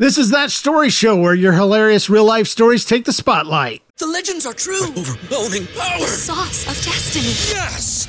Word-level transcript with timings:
This 0.00 0.16
is 0.16 0.30
that 0.30 0.50
story 0.50 0.88
show 0.88 1.14
where 1.14 1.34
your 1.34 1.52
hilarious 1.52 2.08
real 2.08 2.24
life 2.24 2.46
stories 2.48 2.86
take 2.86 3.04
the 3.04 3.12
spotlight. 3.12 3.82
The 3.98 4.06
legends 4.06 4.46
are 4.46 4.54
true. 4.54 4.86
overwhelming 4.96 5.66
power. 5.76 6.06
Sauce 6.06 6.62
of 6.62 6.82
destiny. 6.82 7.34
Yes! 7.54 8.08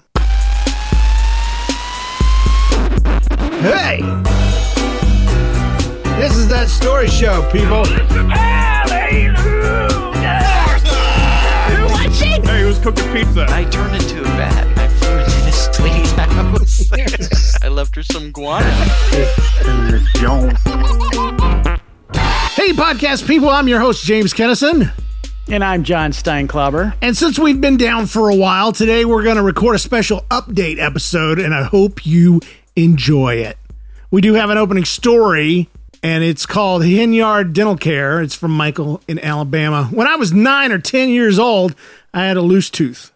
Hey! 3.61 4.01
This 6.19 6.35
is 6.35 6.47
that 6.49 6.67
story 6.69 7.07
show, 7.07 7.41
people. 7.51 7.85
Hey, 12.43 12.61
who's 12.63 12.79
cooking 12.79 13.11
pizza? 13.11 13.45
I 13.49 13.63
turned 13.65 13.95
into 13.95 14.21
a 14.21 14.25
bat. 14.25 14.77
I 14.77 14.87
flew 14.87 15.17
into 15.19 15.41
this 15.45 15.79
lady's 15.79 16.11
house. 16.11 17.63
I 17.63 17.67
left 17.69 17.95
her 17.95 18.03
some 18.03 18.31
guano. 18.31 18.65
Hey, 22.53 22.73
podcast 22.73 23.25
people, 23.27 23.49
I'm 23.49 23.67
your 23.67 23.79
host, 23.79 24.03
James 24.03 24.33
Kennison. 24.33 24.91
And 25.47 25.63
I'm 25.63 25.83
John 25.83 26.11
Steinklauber. 26.11 26.93
And 27.01 27.17
since 27.17 27.39
we've 27.39 27.59
been 27.59 27.77
down 27.77 28.05
for 28.05 28.29
a 28.29 28.35
while, 28.35 28.71
today 28.71 29.05
we're 29.05 29.23
going 29.23 29.37
to 29.37 29.41
record 29.41 29.75
a 29.75 29.79
special 29.79 30.21
update 30.29 30.79
episode, 30.79 31.39
and 31.39 31.53
I 31.53 31.63
hope 31.63 32.05
you 32.05 32.39
enjoy 32.75 33.35
it. 33.35 33.57
We 34.09 34.21
do 34.21 34.33
have 34.33 34.49
an 34.49 34.57
opening 34.57 34.85
story, 34.85 35.69
and 36.03 36.23
it's 36.23 36.45
called 36.45 36.81
Henyard 36.83 37.53
Dental 37.53 37.77
Care. 37.77 38.21
It's 38.21 38.35
from 38.35 38.51
Michael 38.51 39.01
in 39.07 39.19
Alabama. 39.19 39.85
When 39.91 40.07
I 40.07 40.15
was 40.15 40.33
nine 40.33 40.71
or 40.71 40.79
10 40.79 41.09
years 41.09 41.39
old, 41.39 41.75
I 42.13 42.25
had 42.25 42.37
a 42.37 42.41
loose 42.41 42.69
tooth, 42.69 43.11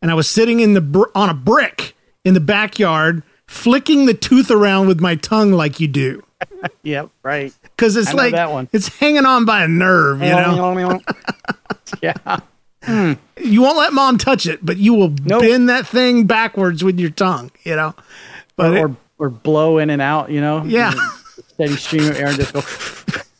and 0.00 0.10
I 0.10 0.14
was 0.14 0.28
sitting 0.28 0.60
in 0.60 0.74
the 0.74 0.80
br- 0.80 1.04
on 1.14 1.28
a 1.30 1.34
brick 1.34 1.94
in 2.24 2.34
the 2.34 2.40
backyard, 2.40 3.22
flicking 3.46 4.06
the 4.06 4.14
tooth 4.14 4.50
around 4.50 4.88
with 4.88 5.00
my 5.00 5.14
tongue 5.14 5.52
like 5.52 5.80
you 5.80 5.88
do. 5.88 6.22
Yep, 6.84 7.10
right. 7.24 7.52
Because 7.62 7.96
it's 7.96 8.12
like 8.14 8.32
that 8.32 8.50
one. 8.52 8.68
it's 8.72 8.86
hanging 8.98 9.26
on 9.26 9.44
by 9.44 9.62
a 9.64 9.68
nerve, 9.68 10.20
you 10.22 10.28
know. 10.28 11.00
yeah. 12.02 12.40
you 13.36 13.62
won't 13.62 13.78
let 13.78 13.92
mom 13.92 14.18
touch 14.18 14.46
it, 14.46 14.64
but 14.64 14.76
you 14.76 14.94
will 14.94 15.10
Nope. 15.24 15.42
bend 15.42 15.68
that 15.68 15.86
thing 15.86 16.24
backwards 16.26 16.82
with 16.84 16.98
your 17.00 17.10
tongue, 17.10 17.50
you 17.64 17.74
know. 17.76 17.94
But 18.62 18.76
Or, 18.76 18.86
it- 18.86 18.96
or 19.18 19.28
blow 19.28 19.78
in 19.78 19.90
and 19.90 20.00
out, 20.00 20.30
you 20.30 20.40
know? 20.40 20.62
yeah, 20.64 20.92
Steady 21.48 21.74
stream 21.74 22.08
of 22.10 22.16
air 22.16 22.28
and 22.28 22.36
just 22.36 22.52
go 22.52 22.60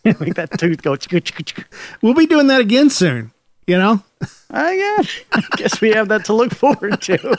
make 0.21 0.35
that 0.35 0.59
tooth 0.59 0.83
go. 0.83 0.97
we'll 2.03 2.15
be 2.15 2.27
doing 2.27 2.49
that 2.49 2.61
again 2.61 2.91
soon. 2.91 3.31
You 3.69 3.79
know, 3.79 4.03
I 4.51 4.77
guess, 4.77 5.21
I 5.31 5.43
guess 5.57 5.81
we 5.81 5.91
have 5.91 6.09
that 6.09 6.25
to 6.25 6.33
look 6.33 6.53
forward 6.53 7.01
to. 7.03 7.37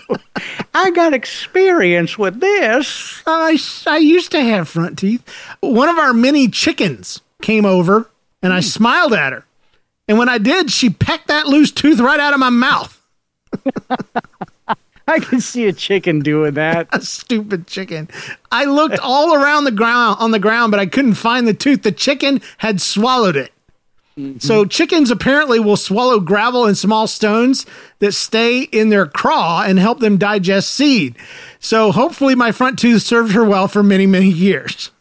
I 0.74 0.92
got 0.92 1.14
experience 1.14 2.18
with 2.18 2.40
this. 2.40 3.22
I 3.28 3.58
I 3.86 3.98
used 3.98 4.32
to 4.32 4.40
have 4.42 4.70
front 4.70 4.98
teeth. 4.98 5.28
One 5.60 5.90
of 5.90 5.98
our 5.98 6.14
mini 6.14 6.48
chickens 6.48 7.20
came 7.42 7.66
over, 7.66 8.10
and 8.42 8.54
I 8.54 8.60
hmm. 8.60 8.68
smiled 8.68 9.12
at 9.12 9.34
her, 9.34 9.46
and 10.08 10.18
when 10.18 10.30
I 10.30 10.38
did, 10.38 10.72
she 10.72 10.90
pecked 10.90 11.28
that 11.28 11.48
loose 11.48 11.72
tooth 11.72 12.00
right 12.00 12.20
out 12.22 12.34
of 12.34 12.40
my 12.40 12.50
mouth. 12.50 13.02
I 15.08 15.20
can 15.20 15.42
see 15.42 15.66
a 15.66 15.74
chicken 15.74 16.20
doing 16.20 16.54
that. 16.54 16.88
A 16.94 17.02
stupid 17.02 17.68
chicken. 17.68 18.10
I 18.52 18.66
looked 18.66 19.00
all 19.00 19.36
around 19.36 19.66
the 19.66 19.72
ground 19.72 20.18
on 20.20 20.32
the 20.32 20.40
ground, 20.40 20.72
but 20.72 20.80
I 20.80 20.86
couldn't 20.86 21.16
find 21.16 21.48
the 21.48 21.54
tooth. 21.54 21.84
The 21.84 21.92
chicken 21.92 22.42
had 22.60 22.80
swallowed 22.80 23.36
it. 23.36 23.52
So 24.16 24.22
mm-hmm. 24.62 24.70
chickens 24.70 25.10
apparently 25.10 25.60
will 25.60 25.76
swallow 25.76 26.20
gravel 26.20 26.66
and 26.66 26.78
small 26.78 27.08
stones 27.08 27.66
that 27.98 28.12
stay 28.12 28.62
in 28.62 28.90
their 28.90 29.08
craw 29.08 29.64
and 29.66 29.80
help 29.80 30.02
them 30.02 30.18
digest 30.18 30.70
seed. 30.70 31.16
So 31.60 31.92
hopefully 31.92 32.36
my 32.36 32.52
front 32.52 32.78
tooth 32.78 33.02
served 33.02 33.34
her 33.34 33.44
well 33.44 33.68
for 33.68 33.82
many, 33.82 34.06
many 34.06 34.30
years. 34.30 34.92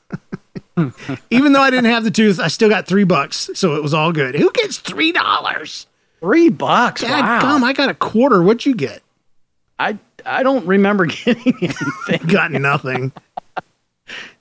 Even 1.31 1.53
though 1.53 1.60
I 1.60 1.69
didn't 1.69 1.91
have 1.91 2.05
the 2.05 2.10
tooth, 2.10 2.41
I 2.41 2.49
still 2.49 2.71
got 2.71 2.87
three 2.87 3.05
bucks, 3.05 3.50
so 3.53 3.76
it 3.76 3.82
was 3.82 3.93
all 3.93 4.12
good. 4.12 4.34
Who 4.34 4.50
gets 4.53 4.78
three 4.78 5.12
dollars? 5.12 5.87
Three 6.21 6.49
bucks. 6.49 7.03
Wow. 7.03 7.41
gum, 7.41 7.65
I 7.65 7.75
got 7.75 7.91
a 7.91 7.94
quarter. 7.94 8.43
What'd 8.43 8.65
you 8.65 8.75
get? 8.75 9.03
I 9.78 9.99
I 10.25 10.43
don't 10.43 10.66
remember 10.66 11.06
getting 11.06 11.55
anything. 11.62 12.27
Got 12.28 12.53
nothing. 12.53 13.12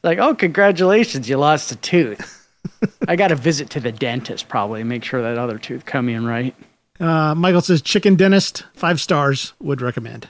Like, 0.04 0.18
oh, 0.20 0.36
congratulations, 0.36 1.30
you 1.30 1.38
lost 1.38 1.72
a 1.72 1.76
tooth. 1.78 2.38
I 3.08 3.16
got 3.16 3.32
a 3.32 3.36
visit 3.36 3.70
to 3.72 3.80
the 3.80 3.92
dentist 3.92 4.50
probably, 4.50 4.84
make 4.84 5.04
sure 5.04 5.22
that 5.22 5.38
other 5.38 5.58
tooth 5.58 5.86
come 5.86 6.10
in 6.10 6.26
right. 6.26 6.56
Uh, 7.00 7.34
Michael 7.36 7.62
says 7.62 7.82
chicken 7.82 8.16
dentist, 8.16 8.66
five 8.74 9.00
stars, 9.00 9.54
would 9.60 9.82
recommend. 9.82 10.30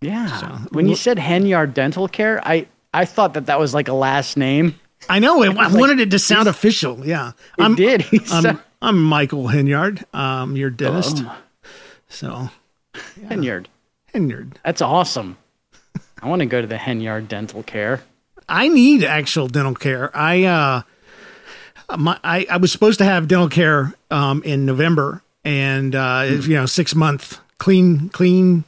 Yeah. 0.00 0.58
when 0.70 0.86
you 0.88 0.94
said 0.96 1.16
Henyard 1.18 1.72
Dental 1.74 2.08
Care, 2.08 2.40
I 2.46 2.66
I 2.92 3.06
thought 3.06 3.34
that 3.34 3.46
that 3.46 3.58
was 3.58 3.72
like 3.74 3.88
a 3.88 3.94
last 3.94 4.36
name. 4.36 4.78
I 5.08 5.18
know. 5.18 5.42
I, 5.42 5.46
I 5.64 5.68
wanted 5.74 6.00
it 6.00 6.10
to 6.10 6.18
sound 6.18 6.48
official. 6.48 7.04
Yeah, 7.06 7.32
It 7.58 7.62
I'm, 7.62 7.74
did. 7.74 8.04
I'm, 8.30 8.60
I'm 8.82 9.02
Michael 9.02 9.44
Henyard. 9.44 10.04
Um, 10.14 10.56
your 10.56 10.70
dentist. 10.70 11.22
Oh. 11.24 11.38
So 12.08 12.50
Henyard. 13.22 13.66
Henyard. 14.14 14.52
That's 14.64 14.80
awesome. 14.80 15.36
I 16.22 16.28
want 16.28 16.40
to 16.40 16.46
go 16.46 16.60
to 16.60 16.66
the 16.66 16.76
Henyard 16.76 17.28
Dental 17.28 17.62
Care. 17.62 18.02
I 18.48 18.68
need 18.68 19.04
actual 19.04 19.48
dental 19.48 19.74
care. 19.74 20.10
I 20.14 20.44
uh, 20.44 20.82
my 21.96 22.18
I, 22.22 22.46
I 22.50 22.56
was 22.58 22.72
supposed 22.72 22.98
to 22.98 23.04
have 23.04 23.28
dental 23.28 23.48
care 23.48 23.94
um 24.10 24.42
in 24.42 24.66
November, 24.66 25.22
and 25.44 25.94
uh, 25.94 26.22
it's, 26.24 26.46
you 26.46 26.54
know, 26.54 26.66
six 26.66 26.94
month 26.94 27.40
clean 27.58 28.10
clean 28.10 28.64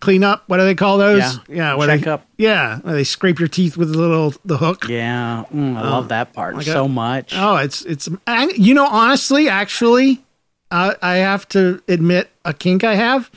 clean 0.00 0.22
up. 0.22 0.44
What 0.46 0.58
do 0.58 0.64
they 0.64 0.74
call 0.74 0.98
those? 0.98 1.20
Yeah. 1.20 1.32
yeah. 1.48 1.74
Where 1.74 1.86
they, 1.86 1.98
Checkup. 1.98 2.26
Yeah, 2.36 2.80
they 2.84 3.04
scrape 3.04 3.38
your 3.38 3.48
teeth 3.48 3.76
with 3.76 3.92
the 3.92 3.98
little 3.98 4.34
the 4.44 4.58
hook. 4.58 4.88
Yeah, 4.88 5.44
mm, 5.52 5.76
I 5.76 5.82
love 5.82 6.08
that 6.08 6.32
part 6.34 6.56
like 6.56 6.66
so 6.66 6.84
a- 6.84 6.88
much. 6.88 7.34
Oh, 7.34 7.56
it's 7.56 7.82
it's 7.82 8.08
I, 8.26 8.48
you 8.56 8.74
know 8.74 8.86
honestly, 8.86 9.48
actually, 9.48 10.22
I 10.70 10.94
I 11.00 11.16
have 11.16 11.48
to 11.50 11.82
admit 11.88 12.30
a 12.44 12.52
kink 12.52 12.84
I 12.84 12.94
have 12.96 13.30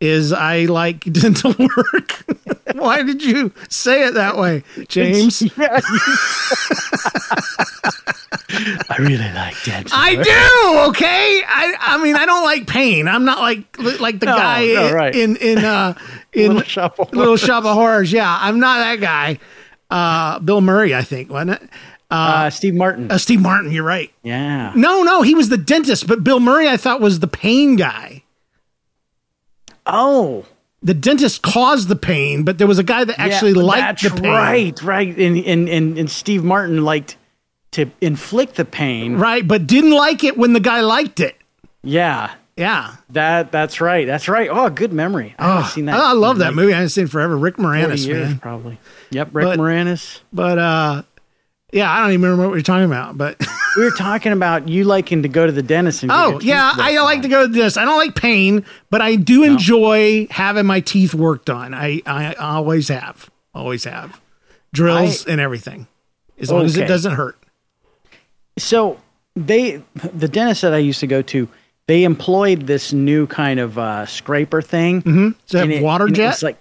is 0.00 0.32
I 0.32 0.64
like 0.66 1.00
dental 1.12 1.54
work. 1.58 2.24
Why 2.74 3.02
did 3.02 3.22
you 3.22 3.52
say 3.68 4.06
it 4.06 4.14
that 4.14 4.36
way, 4.36 4.62
James? 4.88 5.42
I 8.48 8.96
really 8.98 9.16
like 9.32 9.54
dental. 9.64 9.92
I 9.98 10.14
do. 10.14 10.88
Okay. 10.90 11.42
I 11.46 11.74
I 11.80 12.02
mean 12.02 12.16
I 12.16 12.26
don't 12.26 12.44
like 12.44 12.66
pain. 12.66 13.08
I'm 13.08 13.24
not 13.24 13.38
like 13.38 13.64
like 14.00 14.20
the 14.20 14.26
No, 14.26 14.36
guy 14.36 14.66
no, 14.66 14.92
right. 14.92 15.14
in 15.14 15.36
in 15.36 15.58
uh 15.64 15.94
in 16.32 16.48
Little 16.48 16.62
Shop 16.62 16.98
of 16.98 17.12
Little 17.12 17.36
Shop 17.36 17.64
of 17.64 17.74
Horrors. 17.74 18.12
Yeah, 18.12 18.38
I'm 18.40 18.60
not 18.60 18.78
that 18.78 19.00
guy. 19.00 19.38
Uh, 19.88 20.40
Bill 20.40 20.60
Murray, 20.60 20.94
I 20.96 21.02
think, 21.02 21.30
wasn't 21.30 21.62
it? 21.62 21.70
uh, 22.10 22.50
Steve 22.50 22.74
Martin. 22.74 23.10
Uh, 23.10 23.18
Steve 23.18 23.40
Martin. 23.40 23.70
You're 23.70 23.84
right. 23.84 24.12
yeah. 24.24 24.72
No, 24.74 25.02
no, 25.04 25.22
he 25.22 25.34
was 25.34 25.48
the 25.48 25.56
dentist, 25.56 26.06
but 26.08 26.24
Bill 26.24 26.40
Murray 26.40 26.68
I 26.68 26.76
thought 26.76 27.00
was 27.00 27.20
the 27.20 27.28
pain 27.28 27.76
guy. 27.76 28.22
Oh, 29.86 30.44
the 30.82 30.94
dentist 30.94 31.42
caused 31.42 31.88
the 31.88 31.96
pain, 31.96 32.44
but 32.44 32.58
there 32.58 32.66
was 32.66 32.78
a 32.78 32.84
guy 32.84 33.04
that 33.04 33.18
actually 33.18 33.52
yeah, 33.52 33.62
liked 33.62 34.02
the 34.02 34.10
pain. 34.10 34.30
right, 34.30 34.82
right. 34.82 35.16
And, 35.18 35.36
and 35.38 35.68
and 35.68 35.98
and 35.98 36.10
Steve 36.10 36.44
Martin 36.44 36.84
liked 36.84 37.16
to 37.72 37.90
inflict 38.00 38.56
the 38.56 38.64
pain. 38.64 39.16
Right, 39.16 39.46
but 39.46 39.66
didn't 39.66 39.92
like 39.92 40.24
it 40.24 40.36
when 40.36 40.52
the 40.52 40.60
guy 40.60 40.80
liked 40.80 41.20
it. 41.20 41.36
Yeah, 41.82 42.32
Yeah. 42.56 42.96
that 43.10 43.52
that's 43.52 43.80
right. 43.80 44.06
That's 44.06 44.28
right. 44.28 44.48
Oh, 44.50 44.68
good 44.70 44.92
memory. 44.92 45.34
I 45.38 45.46
haven't 45.46 45.64
Oh, 45.64 45.68
seen 45.68 45.84
that. 45.86 45.96
I, 45.98 46.12
love 46.12 46.38
that 46.38 46.46
like 46.46 46.54
movie. 46.56 46.72
I 46.72 46.76
haven't 46.76 46.90
seen 46.90 47.04
it 47.04 47.10
forever. 47.10 47.36
Rick 47.36 47.56
Moranis, 47.56 48.06
years, 48.06 48.28
man. 48.28 48.38
probably. 48.38 48.78
Yep, 49.10 49.28
Rick 49.32 49.44
But- 49.44 49.58
Moranis. 49.58 50.20
But 50.32 50.58
uh 50.58 51.02
yeah, 51.76 51.90
I 51.92 52.00
don't 52.00 52.12
even 52.12 52.22
remember 52.22 52.48
what 52.48 52.54
you're 52.54 52.62
talking 52.62 52.86
about. 52.86 53.16
But 53.16 53.40
We 53.76 53.84
were 53.84 53.90
talking 53.90 54.32
about 54.32 54.68
you 54.68 54.84
liking 54.84 55.22
to 55.22 55.28
go 55.28 55.44
to 55.44 55.52
the 55.52 55.62
dentist. 55.62 56.02
And 56.02 56.10
oh 56.10 56.40
yeah, 56.40 56.72
I 56.74 56.98
like 57.00 57.22
to 57.22 57.28
go 57.28 57.46
to 57.46 57.52
this. 57.52 57.76
I 57.76 57.84
don't 57.84 57.98
like 57.98 58.14
pain, 58.14 58.64
but 58.90 59.02
I 59.02 59.16
do 59.16 59.44
enjoy 59.44 60.26
having 60.30 60.64
my 60.64 60.80
teeth 60.80 61.12
worked 61.14 61.50
on. 61.50 61.74
I 61.74 62.00
I 62.06 62.32
always 62.34 62.88
have, 62.88 63.30
always 63.54 63.84
have 63.84 64.20
drills 64.72 65.26
I- 65.26 65.32
and 65.32 65.40
everything, 65.40 65.86
as 66.38 66.50
long 66.50 66.64
as 66.64 66.76
it 66.76 66.88
doesn't 66.88 67.12
hurt. 67.12 67.36
So 68.58 68.98
they, 69.34 69.82
the 69.94 70.28
dentist 70.28 70.62
that 70.62 70.72
I 70.72 70.78
used 70.78 71.00
to 71.00 71.06
go 71.06 71.20
to, 71.20 71.46
they 71.86 72.04
employed 72.04 72.62
this 72.66 72.94
new 72.94 73.26
kind 73.26 73.60
of 73.60 73.76
uh, 73.76 74.06
scraper 74.06 74.62
thing. 74.62 75.02
Mm-hmm. 75.02 75.28
Does 75.48 75.60
it 75.62 75.70
have 75.70 75.82
water 75.82 76.08
jet? 76.08 76.32
It's 76.32 76.42
like, 76.42 76.56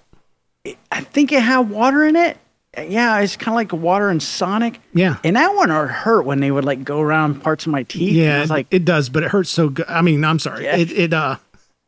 I 0.91 0.99
think 1.01 1.31
it 1.31 1.41
had 1.41 1.69
water 1.69 2.03
in 2.03 2.17
it. 2.17 2.37
Yeah, 2.77 3.19
it's 3.19 3.37
kind 3.37 3.49
of 3.49 3.55
like 3.55 3.73
water 3.73 4.09
and 4.09 4.21
Sonic. 4.21 4.79
Yeah. 4.93 5.17
And 5.23 5.35
that 5.35 5.55
one 5.55 5.69
hurt 5.69 6.23
when 6.25 6.39
they 6.39 6.51
would 6.51 6.65
like 6.65 6.83
go 6.83 7.01
around 7.01 7.41
parts 7.41 7.65
of 7.65 7.71
my 7.71 7.83
teeth. 7.83 8.13
Yeah, 8.13 8.41
was 8.41 8.49
like, 8.49 8.67
it 8.71 8.85
does, 8.85 9.09
but 9.09 9.23
it 9.23 9.31
hurts 9.31 9.49
so 9.49 9.69
good. 9.69 9.85
I 9.87 10.01
mean, 10.01 10.23
I'm 10.23 10.39
sorry. 10.39 10.65
Yeah. 10.65 10.77
It 10.77 10.91
it 10.91 11.13
uh 11.13 11.37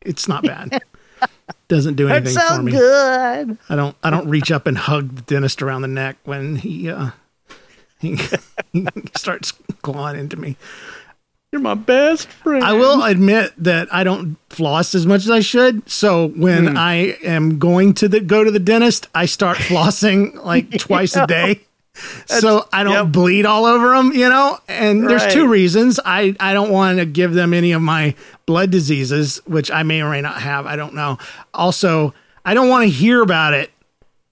it's 0.02 0.28
not 0.28 0.44
bad. 0.44 0.82
Doesn't 1.68 1.96
do 1.96 2.08
anything 2.08 2.34
so 2.34 2.56
for 2.56 2.64
me. 2.64 2.72
good. 2.72 3.58
I 3.70 3.76
don't 3.76 3.96
I 4.04 4.10
don't 4.10 4.30
reach 4.30 4.52
up 4.52 4.68
and 4.68 4.78
hug 4.78 5.16
the 5.16 5.22
dentist 5.24 5.62
around 5.62 5.82
the 5.82 5.88
neck 5.88 6.18
when 6.24 6.56
he 6.58 6.90
uh 6.90 7.12
he, 8.00 8.18
he 8.74 8.88
starts 9.16 9.52
clawing 9.82 10.20
into 10.20 10.38
me. 10.38 10.56
You're 11.52 11.62
my 11.62 11.76
best 11.76 12.28
friend. 12.28 12.64
I 12.64 12.74
will 12.74 13.04
admit 13.04 13.54
that 13.58 13.88
I 13.94 14.04
don't 14.04 14.36
floss 14.50 14.94
as 14.94 15.06
much 15.06 15.22
as 15.22 15.30
I 15.30 15.40
should. 15.40 15.90
So 15.90 16.28
when 16.30 16.68
Hmm. 16.68 16.78
I 16.78 17.18
am 17.24 17.58
going 17.58 17.94
to 17.96 18.10
the 18.10 18.20
go 18.20 18.44
to 18.44 18.52
the 18.52 18.60
dentist, 18.60 19.08
I 19.16 19.28
start 19.28 19.58
flossing 19.58 20.44
like 20.44 20.72
twice 20.80 21.16
a 21.16 21.26
day. 21.26 21.62
So 22.26 22.68
I 22.72 22.84
don't 22.84 22.94
yep. 22.94 23.08
bleed 23.14 23.46
all 23.46 23.66
over 23.66 23.90
them, 23.96 24.12
you 24.12 24.28
know. 24.30 24.60
And 24.68 25.10
there's 25.10 25.26
two 25.34 25.48
reasons. 25.48 26.00
I 26.04 26.36
I 26.40 26.54
don't 26.54 26.70
want 26.70 27.00
to 27.00 27.06
give 27.06 27.34
them 27.34 27.54
any 27.54 27.72
of 27.72 27.82
my 27.82 28.14
blood 28.46 28.70
diseases, 28.70 29.42
which 29.46 29.72
I 29.72 29.84
may 29.84 30.02
or 30.02 30.10
may 30.12 30.22
not 30.22 30.42
have. 30.42 30.66
I 30.68 30.76
don't 30.76 30.94
know. 30.94 31.18
Also, 31.54 32.14
I 32.46 32.54
don't 32.54 32.70
want 32.70 32.84
to 32.84 32.90
hear 32.90 33.22
about 33.22 33.54
it. 33.54 33.72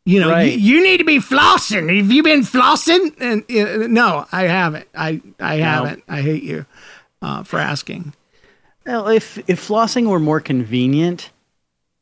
You 0.07 0.19
know, 0.19 0.29
Right. 0.29 0.51
you, 0.53 0.75
you 0.77 0.83
need 0.83 0.97
to 0.97 1.03
be 1.03 1.17
flossing. 1.17 1.95
Have 1.97 2.11
you 2.11 2.21
been 2.21 2.41
flossing? 2.41 3.15
And 3.19 3.43
uh, 3.49 3.87
no, 3.87 4.27
I 4.31 4.43
haven't. 4.43 4.87
I 4.95 5.19
I 5.39 5.55
haven't. 5.55 6.03
I 6.07 6.21
hate 6.21 6.43
you 6.43 6.67
uh, 7.25 7.43
for 7.43 7.59
asking. 7.59 8.13
Well, 8.85 9.07
if 9.07 9.37
if 9.49 9.67
flossing 9.67 10.07
were 10.07 10.19
more 10.19 10.39
convenient, 10.39 11.31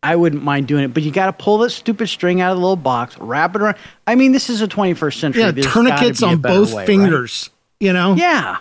I 0.03 0.17
wouldn't 0.17 0.43
mind 0.43 0.67
doing 0.67 0.83
it. 0.83 0.93
But 0.93 1.03
you 1.03 1.11
got 1.11 1.27
to 1.27 1.33
pull 1.33 1.59
that 1.59 1.69
stupid 1.69 2.07
string 2.07 2.41
out 2.41 2.51
of 2.51 2.57
the 2.57 2.61
little 2.61 2.75
box, 2.75 3.17
wrap 3.17 3.55
it 3.55 3.61
around. 3.61 3.77
I 4.05 4.15
mean, 4.15 4.33
this 4.33 4.49
is 4.49 4.61
a 4.61 4.67
21st 4.67 5.19
century. 5.19 5.41
Yeah, 5.43 5.51
There's 5.51 5.65
tourniquets 5.71 6.19
gotta 6.19 6.37
be 6.37 6.47
a 6.47 6.51
on 6.51 6.57
both 6.59 6.71
way, 6.73 6.77
right? 6.81 6.85
fingers. 6.87 7.49
You 7.79 7.93
know. 7.93 8.15
Yeah. 8.15 8.57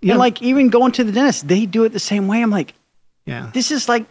Yeah. 0.00 0.12
And 0.12 0.18
like 0.20 0.40
even 0.40 0.68
going 0.68 0.92
to 0.92 1.04
the 1.04 1.10
dentist, 1.12 1.48
they 1.48 1.66
do 1.66 1.84
it 1.84 1.88
the 1.90 1.98
same 1.98 2.28
way. 2.28 2.42
I'm 2.42 2.50
like, 2.50 2.74
Yeah. 3.26 3.50
this 3.52 3.70
is 3.72 3.88
like 3.88 4.06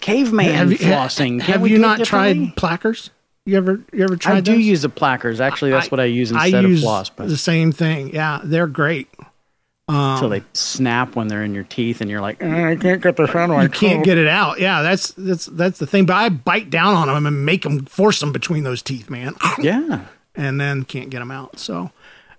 caveman 0.00 0.54
Have 0.54 0.70
you, 0.70 0.78
flossing. 0.78 1.40
Can't 1.40 1.42
have 1.60 1.66
you 1.68 1.78
not 1.78 2.04
tried 2.04 2.54
plackers? 2.56 3.10
You 3.46 3.56
ever 3.56 3.80
you 3.92 4.04
ever 4.04 4.16
tried 4.16 4.36
I 4.36 4.40
do 4.40 4.52
those? 4.52 4.64
use 4.64 4.82
the 4.82 4.88
plackers. 4.90 5.40
Actually, 5.40 5.70
that's 5.72 5.90
what 5.90 6.00
I 6.00 6.04
use 6.04 6.32
I 6.32 6.44
instead 6.46 6.64
use 6.64 6.80
of 6.80 6.84
floss. 6.84 7.10
But 7.10 7.28
the 7.28 7.36
same 7.36 7.72
thing. 7.72 8.12
Yeah, 8.14 8.40
they're 8.44 8.66
great. 8.66 9.08
Until 9.88 10.28
they 10.28 10.42
snap 10.52 11.14
when 11.14 11.28
they're 11.28 11.44
in 11.44 11.54
your 11.54 11.64
teeth, 11.64 12.00
and 12.00 12.10
you're 12.10 12.20
like, 12.20 12.40
"Mm, 12.40 12.72
I 12.72 12.76
can't 12.76 13.00
get 13.02 13.16
this 13.16 13.30
out 13.34 13.50
of 13.50 13.62
You 13.62 13.68
can't 13.68 14.04
get 14.04 14.18
it 14.18 14.26
out. 14.26 14.58
Yeah, 14.60 14.82
that's 14.82 15.12
that's 15.12 15.46
that's 15.46 15.78
the 15.78 15.86
thing. 15.86 16.06
But 16.06 16.14
I 16.14 16.28
bite 16.28 16.70
down 16.70 16.94
on 16.94 17.06
them 17.08 17.26
and 17.26 17.46
make 17.46 17.62
them 17.62 17.84
force 17.86 18.20
them 18.20 18.32
between 18.32 18.64
those 18.64 18.82
teeth, 18.82 19.08
man, 19.10 19.34
Yeah, 19.58 20.06
and 20.34 20.60
then 20.60 20.84
can't 20.84 21.08
get 21.10 21.20
them 21.20 21.30
out. 21.30 21.58
So, 21.60 21.92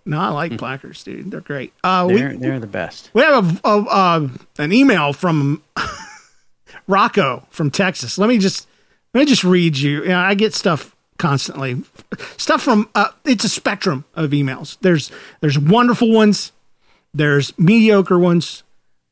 no, 0.05 0.19
I 0.19 0.27
like 0.29 0.53
plackers, 0.53 1.03
dude. 1.03 1.31
They're 1.31 1.39
great. 1.41 1.73
Uh, 1.83 2.07
they're 2.07 2.35
they're 2.35 2.59
the 2.59 2.67
best. 2.67 3.11
we 3.13 3.21
have 3.21 3.61
a, 3.63 3.67
a, 3.69 3.81
uh, 3.83 4.27
an 4.57 4.73
email 4.73 5.13
from 5.13 5.63
Rocco 6.87 7.45
from 7.49 7.71
Texas. 7.71 8.17
Let 8.17 8.27
me 8.27 8.39
just 8.39 8.67
let 9.13 9.21
me 9.21 9.25
just 9.25 9.43
read 9.43 9.77
you. 9.77 10.01
you 10.03 10.09
know, 10.09 10.19
I 10.19 10.33
get 10.33 10.53
stuff 10.53 10.93
constantly, 11.17 11.81
stuff 12.35 12.61
from. 12.61 12.89
Uh, 12.93 13.09
it's 13.23 13.43
a 13.45 13.49
spectrum 13.49 14.03
of 14.15 14.31
emails. 14.31 14.77
There's 14.81 15.11
there's 15.39 15.57
wonderful 15.57 16.11
ones, 16.11 16.51
there's 17.13 17.57
mediocre 17.57 18.19
ones, 18.19 18.63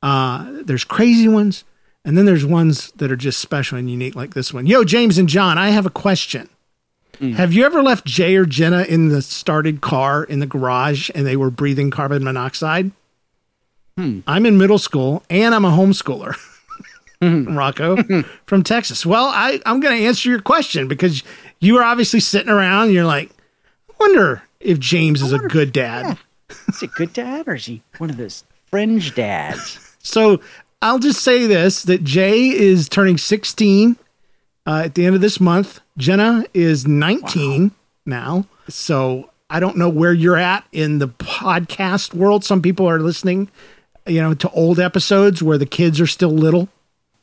uh, 0.02 0.46
there's 0.64 0.84
crazy 0.84 1.28
ones, 1.28 1.64
and 2.04 2.18
then 2.18 2.26
there's 2.26 2.46
ones 2.46 2.92
that 2.98 3.12
are 3.12 3.16
just 3.16 3.40
special 3.40 3.78
and 3.78 3.90
unique, 3.90 4.16
like 4.16 4.34
this 4.34 4.54
one. 4.54 4.68
Yo, 4.68 4.84
James 4.84 5.18
and 5.18 5.28
John, 5.28 5.58
I 5.58 5.70
have 5.70 5.86
a 5.86 5.90
question. 5.90 6.50
Have 7.20 7.54
you 7.54 7.66
ever 7.66 7.82
left 7.82 8.06
Jay 8.06 8.36
or 8.36 8.46
Jenna 8.46 8.82
in 8.84 9.08
the 9.08 9.22
started 9.22 9.80
car 9.80 10.26
in 10.26 10.40
the 10.42 10.46
garage 10.46 11.10
and 11.16 11.26
they 11.26 11.38
were 11.38 11.50
breathing 11.50 11.90
carbon 11.90 12.24
monoxide? 12.26 12.92
I'm 14.28 14.46
in 14.46 14.58
middle 14.58 14.78
school 14.78 15.24
and 15.30 15.56
I'm 15.56 15.64
a 15.64 15.72
homeschooler. 15.72 16.36
Rocco 17.56 17.96
from 18.46 18.64
Texas. 18.64 19.06
Well, 19.06 19.28
I, 19.28 19.62
I'm 19.66 19.80
going 19.80 19.98
to 19.98 20.06
answer 20.06 20.28
your 20.30 20.42
question 20.42 20.90
because 20.90 21.24
you 21.62 21.76
were 21.76 21.84
obviously 21.84 22.20
sitting 22.20 22.50
around 22.52 22.88
and 22.88 22.94
you're 22.94 23.06
like, 23.06 23.32
I 23.90 23.94
wonder 23.98 24.44
if 24.60 24.78
James 24.80 25.22
is 25.22 25.32
a 25.32 25.40
good 25.40 25.72
dad. 25.72 26.18
Is 26.68 26.80
he 26.80 26.86
a 26.86 26.90
good 26.90 27.14
dad 27.14 27.48
or 27.48 27.56
is 27.56 27.66
he 27.66 27.82
one 27.98 28.10
of 28.10 28.18
those 28.18 28.44
fringe 28.68 29.16
dads? 29.16 29.96
So 30.00 30.40
I'll 30.82 31.00
just 31.00 31.22
say 31.22 31.48
this 31.48 31.84
that 31.84 32.04
Jay 32.04 32.50
is 32.50 32.88
turning 32.90 33.18
16 33.18 33.98
uh, 34.68 34.82
at 34.86 34.96
the 34.96 35.06
end 35.06 35.16
of 35.16 35.22
this 35.22 35.40
month. 35.40 35.80
Jenna 35.98 36.46
is 36.54 36.86
19 36.86 37.72
now. 38.06 38.46
So 38.70 39.30
I 39.50 39.60
don't 39.60 39.78
know 39.78 39.90
where 39.90 40.14
you're 40.14 40.38
at 40.38 40.66
in 40.72 41.00
the 41.00 41.08
podcast 41.08 42.14
world. 42.14 42.44
Some 42.44 42.62
people 42.62 42.88
are 42.90 43.00
listening, 43.00 43.50
you 44.06 44.22
know, 44.22 44.34
to 44.34 44.50
old 44.52 44.80
episodes 44.80 45.42
where 45.42 45.58
the 45.58 45.66
kids 45.66 46.02
are 46.02 46.08
still 46.08 46.32
little. 46.32 46.70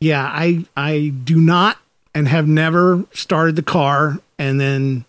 Yeah, 0.00 0.24
I 0.24 0.64
I 0.76 1.12
do 1.24 1.40
not 1.40 1.78
and 2.14 2.28
have 2.28 2.48
never 2.48 3.04
started 3.12 3.56
the 3.56 3.62
car 3.62 4.18
and 4.38 4.60
then 4.60 5.04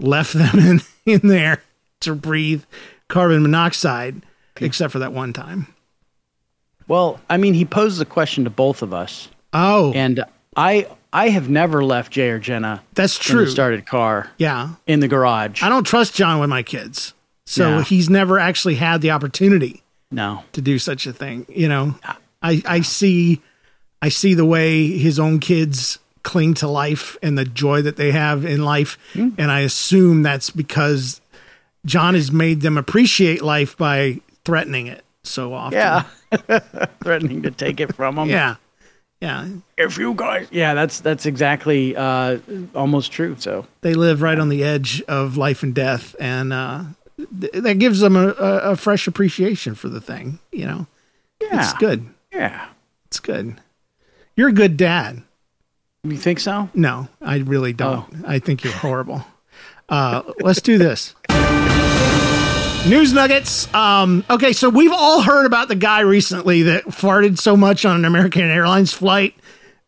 left 0.00 0.32
them 0.32 0.58
in 0.58 0.80
in 1.06 1.28
there 1.28 1.62
to 2.00 2.14
breathe 2.14 2.62
carbon 3.08 3.42
monoxide 3.42 4.22
except 4.60 4.92
for 4.92 4.98
that 5.00 5.12
one 5.12 5.32
time. 5.32 5.66
Well, 6.86 7.20
I 7.28 7.36
mean, 7.36 7.54
he 7.54 7.64
posed 7.64 8.00
the 8.00 8.04
question 8.06 8.44
to 8.44 8.50
both 8.50 8.82
of 8.82 8.92
us, 8.94 9.28
Oh, 9.52 9.92
and 9.94 10.24
I 10.56 10.88
I 11.12 11.28
have 11.30 11.48
never 11.48 11.84
left 11.84 12.12
Jay 12.12 12.28
or 12.30 12.38
Jenna 12.38 12.82
that's 12.94 13.16
in 13.30 13.36
the 13.36 13.42
true. 13.44 13.50
started 13.50 13.86
car 13.86 14.30
Yeah. 14.38 14.70
in 14.86 15.00
the 15.00 15.08
garage. 15.08 15.62
I 15.62 15.68
don't 15.68 15.84
trust 15.84 16.14
John 16.14 16.38
with 16.40 16.50
my 16.50 16.62
kids. 16.62 17.14
So 17.46 17.76
No. 17.78 17.80
he's 17.82 18.10
never 18.10 18.38
actually 18.38 18.74
had 18.74 19.00
the 19.00 19.10
opportunity 19.10 19.82
no, 20.10 20.44
to 20.52 20.60
do 20.60 20.78
such 20.78 21.06
a 21.06 21.12
thing. 21.14 21.46
You 21.48 21.68
know, 21.68 21.94
I, 22.42 22.62
I 22.66 22.80
see, 22.82 23.40
I 24.02 24.10
see 24.10 24.34
the 24.34 24.44
way 24.44 24.86
his 24.98 25.18
own 25.18 25.38
kids 25.40 25.98
cling 26.24 26.52
to 26.54 26.68
life 26.68 27.16
and 27.22 27.38
the 27.38 27.44
joy 27.46 27.80
that 27.82 27.96
they 27.96 28.10
have 28.12 28.44
in 28.44 28.62
life. 28.64 28.98
Hmm. 29.14 29.30
And 29.38 29.50
I 29.50 29.60
assume 29.60 30.22
that's 30.22 30.50
because 30.50 31.22
John 31.88 32.14
has 32.14 32.30
made 32.30 32.60
them 32.60 32.76
appreciate 32.78 33.42
life 33.42 33.76
by 33.76 34.20
threatening 34.44 34.86
it 34.86 35.04
so 35.24 35.54
often. 35.54 35.78
yeah, 35.78 36.02
threatening 37.02 37.42
to 37.42 37.50
take 37.50 37.80
it 37.80 37.94
from 37.94 38.16
them. 38.16 38.28
Yeah. 38.28 38.56
Yeah. 39.20 39.48
if 39.76 39.98
you 39.98 40.14
guys, 40.14 40.46
yeah, 40.52 40.74
that's 40.74 41.00
that's 41.00 41.26
exactly 41.26 41.96
uh, 41.96 42.38
almost 42.72 43.10
true. 43.10 43.34
So 43.38 43.66
They 43.80 43.94
live 43.94 44.22
right 44.22 44.38
on 44.38 44.48
the 44.48 44.62
edge 44.62 45.02
of 45.08 45.36
life 45.36 45.64
and 45.64 45.74
death. 45.74 46.14
And, 46.20 46.52
uh, 46.52 46.84
th- 47.40 47.52
that 47.52 47.80
gives 47.80 47.98
them 47.98 48.14
a, 48.14 48.28
a, 48.28 48.76
fresh 48.76 49.08
appreciation 49.08 49.74
for 49.74 49.88
the 49.88 50.00
thing, 50.00 50.38
you 50.52 50.66
know. 50.66 50.86
yeah, 51.42 51.64
It's 51.64 51.72
good. 51.80 52.06
Yeah, 52.32 52.68
It's 53.06 53.18
good. 53.18 53.60
You're 54.36 54.50
a 54.50 54.52
good 54.52 54.76
dad. 54.76 55.24
you 56.04 56.16
think 56.16 56.38
so? 56.38 56.68
No, 56.72 57.08
I 57.20 57.38
really 57.38 57.72
don't. 57.72 58.06
Oh. 58.22 58.24
I 58.24 58.38
think 58.38 58.62
you're 58.62 58.72
horrible. 58.72 59.24
Uh, 59.88 60.22
let's 60.42 60.60
do 60.62 60.78
this. 60.78 61.16
News 62.86 63.12
nuggets. 63.12 63.72
Um, 63.74 64.24
okay, 64.30 64.52
so 64.52 64.70
we've 64.70 64.92
all 64.92 65.20
heard 65.20 65.44
about 65.44 65.68
the 65.68 65.74
guy 65.74 66.00
recently 66.00 66.62
that 66.64 66.84
farted 66.84 67.38
so 67.38 67.56
much 67.56 67.84
on 67.84 67.96
an 67.96 68.04
American 68.06 68.42
Airlines 68.42 68.92
flight 68.94 69.34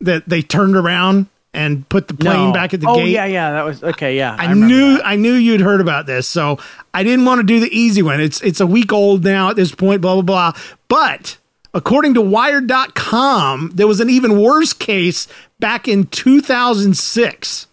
that 0.01 0.29
they 0.29 0.43
turned 0.43 0.77
around 0.77 1.27
and 1.55 1.89
put 1.89 2.09
the 2.09 2.15
plane 2.15 2.49
No. 2.49 2.53
back 2.53 2.75
at 2.75 2.81
the 2.81 2.89
oh, 2.89 2.97
gate. 2.97 3.03
Oh 3.03 3.07
yeah, 3.07 3.25
yeah, 3.25 3.53
that 3.53 3.65
was 3.65 3.83
okay. 3.83 4.17
Yeah, 4.17 4.37
I, 4.39 4.51
remember 4.51 4.67
knew 4.67 4.97
that. 4.99 5.07
I 5.07 5.17
knew 5.17 5.33
you'd 5.33 5.63
heard 5.63 5.81
about 5.81 6.07
this, 6.07 6.27
so 6.27 6.59
I 6.93 7.03
didn't 7.03 7.25
want 7.25 7.41
to 7.41 7.43
do 7.47 7.59
the 7.61 7.75
easy 7.77 8.03
one. 8.03 8.21
It's 8.21 8.41
it's 8.43 8.61
a 8.61 8.67
week 8.67 8.93
old 8.93 9.25
now 9.25 9.49
at 9.51 9.57
this 9.57 9.75
point, 9.75 10.03
blah 10.03 10.21
blah 10.21 10.53
blah. 10.53 10.63
But 10.89 11.39
according 11.73 12.15
to 12.15 12.21
Wired.com, 12.21 13.73
there 13.75 13.87
was 13.87 14.01
an 14.01 14.11
even 14.11 14.41
worse 14.41 14.73
case 14.73 15.27
back 15.59 15.89
in 15.89 16.07
2006. 16.07 17.67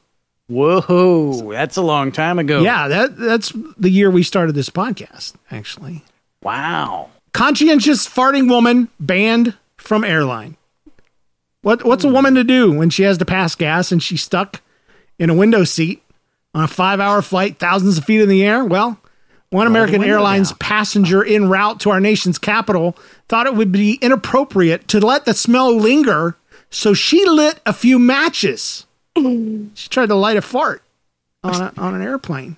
Whoa, 0.49 1.51
that's 1.51 1.77
a 1.77 1.81
long 1.81 2.11
time 2.11 2.39
ago. 2.39 2.61
Yeah, 2.61 2.87
that 2.87 3.17
that's 3.17 3.51
the 3.77 3.89
year 3.89 4.09
we 4.09 4.23
started 4.23 4.55
this 4.55 4.69
podcast. 4.69 5.33
Actually, 5.51 6.03
Wow. 6.41 7.09
conscientious 7.33 8.07
farting 8.07 8.49
woman 8.49 8.89
banned 8.99 9.55
from 9.77 10.03
airline. 10.03 10.55
What 11.61 11.83
what's 11.83 12.03
a 12.05 12.09
woman 12.11 12.35
to 12.35 12.43
do 12.43 12.71
when 12.71 12.89
she 12.89 13.03
has 13.03 13.17
to 13.17 13.25
pass 13.25 13.55
gas 13.55 13.91
and 13.91 14.01
she's 14.01 14.23
stuck 14.23 14.61
in 15.19 15.29
a 15.29 15.33
window 15.35 15.63
seat 15.65 16.01
on 16.55 16.63
a 16.63 16.67
five 16.67 16.99
hour 17.01 17.21
flight, 17.21 17.59
thousands 17.59 17.97
of 17.97 18.05
feet 18.05 18.21
in 18.21 18.29
the 18.29 18.43
air? 18.43 18.63
Well, 18.63 18.97
one 19.49 19.67
American 19.67 20.03
Airlines 20.03 20.49
down. 20.51 20.59
passenger 20.59 21.25
en 21.25 21.49
route 21.49 21.79
to 21.81 21.89
our 21.89 21.99
nation's 21.99 22.37
capital 22.39 22.97
thought 23.27 23.47
it 23.47 23.55
would 23.55 23.71
be 23.73 23.95
inappropriate 24.01 24.87
to 24.89 24.99
let 25.05 25.25
the 25.25 25.33
smell 25.33 25.73
linger, 25.75 26.37
so 26.69 26.93
she 26.93 27.25
lit 27.25 27.59
a 27.65 27.73
few 27.73 27.99
matches. 27.99 28.85
she 29.75 29.89
tried 29.89 30.07
to 30.09 30.15
light 30.15 30.37
a 30.37 30.41
fart 30.41 30.81
on, 31.43 31.61
a, 31.61 31.73
on 31.77 31.95
an 31.95 32.01
airplane. 32.01 32.57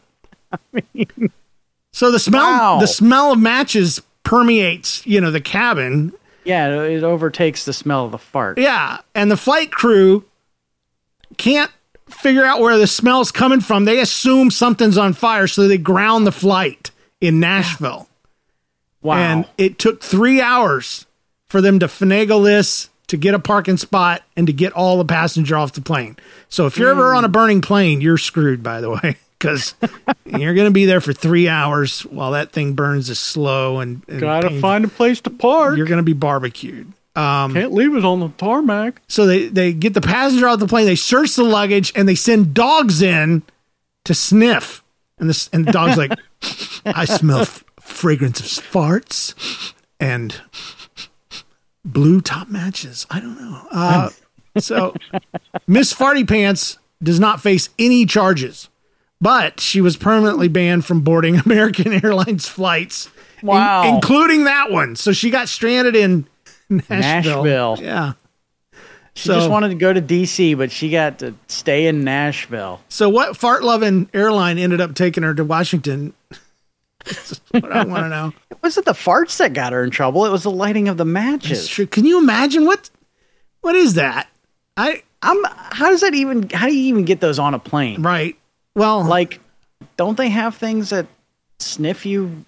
so 1.92 2.12
the 2.12 2.20
smell 2.20 2.42
Wow. 2.44 2.78
the 2.80 2.88
smell 2.88 3.32
of 3.34 3.40
matches 3.40 4.02
permeates, 4.24 5.06
you 5.06 5.20
know, 5.22 5.32
the 5.32 5.42
cabin 5.42 6.14
Yeah, 6.46 6.82
it 6.84 7.04
overtakes 7.04 7.66
the 7.66 7.74
smell 7.74 8.06
of 8.06 8.12
the 8.12 8.18
fart. 8.18 8.58
yeah, 8.58 9.00
and 9.16 9.30
the 9.32 9.38
flight 9.38 9.72
crew 9.72 10.24
can't 11.38 11.72
figure 12.10 12.44
out 12.44 12.60
where 12.60 12.78
the 12.78 12.88
smell's 12.88 13.32
coming 13.32 13.62
from, 13.62 13.86
they 13.86 14.00
assume 14.00 14.50
something's 14.52 14.98
on 14.98 15.14
fire, 15.14 15.48
so 15.48 15.68
they 15.68 15.78
ground 15.78 16.26
the 16.26 16.32
flight 16.32 16.90
in 17.22 17.40
Nashville. 17.40 18.08
Wow. 19.02 19.16
And 19.18 19.46
it 19.58 19.78
took 19.80 20.02
three 20.04 20.42
hours 20.42 21.06
for 21.48 21.62
them 21.62 21.80
to 21.80 21.86
finagle 21.88 22.44
this, 22.44 22.90
to 23.10 23.18
get 23.18 23.34
a 23.34 23.40
parking 23.40 23.78
spot, 23.78 24.24
and 24.36 24.48
to 24.48 24.54
get 24.54 24.72
all 24.74 24.98
the 24.98 25.06
passenger 25.06 25.56
off 25.58 25.74
the 25.74 25.82
plane. 25.82 26.16
So 26.50 26.66
if 26.66 26.78
you're 26.78 26.90
ever 26.90 27.14
on 27.14 27.26
a 27.26 27.30
burning 27.30 27.62
plane, 27.62 28.02
you're 28.02 28.18
screwed, 28.18 28.64
by 28.64 28.82
the 28.82 28.90
way, 28.90 29.18
because 29.40 29.76
you're 30.26 30.54
going 30.56 30.68
to 30.68 30.72
be 30.72 30.86
there 30.86 31.02
for 31.02 31.14
three 31.14 31.48
hours 31.48 32.02
while 32.02 32.32
that 32.32 32.52
thing 32.52 32.74
burns 32.74 33.10
as 33.10 33.20
slow 33.20 33.80
and, 33.80 34.02
and 34.08 34.20
Gotta 34.20 34.48
painful. 34.50 34.62
find 34.62 34.86
a 34.86 34.88
place 34.88 35.22
to 35.22 35.30
park. 35.30 35.78
You're 35.78 35.86
going 35.88 35.98
to 36.00 36.04
be 36.04 36.14
barbecued. 36.14 36.92
Um, 37.16 37.54
Can't 37.54 37.74
leave 37.74 37.96
it 37.96 38.06
on 38.06 38.20
the 38.22 38.30
tarmac. 38.30 39.02
So 39.10 39.26
they 39.26 39.48
they 39.48 39.74
get 39.74 39.94
the 39.94 40.00
passenger 40.02 40.48
off 40.48 40.60
the 40.60 40.68
plane, 40.68 40.86
they 40.86 40.96
search 40.96 41.36
the 41.36 41.44
luggage, 41.44 41.92
and 41.96 42.08
they 42.08 42.16
send 42.16 42.54
dogs 42.54 43.02
in 43.02 43.42
to 44.06 44.14
sniff. 44.14 44.84
And 45.18 45.28
this 45.30 45.50
and 45.52 45.66
the 45.68 45.72
dog's 45.72 45.98
like, 45.98 46.12
I 46.86 47.04
smell 47.06 47.40
f- 47.42 47.66
fragrance 47.82 48.40
of 48.40 48.64
farts 48.64 49.74
and 50.00 50.40
blue 51.86 52.22
top 52.22 52.50
matches. 52.50 53.06
I 53.10 53.20
don't 53.20 53.40
know. 53.40 53.68
Uh, 53.72 54.10
so 54.58 54.94
Miss 55.68 55.94
Farty 55.94 56.28
Pants 56.28 56.78
does 57.02 57.20
not 57.20 57.42
face 57.42 57.70
any 57.80 58.06
charges, 58.06 58.70
but 59.22 59.60
she 59.60 59.80
was 59.82 59.96
permanently 59.98 60.48
banned 60.48 60.86
from 60.86 61.02
boarding 61.02 61.36
American 61.46 61.94
Airlines 62.04 62.48
flights, 62.48 63.10
in- 63.42 63.48
Wow. 63.48 63.94
including 63.96 64.44
that 64.46 64.70
one. 64.72 64.96
So 64.96 65.12
she 65.14 65.30
got 65.30 65.48
stranded 65.48 65.96
in 65.96 66.28
Nashville. 66.70 67.44
Nashville. 67.44 67.78
Yeah. 67.82 68.14
She 69.16 69.28
just 69.30 69.50
wanted 69.50 69.70
to 69.70 69.76
go 69.76 69.92
to 69.92 70.02
DC, 70.02 70.58
but 70.58 70.72
she 70.72 70.90
got 70.90 71.20
to 71.20 71.36
stay 71.48 71.88
in 71.88 72.06
Nashville. 72.06 72.80
So 72.88 73.10
what 73.10 73.36
fart 73.36 73.64
loving 73.64 74.10
airline 74.14 74.58
ended 74.58 74.80
up 74.80 74.96
taking 74.96 75.24
her 75.24 75.34
to 75.34 75.44
Washington? 75.44 76.14
That's 77.06 77.40
what 77.52 77.72
I 77.72 77.84
want 77.86 78.04
to 78.04 78.10
know. 78.10 78.34
Was 78.62 78.78
it 78.78 78.86
the 78.86 78.92
farts 78.94 79.38
that 79.38 79.54
got 79.54 79.74
her 79.74 79.84
in 79.84 79.90
trouble? 79.90 80.26
It 80.26 80.32
was 80.32 80.44
the 80.44 80.52
lighting 80.52 80.88
of 80.88 80.98
the 80.98 81.06
matches. 81.06 81.68
true. 81.68 81.88
Can 81.88 82.06
you 82.06 82.18
imagine 82.20 82.66
what 82.66 82.90
what 83.62 83.76
is 83.76 83.96
that? 83.96 84.30
I 84.78 85.04
I'm. 85.22 85.38
How 85.72 85.90
does 85.90 86.02
that 86.02 86.14
even? 86.14 86.50
How 86.50 86.68
do 86.68 86.76
you 86.76 86.84
even 86.90 87.06
get 87.06 87.20
those 87.20 87.40
on 87.40 87.54
a 87.54 87.60
plane? 87.60 88.02
right. 88.02 88.36
Well, 88.76 89.04
Like, 89.04 89.40
don't 89.98 90.16
they 90.18 90.30
have 90.30 90.56
things 90.56 90.92
that 90.92 91.08
sniff 91.60 92.06
you 92.06 92.46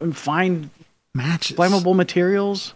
and 0.00 0.16
find 0.16 0.70
matches. 1.14 1.56
flammable 1.56 1.94
materials? 1.94 2.72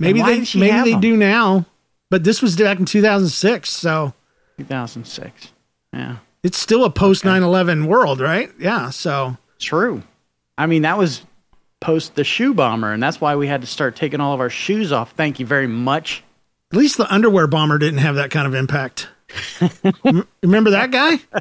Maybe 0.00 0.20
they 0.22 0.38
maybe 0.54 0.82
they 0.84 0.90
them? 0.92 1.00
do 1.00 1.16
now, 1.16 1.66
but 2.10 2.24
this 2.24 2.40
was 2.42 2.56
back 2.56 2.78
in 2.78 2.84
2006, 2.86 3.70
so 3.70 4.14
2006. 4.58 5.52
Yeah, 5.92 6.16
it's 6.42 6.58
still 6.58 6.84
a 6.84 6.90
post 6.90 7.24
9/11 7.24 7.86
world, 7.86 8.20
right? 8.20 8.50
Yeah, 8.58 8.90
so 8.90 9.36
true. 9.58 10.02
I 10.58 10.66
mean, 10.66 10.82
that 10.82 10.98
was 10.98 11.22
post 11.80 12.16
the 12.16 12.24
shoe 12.24 12.52
bomber, 12.52 12.92
and 12.92 13.02
that's 13.02 13.20
why 13.20 13.36
we 13.36 13.46
had 13.46 13.60
to 13.62 13.66
start 13.66 13.96
taking 13.96 14.20
all 14.20 14.34
of 14.34 14.40
our 14.40 14.50
shoes 14.50 14.92
off. 14.92 15.12
Thank 15.12 15.38
you 15.40 15.46
very 15.46 15.68
much. 15.68 16.22
at 16.72 16.76
least 16.78 16.96
the 16.98 17.10
underwear 17.12 17.46
bomber 17.46 17.78
didn't 17.78 18.00
have 18.00 18.16
that 18.16 18.30
kind 18.30 18.46
of 18.46 18.54
impact. 18.54 19.08
Remember 20.42 20.70
that 20.70 20.90
guy? 20.90 21.18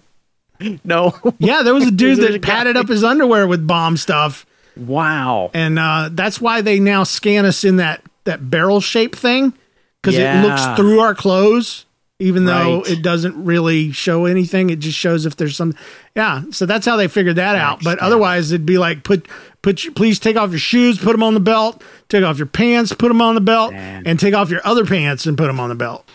No. 0.83 1.13
Yeah, 1.37 1.61
there 1.61 1.75
was 1.75 1.85
a 1.85 1.91
dude 1.95 2.17
a 2.17 2.31
that 2.31 2.41
guy. 2.41 2.49
padded 2.49 2.77
up 2.77 2.87
his 2.87 3.03
underwear 3.03 3.47
with 3.47 3.67
bomb 3.67 3.95
stuff. 3.95 4.43
wow. 4.75 5.51
and 5.53 5.77
uh, 5.77 6.09
that's 6.11 6.41
why 6.41 6.61
they 6.61 6.79
now 6.79 7.03
scan 7.03 7.45
us 7.45 7.63
in 7.63 7.75
that 7.75 8.01
that 8.23 8.49
barrel 8.49 8.81
shape 8.81 9.15
thing 9.15 9.53
because 10.01 10.17
it 10.17 10.41
looks 10.41 10.65
through 10.75 10.99
our 10.99 11.13
clothes 11.13 11.85
even 12.19 12.45
though 12.45 12.77
Right. 12.81 12.91
it 12.91 13.01
doesn't 13.03 13.43
really 13.45 13.91
show 13.91 14.25
anything 14.25 14.69
it 14.69 14.79
just 14.79 14.97
shows 14.97 15.25
if 15.25 15.35
there's 15.35 15.55
some 15.55 15.73
yeah 16.15 16.43
so 16.51 16.65
that's 16.65 16.85
how 16.85 16.95
they 16.97 17.07
figured 17.07 17.35
that 17.35 17.55
out 17.55 17.83
but 17.83 17.99
otherwise 17.99 18.51
it'd 18.51 18.65
be 18.65 18.77
like 18.77 19.03
put 19.03 19.27
put 19.61 19.83
your, 19.83 19.93
please 19.93 20.17
take 20.19 20.35
off 20.35 20.49
your 20.49 20.59
shoes 20.59 20.97
put 20.97 21.11
them 21.11 21.21
on 21.23 21.33
the 21.35 21.39
belt 21.39 21.81
take 22.09 22.23
off 22.23 22.37
your 22.37 22.47
pants 22.47 22.91
put 22.93 23.07
them 23.09 23.21
on 23.21 23.35
the 23.35 23.41
belt 23.41 23.71
Man. 23.73 24.03
and 24.05 24.19
take 24.19 24.33
off 24.33 24.49
your 24.49 24.61
other 24.65 24.85
pants 24.85 25.25
and 25.27 25.37
put 25.37 25.45
them 25.47 25.59
on 25.59 25.69
the 25.69 25.75
belt 25.75 26.09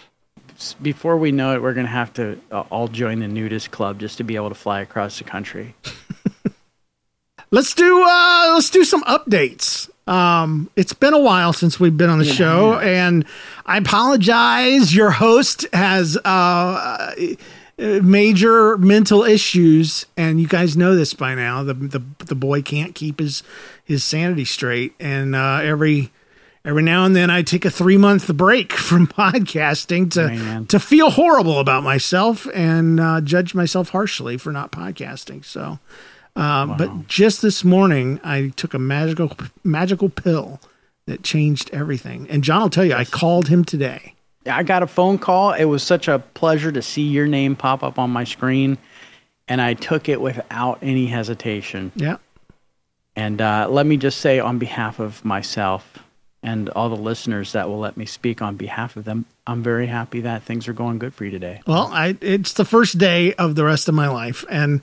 Before 0.81 1.17
we 1.17 1.33
know 1.33 1.55
it, 1.55 1.63
we're 1.63 1.75
going 1.75 1.87
to 1.87 1.93
have 1.93 2.13
to 2.15 2.39
uh, 2.53 2.61
all 2.71 2.87
join 2.89 3.19
the 3.19 3.27
nudist 3.29 3.71
club 3.73 3.99
just 3.99 4.19
to 4.19 4.25
be 4.25 4.37
able 4.37 4.49
to 4.49 4.55
fly 4.55 4.81
across 4.81 5.19
the 5.19 5.25
country. 5.25 5.75
let's 7.51 7.75
do 7.75 8.03
uh 8.03 8.51
let's 8.55 8.71
do 8.71 8.85
some 8.85 9.03
updates 9.05 9.91
um 10.07 10.69
it's 10.75 10.93
been 10.93 11.15
a 11.15 11.19
while 11.19 11.53
since 11.53 11.79
we've 11.79 11.97
been 11.97 12.11
on 12.11 12.19
the 12.19 12.25
show 12.25 12.79
and 12.81 13.25
i 13.67 13.77
apologize. 13.79 14.95
Your 14.95 15.11
host 15.13 15.65
has 15.73 16.17
uh 16.25 17.15
major 17.79 18.77
mental 18.79 19.23
issues 19.25 20.07
and 20.17 20.41
you 20.41 20.47
guys 20.47 20.77
know 20.77 20.95
this 20.95 21.15
by 21.15 21.35
now. 21.35 21.63
The 21.63 21.75
the, 21.75 22.03
the 22.27 22.35
boy 22.35 22.63
can't 22.63 22.95
keep 22.95 23.21
his 23.21 23.43
his 23.85 24.05
sanity 24.05 24.45
straight 24.45 24.95
and 25.01 25.35
uh 25.37 25.61
every 25.63 26.11
every 26.65 26.83
now 26.83 27.05
and 27.05 27.17
then 27.17 27.29
i 27.29 27.43
take 27.43 27.65
a 27.65 27.71
three 27.71 27.97
month 27.97 28.33
break 28.37 28.73
from 28.89 29.07
podcasting 29.07 30.11
to 30.13 30.29
Man. 30.29 30.67
to 30.67 30.79
feel 30.79 31.11
horrible 31.11 31.59
about 31.59 31.83
myself 31.83 32.47
and 32.55 33.01
uh, 33.01 33.21
judge 33.21 33.55
myself 33.55 33.89
harshly 33.91 34.37
for 34.37 34.53
not 34.53 34.71
podcasting. 34.73 35.45
So 35.45 35.79
uh, 36.37 36.67
But 36.67 37.07
just 37.09 37.43
this 37.43 37.65
morning, 37.65 38.21
I 38.25 38.53
took 38.57 38.75
a 38.75 38.79
magical 38.79 39.37
magical 39.65 40.09
pill 40.09 40.61
that 41.07 41.23
changed 41.23 41.71
everything. 41.73 42.27
And 42.31 42.45
John 42.45 42.63
will 42.63 42.71
tell 42.71 42.85
you, 42.85 42.95
I 42.95 43.05
called 43.05 43.49
him 43.49 43.65
today. 43.65 44.15
I 44.47 44.63
got 44.63 44.83
a 44.83 44.87
phone 44.87 45.19
call. 45.19 45.53
It 45.53 45.65
was 45.65 45.83
such 45.83 46.09
a 46.09 46.19
pleasure 46.21 46.73
to 46.73 46.83
see 46.83 47.03
your 47.03 47.27
name 47.27 47.55
pop 47.57 47.83
up 47.83 47.99
on 47.99 48.11
my 48.11 48.25
screen, 48.25 48.79
and 49.49 49.61
I 49.61 49.75
took 49.75 50.09
it 50.09 50.21
without 50.21 50.79
any 50.83 51.07
hesitation. 51.07 51.93
Yeah, 51.95 52.17
And 53.15 53.41
uh, 53.41 53.69
let 53.71 53.87
me 53.87 53.97
just 53.97 54.21
say, 54.21 54.41
on 54.41 54.59
behalf 54.59 54.99
of 54.99 55.25
myself 55.25 55.99
and 56.43 56.69
all 56.71 56.89
the 56.89 56.97
listeners 56.97 57.53
that 57.53 57.69
will 57.69 57.79
let 57.79 57.97
me 57.97 58.05
speak 58.05 58.43
on 58.43 58.57
behalf 58.57 58.97
of 58.97 59.05
them, 59.05 59.27
I'm 59.47 59.63
very 59.63 59.87
happy 59.87 60.23
that 60.23 60.43
things 60.43 60.67
are 60.67 60.73
going 60.73 60.99
good 60.99 61.15
for 61.15 61.25
you 61.25 61.31
today. 61.31 61.61
well, 61.67 61.89
I 61.93 62.17
it's 62.21 62.55
the 62.55 62.65
first 62.65 62.99
day 62.99 63.35
of 63.35 63.55
the 63.55 63.65
rest 63.65 63.89
of 63.89 63.95
my 63.95 64.09
life, 64.09 64.45
and 64.51 64.81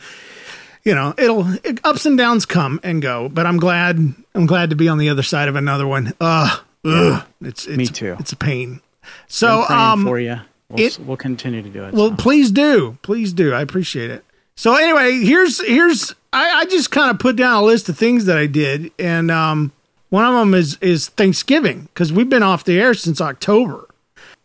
you 0.84 0.96
know 0.96 1.14
it'll 1.18 1.48
it, 1.64 1.80
ups 1.84 2.06
and 2.06 2.18
downs 2.18 2.46
come 2.46 2.80
and 2.84 3.02
go. 3.02 3.30
But 3.30 3.46
I'm 3.46 3.58
glad 3.58 3.98
I'm 4.36 4.46
glad 4.46 4.70
to 4.72 4.76
be 4.76 4.88
on 4.88 4.98
the 4.98 5.10
other 5.10 5.24
side 5.24 5.48
of 5.48 5.56
another 5.56 5.88
one. 5.88 6.14
Ugh, 6.22 6.60
ugh. 6.86 7.24
It's, 7.42 7.66
it's 7.68 7.78
Me 7.78 7.86
too. 7.88 8.16
It's 8.20 8.32
a 8.32 8.38
pain. 8.38 8.82
So 9.28 9.64
um, 9.70 10.06
for 10.06 10.20
you. 10.20 10.38
We'll, 10.70 10.86
it- 10.86 11.00
we'll 11.00 11.18
continue 11.18 11.62
to 11.64 11.70
do 11.70 11.84
it. 11.86 11.94
Well, 11.94 12.10
so. 12.12 12.16
please 12.16 12.52
do, 12.52 12.98
please 13.02 13.34
do. 13.34 13.54
I 13.54 13.62
appreciate 13.62 14.12
it. 14.12 14.24
So 14.56 14.76
anyway, 14.76 15.24
here's 15.24 15.66
here's 15.66 16.14
I, 16.34 16.50
I 16.52 16.66
just 16.66 16.92
kind 16.92 17.10
of 17.10 17.18
put 17.20 17.36
down 17.36 17.64
a 17.64 17.66
list 17.66 17.90
of 17.90 17.98
things 17.98 18.26
that 18.26 18.38
I 18.38 18.46
did, 18.46 18.92
and 19.00 19.32
um, 19.32 19.72
one 20.10 20.26
of 20.26 20.34
them 20.34 20.54
is 20.54 20.78
is 20.82 21.08
Thanksgiving 21.10 21.84
because 21.94 22.12
we've 22.14 22.30
been 22.30 22.44
off 22.44 22.66
the 22.66 22.80
air 22.80 22.94
since 22.94 23.22
October. 23.22 23.88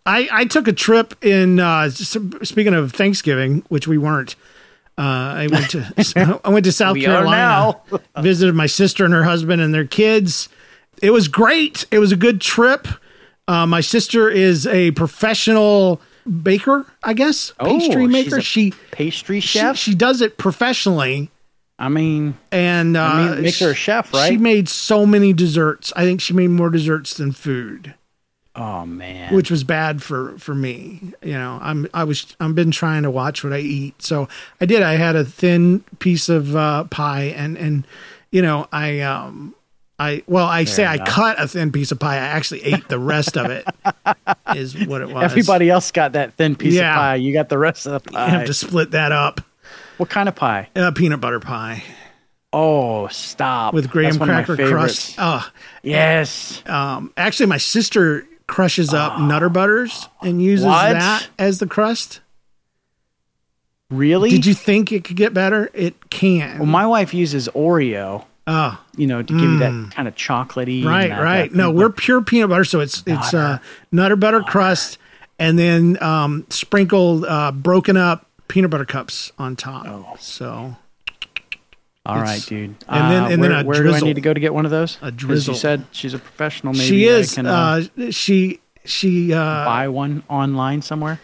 I 0.07 0.29
I 0.33 0.45
took 0.45 0.69
a 0.69 0.73
trip 0.73 1.14
in. 1.23 1.59
Uh, 1.61 1.91
speaking 1.91 2.75
of 2.75 2.93
Thanksgiving, 2.93 3.64
which 3.69 3.87
we 3.88 3.99
weren't. 3.99 4.37
Uh, 4.97 5.01
I 5.03 5.49
went 5.51 5.71
to 5.71 6.41
I 6.45 6.49
went 6.51 6.65
to 6.67 6.73
South 6.73 6.97
Carolina, 7.01 7.81
visited 8.21 8.55
my 8.55 8.67
sister 8.67 9.05
and 9.05 9.13
her 9.15 9.25
husband 9.25 9.61
and 9.61 9.75
their 9.75 9.85
kids. 9.87 10.49
It 11.03 11.11
was 11.11 11.29
great. 11.29 11.85
It 11.91 11.99
was 11.99 12.13
a 12.13 12.17
good 12.17 12.41
trip. 12.41 12.87
Uh, 13.49 13.67
my 13.67 13.81
sister 13.81 14.31
is 14.31 14.67
a 14.67 14.93
professional 14.93 16.01
baker, 16.43 16.87
I 17.03 17.13
guess, 17.13 17.53
pastry 17.61 18.05
Oh, 18.05 18.07
she's 18.07 18.13
maker. 18.13 18.41
She 18.41 18.71
pastry 18.93 19.41
she, 19.41 19.59
chef. 19.59 19.77
she 19.77 19.95
does 19.95 20.21
it 20.23 20.39
professionally, 20.39 21.31
I 21.79 21.89
mean, 21.89 22.39
and 22.53 22.97
uh, 22.97 23.03
I 23.03 23.25
mean, 23.29 23.39
it 23.39 23.43
makes 23.43 23.59
her 23.59 23.71
a 23.71 23.75
chef, 23.75 24.15
right? 24.15 24.31
She 24.31 24.39
made 24.39 24.69
so 24.69 25.05
many 25.05 25.33
desserts. 25.33 25.93
I 25.97 26.05
think 26.05 26.21
she 26.21 26.33
made 26.33 26.49
more 26.51 26.71
desserts 26.71 27.15
than 27.15 27.33
food, 27.33 27.95
oh 28.56 28.87
man, 28.87 29.34
which 29.34 29.50
was 29.50 29.64
bad 29.64 30.02
for 30.02 30.37
for 30.38 30.54
me. 30.54 31.12
You 31.23 31.32
know, 31.34 31.58
I'm 31.62 31.87
I 31.94 32.04
was 32.04 32.37
I've 32.40 32.54
been 32.54 32.70
trying 32.70 33.02
to 33.04 33.11
watch 33.11 33.42
what 33.44 33.52
I 33.52 33.58
eat, 33.58 34.00
so 34.02 34.28
I 34.61 34.66
did. 34.66 34.82
I 34.82 34.94
had 34.94 35.16
a 35.16 35.25
thin 35.25 35.80
piece 35.99 36.28
of 36.28 36.54
uh, 36.56 36.84
pie, 36.84 37.34
and 37.37 37.56
and 37.58 37.87
you 38.30 38.42
know 38.42 38.66
I 38.73 39.00
um. 39.00 39.54
I 39.96 40.25
well, 40.26 40.46
I 40.46 40.64
say 40.64 40.84
I 40.84 40.99
cut 40.99 41.40
a 41.40 41.46
thin 41.46 41.70
piece 41.70 41.92
of 41.92 42.00
pie. 42.00 42.14
I 42.16 42.18
actually 42.18 42.64
ate 42.64 42.88
the 42.88 42.99
rest 42.99 43.37
of 43.37 43.49
it. 43.52 43.64
Is 44.56 44.75
what 44.87 45.00
it 45.00 45.08
was. 45.08 45.23
everybody 45.23 45.70
else 45.70 45.92
got 45.92 46.12
that 46.14 46.34
thin 46.34 46.56
piece 46.56 46.75
Yeah. 46.75 46.90
of 46.90 46.96
pie. 46.96 47.14
You 47.14 47.32
got 47.32 47.49
the 47.49 47.58
rest 47.58 47.87
of 47.87 48.02
the 48.02 48.11
You 48.11 48.16
pie. 48.16 48.28
have 48.28 48.46
to 48.46 48.54
split 48.54 48.90
that 48.90 49.12
up. 49.12 49.40
what 49.99 50.08
kind 50.11 50.28
of 50.28 50.34
pie? 50.34 50.68
Uh, 50.75 50.90
peanut 50.90 51.20
butter 51.20 51.38
pie 51.38 51.84
Oh, 52.52 53.06
stop! 53.06 53.73
with 53.73 53.88
graham 53.88 54.11
That's 54.11 54.18
one 54.18 54.30
of 54.30 54.34
my 54.34 54.42
cracker 54.42 54.68
crust. 54.68 55.14
Oh, 55.18 55.49
Yes. 55.84 56.61
um, 56.66 57.12
actually, 57.16 57.46
my 57.46 57.58
sister 57.58 58.26
crushes 58.47 58.93
up 58.95 59.21
Nutter 59.21 59.49
Butters 59.49 60.09
and 60.23 60.43
uses 60.43 60.67
What? 60.67 60.93
that 60.93 61.29
as 61.39 61.59
the 61.59 61.67
crust. 61.67 62.21
Really? 63.91 64.31
Did 64.31 64.47
you 64.47 64.55
think 64.55 64.93
it 64.93 65.05
could 65.05 65.17
get 65.17 65.35
better? 65.35 65.71
It 65.75 66.11
can. 66.11 66.59
Well, 66.59 66.67
my 66.67 66.87
wife 66.87 67.15
uses 67.15 67.49
Oreo. 67.49 68.25
oh, 68.47 68.83
You 68.97 69.07
know, 69.07 69.23
to 69.23 69.33
give 69.33 69.43
you 69.43 69.59
that 69.59 69.93
kind 69.95 70.09
of 70.09 70.15
chocolatey. 70.15 70.85
right, 70.85 71.09
that- 71.11 71.23
right. 71.23 71.51
that 71.51 71.57
No, 71.57 71.71
we're 71.71 71.91
pure 71.91 72.23
peanut 72.23 72.49
butter, 72.49 72.65
so 72.65 72.81
it's 72.81 73.03
it's 73.07 73.33
uh, 73.35 73.59
Nutter 73.93 74.17
Butter 74.17 74.41
crust, 74.43 74.99
and 75.39 75.59
then 75.59 76.03
um, 76.03 76.47
sprinkled 76.49 77.25
uh, 77.27 77.53
broken 77.53 77.97
up 77.97 78.27
peanut 78.49 78.71
butter 78.71 78.85
cups 78.85 79.33
on 79.39 79.55
top. 79.57 80.19
So 80.21 80.77
All 82.06 82.16
right, 82.16 82.32
It's- 82.37 82.46
dude. 82.46 82.75
and 82.88 83.11
then- 83.11 83.23
Uh, 83.25 83.28
and 83.28 83.42
then 83.42 83.50
where, 83.50 83.64
where 83.64 83.82
do 83.82 83.94
I 83.94 84.00
need 84.00 84.14
to 84.16 84.20
go 84.20 84.34
to 84.34 84.40
get 84.40 84.52
one 84.52 84.64
of 84.66 84.70
those? 84.70 84.99
A 85.00 85.11
drizzle. 85.11 85.54
You 85.54 85.61
said 85.61 85.84
she's 85.90 86.12
a 86.14 86.18
professional. 86.18 86.73
Maybe 86.75 86.84
she 86.84 87.08
I 87.08 87.12
is. 87.14 87.34
can, 87.34 87.46
uh, 87.46 87.82
she 88.11 88.61
she 88.84 89.32
uh, 89.32 89.64
buy 89.64 89.88
one 89.88 90.23
online 90.28 90.82
somewhere. 90.82 91.18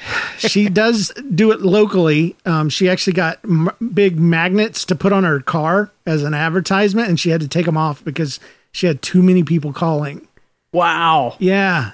she 0.38 0.70
does 0.70 1.12
do 1.34 1.50
it 1.52 1.60
locally. 1.60 2.36
Um, 2.46 2.70
she 2.70 2.88
actually 2.88 3.12
got 3.12 3.38
m- 3.44 3.68
big 3.92 4.18
magnets 4.18 4.86
to 4.86 4.94
put 4.94 5.12
on 5.12 5.24
her 5.24 5.40
car 5.40 5.90
as 6.06 6.22
an 6.22 6.32
advertisement, 6.32 7.08
and 7.08 7.20
she 7.20 7.28
had 7.30 7.42
to 7.42 7.48
take 7.48 7.66
them 7.66 7.76
off 7.76 8.02
because 8.02 8.40
she 8.72 8.86
had 8.86 9.02
too 9.02 9.22
many 9.22 9.42
people 9.42 9.72
calling. 9.74 10.26
Wow. 10.72 11.36
Yeah, 11.38 11.90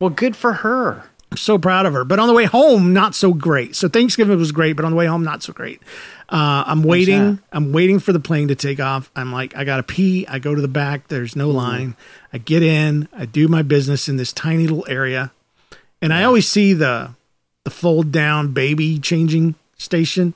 Well, 0.00 0.10
good 0.10 0.36
for 0.36 0.52
her. 0.54 1.04
I'm 1.30 1.36
so 1.36 1.58
proud 1.58 1.86
of 1.86 1.92
her. 1.92 2.04
But 2.04 2.18
on 2.20 2.28
the 2.28 2.34
way 2.34 2.44
home, 2.44 2.92
not 2.92 3.14
so 3.14 3.32
great. 3.34 3.74
So 3.74 3.88
Thanksgiving 3.88 4.38
was 4.38 4.52
great, 4.52 4.74
but 4.74 4.84
on 4.84 4.92
the 4.92 4.96
way 4.96 5.06
home, 5.06 5.24
not 5.24 5.42
so 5.42 5.52
great. 5.52 5.80
Uh, 6.28 6.64
I'm 6.66 6.82
waiting. 6.82 7.38
I'm 7.52 7.72
waiting 7.72 8.00
for 8.00 8.12
the 8.12 8.18
plane 8.20 8.48
to 8.48 8.56
take 8.56 8.80
off. 8.80 9.10
I'm 9.14 9.32
like, 9.32 9.56
I 9.56 9.62
gotta 9.64 9.84
pee. 9.84 10.26
I 10.26 10.38
go 10.40 10.54
to 10.54 10.60
the 10.60 10.66
back. 10.68 11.08
There's 11.08 11.36
no 11.36 11.50
line. 11.50 11.94
I 12.32 12.38
get 12.38 12.62
in. 12.62 13.08
I 13.16 13.26
do 13.26 13.46
my 13.46 13.62
business 13.62 14.08
in 14.08 14.16
this 14.16 14.32
tiny 14.32 14.66
little 14.66 14.84
area, 14.88 15.30
and 16.02 16.12
I 16.12 16.24
always 16.24 16.48
see 16.48 16.72
the 16.72 17.10
the 17.64 17.70
fold 17.70 18.10
down 18.12 18.52
baby 18.52 18.98
changing 18.98 19.54
station, 19.78 20.34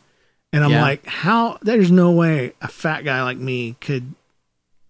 and 0.53 0.63
I'm 0.65 0.71
Yeah. 0.71 0.83
like, 0.83 1.07
how? 1.07 1.59
There's 1.63 1.91
no 1.91 2.13
way 2.13 2.53
a 2.61 2.69
fat 2.69 3.05
guy 3.05 3.23
like 3.25 3.39
me 3.39 3.77
could. 3.81 4.15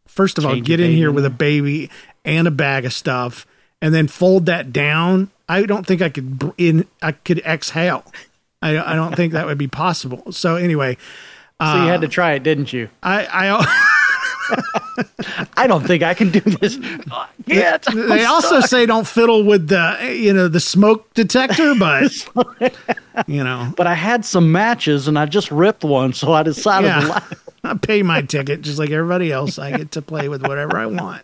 First 0.07 0.37
of 0.39 0.45
all, 0.45 0.53
Change 0.55 0.67
a 0.67 0.69
get 0.69 0.81
in 0.81 0.91
here 0.93 1.11
with 1.13 1.25
a 1.25 1.31
baby 1.31 1.89
and 2.25 2.47
a 2.47 2.51
bag 2.51 2.85
of 2.85 2.93
stuff, 2.93 3.47
and 3.81 3.95
then 3.95 4.07
fold 4.07 4.47
that 4.47 4.71
down. 4.73 5.31
I 5.49 5.63
don't 5.63 5.87
think 5.87 6.03
I 6.03 6.11
could 6.11 6.53
in. 6.59 6.87
I 7.01 7.13
could 7.13 7.39
exhale. 7.39 8.05
I, 8.63 8.93
I 8.93 8.95
don't 8.95 9.15
think 9.15 9.33
that 9.33 9.47
would 9.47 9.59
be 9.59 9.69
possible. 9.69 10.33
So 10.33 10.57
anyway, 10.57 10.97
So 11.61 11.83
you 11.83 11.89
had 11.89 12.01
to 12.03 12.07
uh, 12.07 12.11
try 12.11 12.33
it, 12.33 12.43
didn't 12.43 12.73
you? 12.73 12.89
I, 13.03 13.27
I 13.27 13.87
I 15.57 15.67
don't 15.67 15.87
think 15.87 16.03
I 16.03 16.15
can 16.15 16.31
do 16.31 16.41
this. 16.41 16.79
Yet. 17.47 17.85
they 17.93 18.25
also 18.25 18.61
say 18.61 18.87
don't 18.87 19.07
fiddle 19.07 19.45
with 19.45 19.69
the 19.69 20.17
you 20.19 20.33
know 20.33 20.49
the 20.49 20.61
smoke 20.61 21.13
detector, 21.15 21.75
but 21.75 22.13
you 23.27 23.43
know 23.45 23.73
But 23.77 23.87
I 23.87 23.95
had 23.95 24.25
some 24.25 24.53
matches 24.53 25.09
and 25.09 25.19
I 25.19 25.27
just 25.27 25.51
ripped 25.51 25.85
one, 25.85 26.13
so 26.13 26.33
I 26.33 26.43
decided 26.43 26.89
to 26.89 27.01
yeah, 27.01 27.07
lie. 27.07 27.23
I 27.65 27.75
pay 27.75 28.03
my 28.03 28.23
ticket 28.23 28.63
just 28.63 28.79
like 28.79 28.91
everybody 28.91 29.31
else. 29.31 29.59
I 29.59 29.77
get 29.77 29.93
to 29.93 30.03
play 30.03 30.29
with 30.29 30.43
whatever 30.43 30.79
I 30.79 30.87
want. 30.87 31.23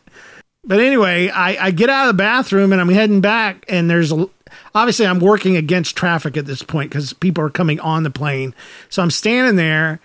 But 0.66 0.80
anyway, 0.80 1.28
I, 1.28 1.66
I 1.66 1.70
get 1.70 1.88
out 1.88 2.08
of 2.08 2.16
the 2.16 2.18
bathroom 2.22 2.72
and 2.72 2.80
I'm 2.80 2.88
heading 2.88 3.20
back, 3.20 3.64
and 3.68 3.88
there's 3.88 4.10
a, 4.12 4.28
obviously 4.74 5.06
I'm 5.06 5.20
working 5.20 5.56
against 5.56 5.96
traffic 5.96 6.36
at 6.36 6.44
this 6.46 6.62
point 6.62 6.90
because 6.90 7.12
people 7.12 7.44
are 7.44 7.50
coming 7.50 7.78
on 7.80 8.02
the 8.02 8.10
plane. 8.10 8.52
So 8.88 9.00
I'm 9.02 9.12
standing 9.12 9.54
there, 9.56 10.00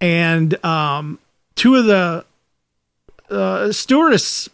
and 0.00 0.64
um, 0.64 1.18
two 1.54 1.76
of 1.76 1.84
the 1.84 2.24
uh, 3.30 3.72
stewardess 3.72 4.48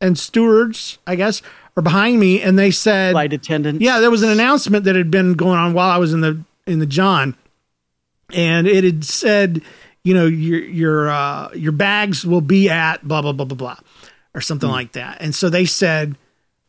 and 0.00 0.18
stewards, 0.18 0.98
I 1.06 1.16
guess, 1.16 1.42
are 1.76 1.82
behind 1.82 2.20
me, 2.20 2.40
and 2.40 2.58
they 2.58 2.70
said, 2.70 3.12
Flight 3.12 3.32
attendant. 3.32 3.80
yeah, 3.80 4.00
there 4.00 4.10
was 4.10 4.22
an 4.22 4.30
announcement 4.30 4.84
that 4.84 4.96
had 4.96 5.10
been 5.10 5.34
going 5.34 5.58
on 5.58 5.72
while 5.74 5.90
I 5.90 5.98
was 5.98 6.12
in 6.12 6.20
the 6.20 6.40
in 6.66 6.78
the 6.78 6.86
John, 6.86 7.36
and 8.32 8.66
it 8.66 8.84
had 8.84 9.04
said, 9.04 9.62
you 10.04 10.14
know, 10.14 10.26
your 10.26 10.60
your 10.60 11.10
uh, 11.10 11.50
your 11.54 11.72
bags 11.72 12.24
will 12.24 12.40
be 12.40 12.70
at 12.70 13.06
blah 13.06 13.22
blah 13.22 13.32
blah 13.32 13.44
blah 13.44 13.56
blah, 13.56 13.76
or 14.36 14.40
something 14.40 14.68
like 14.70 14.92
that. 14.92 15.16
And 15.20 15.34
so 15.34 15.48
they 15.48 15.64
said, 15.64 16.16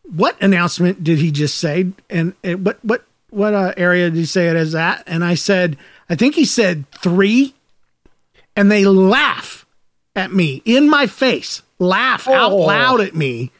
what 0.04 0.42
announcement 0.42 1.04
did 1.04 1.20
he 1.20 1.30
just 1.32 1.58
say? 1.58 1.92
And 2.10 2.34
it, 2.42 2.60
what 2.62 2.84
what 2.84 3.04
what 3.30 3.54
uh, 3.54 3.74
area 3.78 4.10
did 4.10 4.18
he 4.18 4.26
say 4.26 4.48
it 4.48 4.56
as 4.56 4.74
at? 4.74 5.04
And 5.06 5.24
I 5.24 5.36
said, 5.36 5.78
I 6.10 6.16
think 6.16 6.34
he 6.34 6.46
said 6.46 6.90
three, 6.92 7.54
and 8.56 8.72
they 8.72 8.86
laugh 8.86 9.66
at 10.16 10.32
me 10.32 10.62
in 10.66 10.90
my 10.90 11.06
face, 11.08 11.62
laugh 11.78 12.28
out 12.28 12.54
Oh. 12.54 12.56
loud 12.56 13.02
at 13.02 13.14
me, 13.16 13.52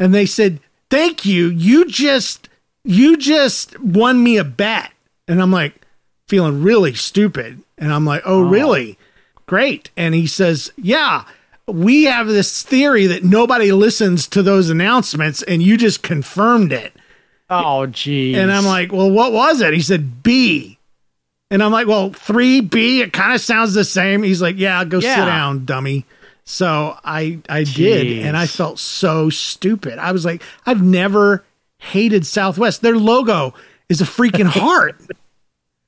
and 0.00 0.12
they 0.12 0.26
said, 0.26 0.58
"Thank 0.90 1.24
you. 1.24 1.46
You 1.48 1.86
just 1.86 2.48
you 2.84 3.16
just 3.16 3.78
won 3.80 4.22
me 4.22 4.36
a 4.36 4.44
bet." 4.44 4.90
And 5.28 5.40
I'm 5.40 5.52
like 5.52 5.80
feeling 6.26 6.60
really 6.62 6.94
stupid, 6.94 7.62
and 7.78 7.92
I'm 7.92 8.04
like, 8.04 8.22
"Oh, 8.26 8.42
really? 8.42 8.98
Great." 9.46 9.90
And 9.96 10.12
he 10.14 10.26
says, 10.26 10.72
"Yeah, 10.76 11.24
we 11.66 12.04
have 12.04 12.26
this 12.26 12.62
theory 12.62 13.06
that 13.06 13.24
nobody 13.24 13.72
listens 13.72 14.26
to 14.28 14.42
those 14.42 14.70
announcements, 14.70 15.42
and 15.42 15.62
you 15.62 15.76
just 15.76 16.02
confirmed 16.02 16.72
it." 16.72 16.92
Oh, 17.50 17.86
geez. 17.86 18.36
And 18.38 18.50
I'm 18.50 18.64
like, 18.64 18.90
well, 18.90 19.10
what 19.10 19.32
was 19.32 19.60
it? 19.60 19.74
He 19.74 19.80
said 19.80 20.22
B. 20.22 20.78
And 21.50 21.62
I'm 21.62 21.70
like, 21.70 21.86
well, 21.86 22.10
3B, 22.10 23.00
it 23.00 23.12
kind 23.12 23.34
of 23.34 23.40
sounds 23.40 23.74
the 23.74 23.84
same. 23.84 24.22
He's 24.22 24.40
like, 24.40 24.56
yeah, 24.58 24.82
go 24.84 24.98
sit 24.98 25.14
down, 25.14 25.66
dummy. 25.66 26.06
So 26.46 26.98
I 27.04 27.38
I 27.48 27.64
did, 27.64 28.24
and 28.26 28.36
I 28.36 28.46
felt 28.46 28.78
so 28.78 29.30
stupid. 29.30 29.98
I 29.98 30.12
was 30.12 30.24
like, 30.24 30.42
I've 30.66 30.82
never 30.82 31.44
hated 31.78 32.26
Southwest. 32.26 32.80
Their 32.82 32.96
logo 32.96 33.54
is 33.88 34.00
a 34.00 34.04
freaking 34.04 34.46
heart. 34.60 34.96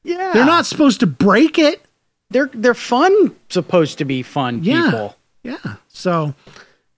yeah, 0.05 0.33
They're 0.35 0.45
not 0.47 0.67
supposed 0.67 1.01
to 1.01 1.07
break 1.07 1.59
it. 1.59 1.83
They're 2.31 2.51
they're 2.55 2.75
fun. 2.75 3.35
Supposed 3.49 3.99
to 3.99 4.05
be 4.05 4.23
fun 4.23 4.62
Yeah. 4.62 4.85
people. 4.91 5.15
Yeah. 5.47 5.77
So 5.89 6.35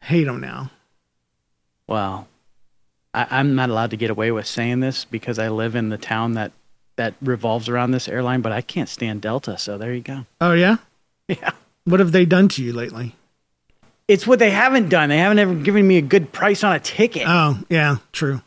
hate 0.03 0.25
them 0.25 0.41
now. 0.41 0.71
Well, 1.87 2.29
I, 3.13 3.27
I'm 3.31 3.55
not 3.55 3.71
allowed 3.71 3.91
to 3.91 3.97
get 3.97 4.11
away 4.11 4.31
with 4.31 4.47
saying 4.47 4.81
this 4.81 5.05
because 5.05 5.39
I 5.39 5.49
live 5.49 5.75
in 5.75 5.91
the 5.91 5.99
town 5.99 6.33
that 6.35 6.53
that 6.97 7.15
revolves 7.23 7.69
around 7.69 7.93
this 7.93 8.09
airline, 8.09 8.41
but 8.41 8.51
I 8.53 8.61
can't 8.61 8.89
stand 8.89 9.23
Delta. 9.23 9.57
So 9.59 9.79
there 9.79 9.95
you 9.95 10.01
go. 10.03 10.27
Oh, 10.41 10.53
yeah? 10.53 10.77
Yeah. 11.29 11.51
What 11.85 12.01
have 12.01 12.13
they 12.13 12.25
done 12.25 12.49
to 12.49 12.65
you 12.65 12.73
lately? 12.73 13.15
It's 14.09 14.27
what 14.27 14.39
they 14.39 14.49
haven't 14.49 14.89
done. 14.89 15.11
They 15.11 15.19
haven't 15.19 15.39
ever 15.39 15.55
given 15.55 15.87
me 15.87 15.99
a 15.99 16.03
good 16.03 16.33
price 16.33 16.65
on 16.65 16.75
a 16.75 16.81
ticket. 16.81 17.25
Oh, 17.27 17.59
yeah, 17.69 17.99
true. 18.13 18.41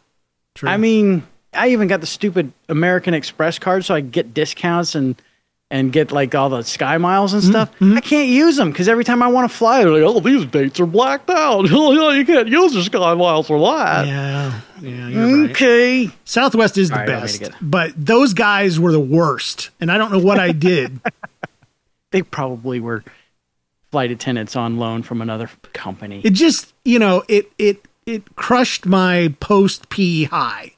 True. 0.55 0.67
I 0.67 0.77
mean, 0.77 1.21
I 1.53 1.69
even 1.69 1.87
got 1.87 2.01
the 2.01 2.07
stupid 2.07 2.51
American 2.67 3.13
Express 3.13 3.59
card 3.59 3.85
so 3.85 3.93
I 3.93 4.01
get 4.01 4.33
discounts 4.33 4.95
and 4.95 5.15
and 5.71 5.91
get 5.91 6.11
like 6.11 6.35
all 6.35 6.49
the 6.49 6.61
sky 6.63 6.97
miles 6.99 7.33
and 7.33 7.41
mm-hmm. 7.41 7.51
stuff. 7.51 7.71
Mm-hmm. 7.79 7.97
I 7.97 8.01
can't 8.01 8.27
use 8.27 8.57
them 8.57 8.69
because 8.71 8.89
every 8.89 9.05
time 9.05 9.23
I 9.23 9.27
want 9.29 9.49
to 9.49 9.57
fly, 9.57 9.79
they're 9.79 9.91
like, 9.91 10.03
"Oh, 10.03 10.19
these 10.19 10.45
dates 10.45 10.79
are 10.79 10.85
blacked 10.85 11.29
out. 11.29 11.61
you 11.69 12.25
can't 12.25 12.49
use 12.49 12.73
the 12.73 12.83
sky 12.83 13.13
miles 13.15 13.47
for 13.47 13.59
that." 13.59 14.05
yeah. 14.05 14.61
Yeah, 14.81 15.07
you're 15.09 15.41
right. 15.41 15.51
Okay. 15.51 16.09
Southwest 16.25 16.75
is 16.75 16.89
the 16.89 16.95
All 16.95 16.99
right, 17.01 17.07
let 17.07 17.15
me 17.17 17.21
best, 17.21 17.39
get- 17.39 17.53
but 17.61 17.93
those 17.95 18.33
guys 18.33 18.79
were 18.79 18.91
the 18.91 18.99
worst, 18.99 19.69
and 19.79 19.91
I 19.91 19.99
don't 19.99 20.11
know 20.11 20.19
what 20.19 20.39
I 20.39 20.51
did. 20.51 20.99
They 22.11 22.23
probably 22.23 22.81
were 22.81 23.05
flight 23.89 24.11
attendants 24.11 24.57
on 24.57 24.77
loan 24.77 25.01
from 25.01 25.21
another 25.21 25.49
company. 25.71 26.19
it 26.25 26.31
just, 26.31 26.73
you 26.83 26.99
know, 26.99 27.23
it 27.29 27.49
it 27.57 27.87
it 28.05 28.35
crushed 28.35 28.85
my 28.85 29.33
post 29.39 29.87
pee 29.87 30.25
high. 30.25 30.73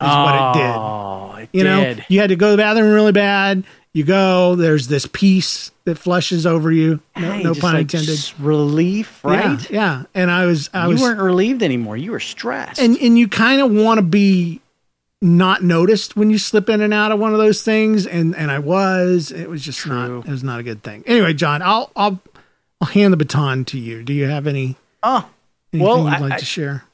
Is 0.00 0.08
what 0.08 0.34
it 0.34 0.60
did. 0.60 0.76
Oh, 0.76 1.34
it 1.40 1.48
You 1.52 1.64
know, 1.64 1.82
did. 1.82 2.04
you 2.08 2.20
had 2.20 2.28
to 2.28 2.36
go 2.36 2.48
to 2.48 2.50
the 2.52 2.58
bathroom 2.58 2.92
really 2.92 3.10
bad. 3.10 3.64
You 3.96 4.04
go, 4.04 4.56
there's 4.56 4.88
this 4.88 5.06
peace 5.10 5.70
that 5.84 5.96
flushes 5.96 6.44
over 6.44 6.70
you. 6.70 7.00
No, 7.16 7.32
Hey, 7.32 7.42
no 7.42 7.54
pun 7.54 7.72
like 7.72 7.80
intended. 7.94 8.20
Relief, 8.38 9.24
right? 9.24 9.70
Yeah, 9.70 10.00
yeah. 10.00 10.02
And 10.14 10.30
I 10.30 10.44
was, 10.44 10.68
I 10.74 10.84
You 10.84 10.90
was, 10.90 11.00
weren't 11.00 11.18
relieved 11.18 11.62
anymore. 11.62 11.96
You 11.96 12.10
were 12.10 12.20
stressed. 12.20 12.78
and 12.78 12.94
and 12.98 13.18
you 13.18 13.26
kind 13.26 13.62
of 13.62 13.70
want 13.72 13.96
to 13.96 14.02
be 14.02 14.60
not 15.22 15.62
noticed 15.62 16.14
when 16.14 16.28
you 16.28 16.36
slip 16.36 16.68
in 16.68 16.82
and 16.82 16.92
out 16.92 17.10
of 17.10 17.18
one 17.18 17.32
of 17.32 17.38
those 17.38 17.62
things 17.62 18.06
and 18.06 18.36
and 18.36 18.50
I 18.50 18.58
was 18.58 19.32
it 19.32 19.48
was 19.48 19.62
just 19.62 19.78
True. 19.78 19.96
not 20.18 20.26
it 20.26 20.30
was 20.30 20.44
not 20.44 20.60
a 20.60 20.62
good 20.62 20.82
thing. 20.82 21.02
Anyway, 21.06 21.32
John, 21.32 21.62
I'll 21.62 21.90
I'll 21.96 22.20
I'll 22.82 22.88
hand 22.88 23.14
the 23.14 23.16
baton 23.16 23.64
to 23.66 23.78
you. 23.78 24.02
Do 24.02 24.12
you 24.12 24.26
have 24.26 24.46
any 24.46 24.76
oh, 25.02 25.26
anything 25.72 25.86
Well, 25.88 25.98
you'd 26.04 26.20
like 26.20 26.32
I- 26.34 26.38
to 26.38 26.44
share? 26.44 26.84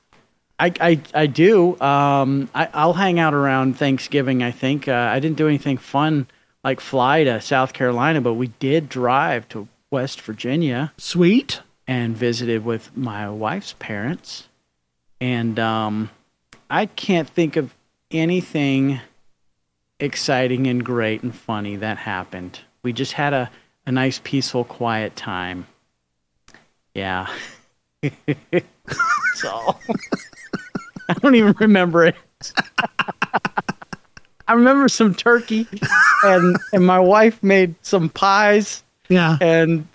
I, 0.61 0.73
I, 0.81 1.01
I 1.13 1.27
do. 1.27 1.81
Um, 1.81 2.49
I, 2.55 2.69
I'll 2.73 2.93
hang 2.93 3.19
out 3.19 3.35
around 3.35 3.77
Thanksgiving. 3.77 4.45
I 4.45 4.53
think 4.53 4.87
uh, 4.87 4.93
I 4.93 5.19
didn't 5.19 5.37
do 5.37 5.49
anything 5.49 5.77
fun 5.77 6.29
like 6.65 6.81
fly 6.81 7.25
to 7.25 7.41
South 7.41 7.73
Carolina, 7.73 8.21
but 8.21 8.35
we 8.35 8.49
did 8.59 8.89
drive 8.89 9.49
to 9.51 9.69
West 9.91 10.21
Virginia 10.21 10.93
Sweet. 10.97 11.61
and 11.87 12.17
visited 12.17 12.65
with 12.65 12.97
my 12.97 13.29
wife's 13.29 13.75
parents. 13.79 14.49
And 15.21 15.59
um, 15.59 16.11
I 16.71 16.87
can't 16.87 17.29
think 17.29 17.57
of 17.57 17.75
anything 18.11 19.01
exciting 20.01 20.67
and 20.67 20.85
great 20.85 21.23
and 21.23 21.35
funny 21.35 21.77
that 21.77 21.99
happened. 21.99 22.61
We 22.83 22.93
just 22.93 23.13
had 23.13 23.33
a, 23.33 23.51
a 23.87 23.93
nice, 23.93 24.21
peaceful, 24.23 24.65
quiet 24.65 25.15
time. 25.15 25.67
Yeah. 26.95 27.29
so 29.35 29.77
I 31.09 31.15
don't 31.21 31.35
even 31.35 31.55
remember 31.59 32.05
it. 32.07 32.17
I 34.49 34.55
remember 34.55 34.89
some 34.89 35.15
turkey 35.15 35.67
and 36.25 36.57
and 36.73 36.87
my 36.87 36.99
wife 36.99 37.43
made 37.43 37.75
some 37.83 38.09
pies 38.09 38.83
Yeah. 39.09 39.37
and 39.41 39.87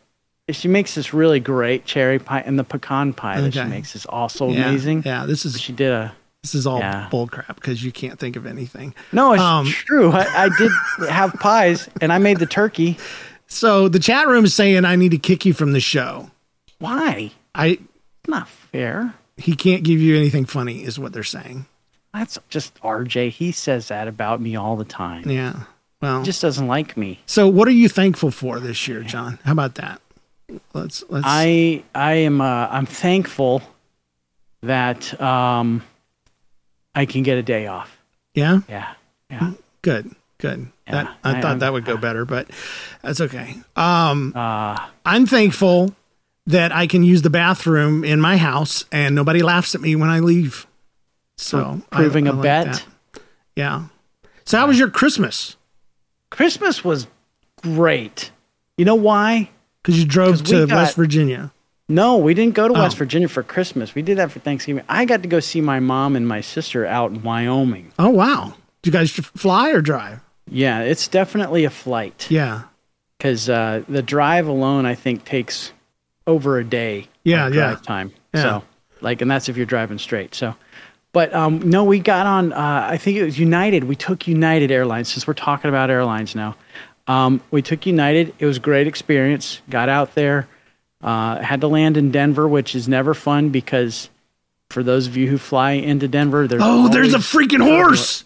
she 0.50 0.68
makes 0.68 0.96
this 0.96 1.14
really 1.14 1.40
great 1.40 1.86
cherry 1.86 2.20
pie 2.20 2.42
and 2.46 2.58
the 2.58 2.64
pecan 2.64 3.14
pie 3.14 3.42
that 3.42 3.54
she 3.54 3.64
makes 3.64 3.96
is 3.96 4.06
also 4.06 4.50
yeah. 4.50 4.68
amazing. 4.68 5.04
Yeah, 5.06 5.26
this 5.26 5.46
is 5.46 5.60
She 5.60 5.74
did 5.74 5.92
a 5.92 6.14
This 6.44 6.56
is 6.56 6.66
all 6.66 6.80
Yeah. 6.80 7.08
bull 7.12 7.28
crap 7.28 7.56
because 7.56 7.84
you 7.84 7.92
can't 7.92 8.18
think 8.20 8.36
of 8.38 8.46
anything. 8.46 8.94
No, 9.12 9.34
it's 9.34 9.42
Um, 9.44 9.66
true. 9.68 10.12
I, 10.12 10.46
I 10.46 10.50
did 10.58 10.72
have 11.10 11.34
pies, 11.34 11.90
and 12.00 12.14
I 12.14 12.18
made 12.20 12.40
the 12.40 12.46
turkey. 12.46 12.98
So 13.48 13.88
the 13.90 14.00
chat 14.00 14.28
room 14.28 14.46
is 14.46 14.54
saying 14.54 14.86
I 14.86 14.96
need 14.96 15.12
to 15.12 15.18
kick 15.18 15.46
you 15.46 15.54
from 15.54 15.74
the 15.74 15.80
show. 15.82 16.32
Why? 16.80 17.32
I 17.56 17.80
Not 18.28 18.48
fair. 18.48 19.14
he 19.38 19.56
can't 19.56 19.84
give 19.84 20.00
you 20.00 20.16
anything 20.16 20.46
funny, 20.46 20.84
is 20.84 20.98
what 21.00 21.12
they're 21.12 21.24
saying. 21.24 21.66
That's 22.18 22.40
just 22.50 22.74
RJ. 22.82 23.30
He 23.30 23.52
says 23.52 23.88
that 23.90 24.08
about 24.08 24.42
me 24.42 24.56
all 24.56 24.76
the 24.76 24.86
time. 24.86 25.30
Yeah. 25.30 25.64
Well, 26.02 26.20
He 26.20 26.26
just 26.26 26.42
doesn't 26.42 26.68
like 26.68 26.96
me. 26.98 27.20
so 27.26 27.48
what 27.48 27.68
are 27.68 27.72
you 27.72 27.90
thankful 27.90 28.32
for 28.32 28.60
this 28.60 28.88
year, 28.88 29.02
John? 29.04 29.40
How 29.44 29.52
about 29.52 29.76
that? 29.76 30.02
Let's 30.74 31.04
let's. 31.10 31.26
I 31.28 31.84
I 31.94 32.14
am 32.14 32.40
uh, 32.42 32.68
I'm 32.70 32.86
thankful 32.86 33.62
that 34.64 35.20
um 35.22 35.84
I 36.96 37.06
can 37.06 37.24
get 37.24 37.38
a 37.38 37.44
day 37.44 37.68
off. 37.68 37.98
yeah. 38.34 38.62
Yeah. 38.70 38.94
Yeah. 39.30 39.52
Good. 39.82 40.12
Good. 40.40 40.68
that 40.88 41.08
I, 41.24 41.32
I- 41.32 41.34
thought 41.42 41.46
I'm- 41.50 41.60
that 41.60 41.74
would 41.74 41.86
go 41.86 41.98
better, 41.98 42.26
but 42.26 42.50
that's 43.02 43.22
okay. 43.22 43.56
Um, 43.76 44.34
Uh 44.36 44.78
I'm 45.06 45.26
thankful 45.26 45.94
that 46.46 46.72
I 46.72 46.88
can 46.88 47.04
use 47.04 47.24
the 47.24 47.30
bathroom 47.30 48.04
in 48.06 48.22
my 48.22 48.38
house 48.38 48.86
and 48.92 49.14
nobody 49.16 49.42
laughs 49.44 49.76
at 49.76 49.82
me 49.82 49.96
when 49.96 50.10
I 50.10 50.20
leave. 50.20 50.66
So 51.38 51.82
proving 51.92 52.28
I 52.28 52.32
a 52.32 52.34
bet. 52.34 52.86
Yeah. 53.56 53.86
So 54.46 54.58
how 54.58 54.68
was 54.68 54.80
your 54.80 54.90
Christmas? 54.90 55.56
Christmas 56.30 56.84
was 56.84 57.08
great. 57.62 58.32
You 58.78 58.86
know 58.86 58.96
why? 58.96 59.50
Because 59.82 60.00
you 60.00 60.06
drove 60.06 60.44
to 60.46 60.68
got- 60.68 60.76
West 60.76 60.96
Virginia. 60.96 61.52
No, 61.90 62.18
we 62.18 62.34
didn't 62.34 62.54
go 62.54 62.68
to 62.68 62.74
Oh. 62.74 62.82
West 62.82 62.98
Virginia 62.98 63.30
for 63.30 63.44
Christmas. 63.44 63.96
We 63.96 64.02
did 64.02 64.18
that 64.18 64.30
for 64.32 64.40
Thanksgiving. 64.40 64.84
I 64.90 65.06
got 65.06 65.22
to 65.22 65.30
go 65.30 65.40
see 65.40 65.62
my 65.62 65.80
mom 65.80 66.18
and 66.18 66.28
my 66.28 66.42
sister 66.42 66.86
out 66.86 67.12
in 67.12 67.24
Wyoming. 67.24 67.94
Oh 67.98 68.10
wow! 68.10 68.56
Did 68.82 68.94
you 68.94 69.00
guys 69.00 69.12
fly 69.12 69.72
or 69.72 69.80
drive? 69.82 70.20
Yeah, 70.50 70.82
it's 70.82 71.08
definitely 71.08 71.64
a 71.64 71.70
flight 71.70 72.28
Yeah. 72.30 72.64
because 73.18 73.50
uh, 73.50 73.84
the 73.88 74.02
drive 74.02 74.48
alone, 74.48 74.86
I 74.86 74.96
think, 74.96 75.24
takes 75.24 75.72
over 76.26 76.58
a 76.60 76.64
day. 76.66 77.08
Yeah, 77.24 77.48
yeah. 77.50 77.76
time. 77.76 78.12
Yeah. 78.34 78.42
So, 78.42 78.64
like, 79.02 79.22
and 79.22 79.30
that's 79.32 79.48
if 79.50 79.56
you're 79.58 79.66
driving 79.66 79.98
straight. 79.98 80.36
So, 80.36 80.56
but 81.18 81.34
um, 81.34 81.68
no, 81.68 81.84
we 81.84 81.98
got 81.98 82.28
on. 82.28 82.54
Uh, 82.54 82.88
I 82.92 82.98
think 82.98 83.18
it 83.18 83.24
was 83.24 83.40
United. 83.40 83.86
We 83.86 83.96
took 83.96 84.28
United 84.28 84.70
Airlines 84.70 85.12
since 85.12 85.26
we're 85.26 85.34
talking 85.34 85.68
about 85.68 85.90
airlines 85.90 86.36
now. 86.36 86.56
Um, 87.08 87.42
we 87.50 87.64
took 87.64 87.88
United. 87.88 88.36
It 88.38 88.46
was 88.46 88.58
a 88.58 88.60
great 88.60 88.86
experience. 88.86 89.60
Got 89.68 89.90
out 89.90 90.14
there. 90.14 90.48
Uh, 91.02 91.42
had 91.42 91.62
to 91.62 91.68
land 91.68 91.98
in 91.98 92.12
Denver, 92.12 92.48
which 92.48 92.76
is 92.76 92.88
never 92.88 93.16
fun 93.16 93.50
because 93.50 94.12
for 94.70 94.84
those 94.84 95.08
of 95.08 95.18
you 95.18 95.28
who 95.28 95.40
fly 95.40 95.72
into 95.72 96.08
Denver, 96.08 96.48
there's 96.48 96.62
Oh, 96.64 96.88
there's 96.88 97.16
a 97.16 97.18
freaking 97.18 97.64
horse. 97.64 98.24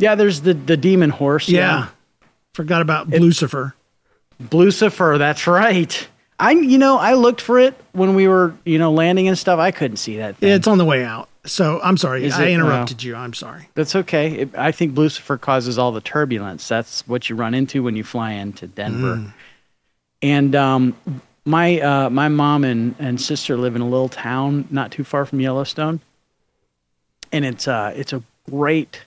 yeah, 0.00 0.16
there's 0.16 0.40
the 0.40 0.54
the 0.54 0.76
demon 0.76 1.10
horse. 1.10 1.48
Yeah. 1.48 1.90
Forgot 2.54 2.82
about 2.82 3.08
Lucifer. 3.08 3.76
Lucifer, 4.50 5.14
that's 5.16 5.46
right. 5.46 6.08
I 6.40 6.50
you 6.50 6.78
know, 6.78 6.98
I 6.98 7.14
looked 7.14 7.40
for 7.40 7.60
it 7.60 7.74
when 7.92 8.16
we 8.16 8.26
were, 8.26 8.52
you 8.64 8.80
know, 8.80 8.90
landing 8.90 9.28
and 9.28 9.38
stuff. 9.38 9.60
I 9.60 9.70
couldn't 9.70 9.98
see 9.98 10.16
that 10.16 10.38
thing. 10.38 10.48
It's 10.50 10.66
on 10.66 10.78
the 10.78 10.84
way 10.84 11.04
out. 11.04 11.28
So 11.46 11.80
I'm 11.82 11.96
sorry. 11.96 12.24
Is 12.24 12.34
I 12.34 12.46
it? 12.46 12.54
interrupted 12.54 13.02
you. 13.02 13.14
I'm 13.14 13.32
sorry. 13.32 13.68
That's 13.74 13.96
okay. 13.96 14.32
It, 14.32 14.54
I 14.56 14.72
think 14.72 14.96
Lucifer 14.96 15.38
causes 15.38 15.78
all 15.78 15.92
the 15.92 16.00
turbulence. 16.00 16.66
That's 16.68 17.06
what 17.06 17.30
you 17.30 17.36
run 17.36 17.54
into 17.54 17.82
when 17.82 17.96
you 17.96 18.04
fly 18.04 18.32
into 18.32 18.66
Denver. 18.66 19.16
Mm. 19.16 19.32
And 20.22 20.56
um, 20.56 20.96
my 21.44 21.80
uh, 21.80 22.10
my 22.10 22.28
mom 22.28 22.64
and, 22.64 22.94
and 22.98 23.20
sister 23.20 23.56
live 23.56 23.76
in 23.76 23.82
a 23.82 23.88
little 23.88 24.08
town 24.08 24.66
not 24.70 24.90
too 24.90 25.04
far 25.04 25.24
from 25.24 25.40
Yellowstone, 25.40 26.00
and 27.32 27.44
it's 27.44 27.68
uh 27.68 27.92
it's 27.96 28.12
a 28.12 28.22
great, 28.50 29.02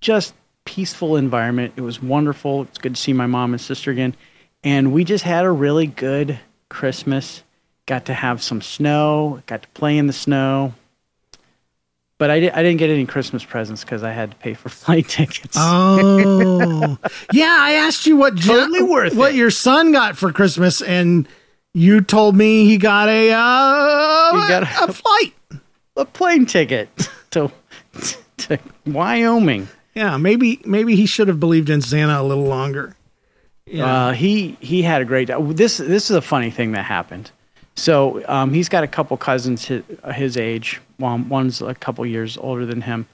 just 0.00 0.34
peaceful 0.64 1.16
environment. 1.16 1.74
It 1.76 1.80
was 1.80 2.00
wonderful. 2.00 2.62
It's 2.62 2.78
good 2.78 2.94
to 2.94 3.00
see 3.00 3.12
my 3.12 3.26
mom 3.26 3.52
and 3.52 3.60
sister 3.60 3.90
again, 3.90 4.14
and 4.62 4.92
we 4.92 5.04
just 5.04 5.24
had 5.24 5.44
a 5.44 5.50
really 5.50 5.86
good 5.86 6.38
Christmas. 6.68 7.42
Got 7.86 8.06
to 8.06 8.14
have 8.14 8.42
some 8.42 8.62
snow. 8.62 9.42
Got 9.46 9.62
to 9.62 9.68
play 9.68 9.98
in 9.98 10.06
the 10.06 10.12
snow. 10.12 10.74
But 12.18 12.30
I, 12.30 12.40
di- 12.40 12.50
I 12.50 12.62
didn't 12.62 12.78
get 12.78 12.90
any 12.90 13.04
Christmas 13.06 13.44
presents 13.44 13.82
because 13.82 14.02
I 14.04 14.12
had 14.12 14.30
to 14.30 14.36
pay 14.36 14.54
for 14.54 14.68
flight 14.70 15.08
tickets. 15.08 15.56
Oh, 15.58 16.96
yeah. 17.32 17.56
I 17.60 17.72
asked 17.74 18.06
you 18.06 18.16
what 18.16 18.34
Jo- 18.36 18.60
Totally 18.60 18.82
worth 18.82 19.14
what 19.14 19.32
it. 19.32 19.36
your 19.36 19.50
son 19.50 19.92
got 19.92 20.16
for 20.16 20.30
Christmas, 20.32 20.80
and 20.82 21.26
you 21.74 22.00
told 22.00 22.36
me 22.36 22.64
he 22.66 22.78
got 22.78 23.08
a 23.08 23.30
uh, 23.32 24.42
He 24.42 24.48
got 24.48 24.62
a, 24.62 24.84
a- 24.84 24.92
flight. 24.92 25.34
a 25.96 26.04
plane 26.04 26.46
ticket 26.46 26.88
to 27.30 27.50
to 28.38 28.58
Wyoming. 28.86 29.68
Yeah, 29.94 30.16
maybe 30.16 30.60
maybe 30.64 30.94
he 30.96 31.06
should 31.06 31.28
have 31.28 31.40
believed 31.40 31.70
in 31.70 31.80
Santa 31.82 32.20
a 32.20 32.22
little 32.22 32.44
longer. 32.46 32.94
Yeah. 33.66 33.84
Uh, 34.08 34.12
he 34.12 34.56
he 34.60 34.82
had 34.82 35.02
a 35.02 35.04
great 35.04 35.28
this 35.56 35.78
this 35.78 36.10
is 36.10 36.16
a 36.16 36.22
funny 36.22 36.50
thing 36.50 36.72
that 36.72 36.84
happened. 36.84 37.30
So 37.74 38.22
um, 38.28 38.52
he's 38.52 38.68
got 38.68 38.84
a 38.84 38.88
couple 38.88 39.16
cousins 39.16 39.64
his, 39.64 39.82
his 40.14 40.36
age. 40.36 40.80
One 40.98 41.28
one's 41.28 41.62
a 41.62 41.74
couple 41.74 42.04
years 42.06 42.36
older 42.36 42.66
than 42.66 42.82
him. 42.82 43.06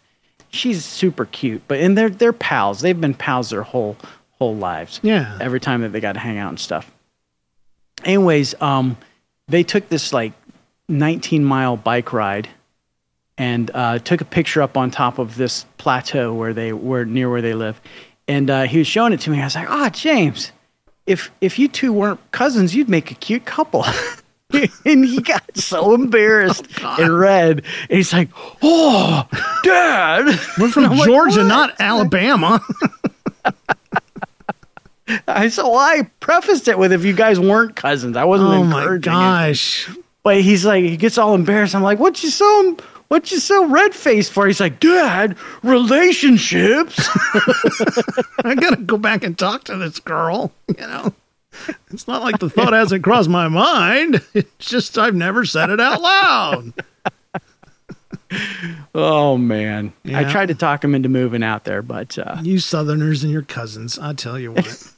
She's 0.51 0.85
super 0.85 1.27
cute, 1.27 1.63
but 1.69 1.79
and 1.79 1.97
they're 1.97 2.09
they're 2.09 2.33
pals. 2.33 2.81
They've 2.81 2.99
been 2.99 3.15
pals 3.15 3.51
their 3.51 3.63
whole 3.63 3.97
whole 4.39 4.57
lives. 4.57 5.01
Yeah. 5.03 5.37
Every 5.41 5.61
time 5.61 5.83
that 5.83 5.91
they 5.91 6.01
got 6.01 6.13
to 6.13 6.21
hang 6.21 6.39
out 6.39 6.49
and 6.49 6.59
stuff. 6.61 6.91
Anyways, 8.05 8.61
um, 8.63 8.97
they 9.49 9.63
took 9.63 9.89
this 9.89 10.13
like 10.13 10.33
19 10.89 11.45
mile 11.45 11.77
bike 11.77 12.13
ride 12.13 12.49
and 13.37 13.71
uh, 13.75 13.99
took 13.99 14.21
a 14.21 14.25
picture 14.25 14.63
up 14.63 14.77
on 14.77 14.91
top 14.91 15.19
of 15.19 15.37
this 15.37 15.67
plateau 15.77 16.33
where 16.33 16.55
they 16.55 16.73
were 16.73 17.05
near 17.05 17.31
where 17.31 17.43
they 17.43 17.55
live. 17.55 17.81
And 18.27 18.51
uh, 18.51 18.63
he 18.65 18.79
was 18.79 18.87
showing 18.87 19.13
it 19.13 19.21
to 19.21 19.31
me. 19.31 19.41
I 19.41 19.45
was 19.45 19.55
like, 19.55 19.69
"Oh, 19.71 19.89
James, 19.89 20.53
if 21.07 21.31
if 21.41 21.59
you 21.59 21.69
two 21.69 21.93
weren't 21.93 22.21
cousins, 22.31 22.75
you'd 22.75 22.89
make 22.89 23.11
a 23.11 23.15
cute 23.15 23.45
couple." 23.45 23.85
and 24.85 25.05
he 25.05 25.21
got 25.21 25.57
so 25.57 25.95
embarrassed 25.95 26.67
oh, 26.83 26.97
and 26.99 27.19
red. 27.19 27.65
And 27.91 27.97
he's 27.97 28.13
like, 28.13 28.31
"Oh, 28.63 29.29
Dad, 29.63 30.27
We're 30.59 30.69
from 30.71 30.87
I'm 30.87 30.99
like, 30.99 31.07
Georgia, 31.07 31.45
not 31.45 31.75
Alabama. 31.79 32.61
I 35.27 35.49
so 35.49 35.75
I 35.75 36.03
prefaced 36.21 36.69
it 36.69 36.79
with 36.79 36.93
if 36.93 37.05
you 37.05 37.13
guys 37.15 37.39
weren't 37.41 37.77
cousins. 37.77 38.17
I 38.17 38.25
wasn't 38.25 38.51
oh 38.51 38.65
my 38.65 38.81
encouraging 38.81 39.13
it. 39.13 39.17
gosh. 39.17 39.91
But 40.23 40.41
he's 40.41 40.65
like, 40.65 40.85
he 40.85 40.97
gets 40.97 41.17
all 41.17 41.35
embarrassed. 41.35 41.75
I'm 41.75 41.83
like, 41.83 41.99
what 41.99 42.23
you 42.23 42.29
so, 42.29 42.77
what 43.09 43.31
you 43.31 43.39
so 43.39 43.67
red 43.67 43.95
faced 43.95 44.33
for? 44.33 44.47
He's 44.47 44.61
like, 44.61 44.81
Dad, 44.81 45.37
relationships. 45.63 47.09
I 48.45 48.55
gotta 48.55 48.77
go 48.77 48.99
back 48.99 49.25
and 49.25 49.39
talk 49.39 49.65
to 49.65 49.77
this 49.77 49.99
girl. 50.01 50.53
You 50.69 50.87
know, 50.87 51.15
it's 51.91 52.07
not 52.07 52.23
like 52.23 52.39
the 52.39 52.51
thought 52.51 52.73
hasn't 52.73 53.03
crossed 53.05 53.29
my 53.29 53.49
mind. 53.49 54.23
It's 54.35 54.67
just 54.69 54.99
I've 54.99 55.15
never 55.15 55.45
said 55.45 55.71
it 55.71 55.81
out 55.81 56.01
loud. 56.01 56.73
oh 58.95 59.37
man, 59.37 59.93
I 60.07 60.25
tried 60.31 60.49
to 60.49 60.55
talk 60.55 60.85
him 60.85 60.95
into 60.95 61.09
moving 61.09 61.43
out 61.43 61.65
there, 61.65 61.83
but 61.83 62.19
uh, 62.19 62.37
You 62.43 62.59
Southerners 62.59 63.23
and 63.25 63.33
your 63.33 63.43
cousins, 63.43 63.99
I 63.99 64.13
tell 64.13 64.39
you 64.39 64.53
what. 64.53 64.93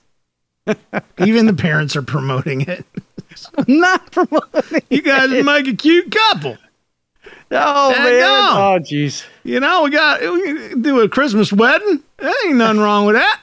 Even 1.19 1.47
the 1.47 1.55
parents 1.55 1.97
are 1.97 2.03
promoting 2.03 2.63
it. 2.63 2.85
not 3.67 4.11
promoting. 4.13 4.83
You 4.91 5.03
guys 5.03 5.31
make 5.45 5.67
a 5.69 5.75
cute 5.75 6.11
couple. 6.11 6.59
Oh 7.53 7.91
man, 7.91 8.21
go. 8.21 8.27
oh 8.27 8.79
jeez. 8.81 9.25
You 9.43 9.61
know, 9.61 9.83
we 9.85 9.91
got 9.91 10.21
we 10.21 10.75
do 10.81 11.01
a 11.01 11.09
Christmas 11.09 11.53
wedding. 11.53 12.03
There 12.19 12.33
ain't 12.47 12.57
nothing 12.57 12.81
wrong 12.81 13.07
with 13.07 13.17
that. 13.17 13.41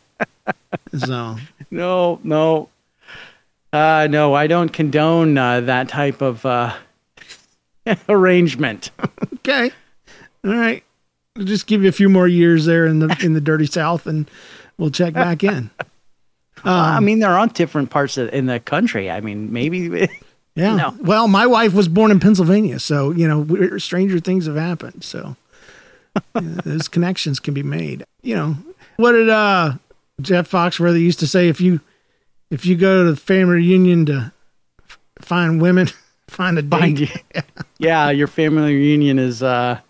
So 0.96 1.36
No, 1.70 2.20
no, 2.22 2.68
uh, 3.72 4.06
no. 4.10 4.34
I 4.34 4.46
don't 4.46 4.72
condone 4.72 5.36
uh, 5.36 5.60
that 5.62 5.88
type 5.88 6.20
of 6.22 6.44
uh, 6.46 6.74
arrangement. 8.08 8.90
okay, 9.34 9.70
all 10.44 10.54
right. 10.54 10.82
We'll 11.34 11.46
just 11.46 11.66
give 11.66 11.82
you 11.82 11.88
a 11.88 11.92
few 11.92 12.08
more 12.08 12.28
years 12.28 12.64
there 12.64 12.86
in 12.86 13.00
the 13.00 13.16
in 13.22 13.34
the 13.34 13.40
dirty 13.40 13.66
South, 13.66 14.06
and 14.06 14.30
we'll 14.78 14.90
check 14.90 15.14
back 15.14 15.44
in. 15.44 15.70
I 16.64 17.00
mean, 17.00 17.20
they're 17.20 17.38
on 17.38 17.48
different 17.48 17.90
parts 17.90 18.16
of, 18.16 18.32
in 18.32 18.46
the 18.46 18.58
country. 18.58 19.10
I 19.10 19.20
mean, 19.20 19.52
maybe. 19.52 20.08
Yeah. 20.56 20.74
No. 20.74 20.96
Well, 21.02 21.28
my 21.28 21.46
wife 21.46 21.74
was 21.74 21.86
born 21.86 22.10
in 22.10 22.18
Pennsylvania, 22.18 22.78
so 22.80 23.10
you 23.10 23.28
know, 23.28 23.76
stranger 23.76 24.18
things 24.20 24.46
have 24.46 24.56
happened. 24.56 25.04
So 25.04 25.36
you 26.34 26.40
know, 26.40 26.60
those 26.64 26.88
connections 26.88 27.40
can 27.40 27.52
be 27.52 27.62
made. 27.62 28.04
You 28.22 28.36
know, 28.36 28.56
what 28.96 29.12
did 29.12 29.28
uh, 29.28 29.74
Jeff 30.20 30.50
Foxworthy 30.50 31.00
used 31.00 31.20
to 31.20 31.26
say? 31.26 31.48
If 31.48 31.60
you 31.60 31.80
if 32.50 32.64
you 32.64 32.76
go 32.76 33.04
to 33.04 33.10
the 33.10 33.16
family 33.16 33.56
reunion 33.56 34.06
to 34.06 34.32
f- 34.88 34.98
find 35.20 35.60
women, 35.60 35.88
find 36.28 36.58
a 36.58 36.62
date. 36.62 36.78
Find 36.80 37.00
you. 37.00 37.08
yeah, 37.78 38.10
your 38.10 38.26
family 38.26 38.74
reunion 38.74 39.18
is. 39.18 39.42
uh 39.42 39.80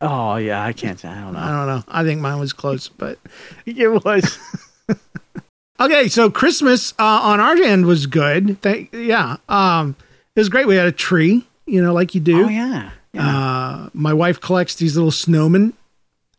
Oh 0.00 0.36
yeah, 0.36 0.62
I 0.62 0.72
can't. 0.72 1.02
I 1.04 1.14
don't 1.22 1.32
know. 1.32 1.38
I 1.38 1.46
know. 1.50 1.56
don't 1.56 1.66
know. 1.66 1.84
I 1.88 2.04
think 2.04 2.20
mine 2.20 2.38
was 2.38 2.52
close, 2.52 2.88
but 2.88 3.18
It 3.66 4.04
was. 4.04 4.38
okay. 5.80 6.08
So 6.08 6.30
Christmas 6.30 6.92
uh, 6.98 7.02
on 7.22 7.40
our 7.40 7.56
end 7.56 7.86
was 7.86 8.06
good. 8.06 8.60
Thank, 8.60 8.92
yeah, 8.92 9.36
um, 9.48 9.96
it 10.34 10.40
was 10.40 10.48
great. 10.50 10.66
We 10.66 10.76
had 10.76 10.86
a 10.86 10.92
tree, 10.92 11.46
you 11.66 11.82
know, 11.82 11.94
like 11.94 12.14
you 12.14 12.20
do. 12.20 12.44
Oh 12.44 12.48
yeah. 12.48 12.90
Uh, 13.18 13.88
my 13.94 14.12
wife 14.12 14.38
collects 14.42 14.74
these 14.74 14.94
little 14.94 15.10
snowmen, 15.10 15.72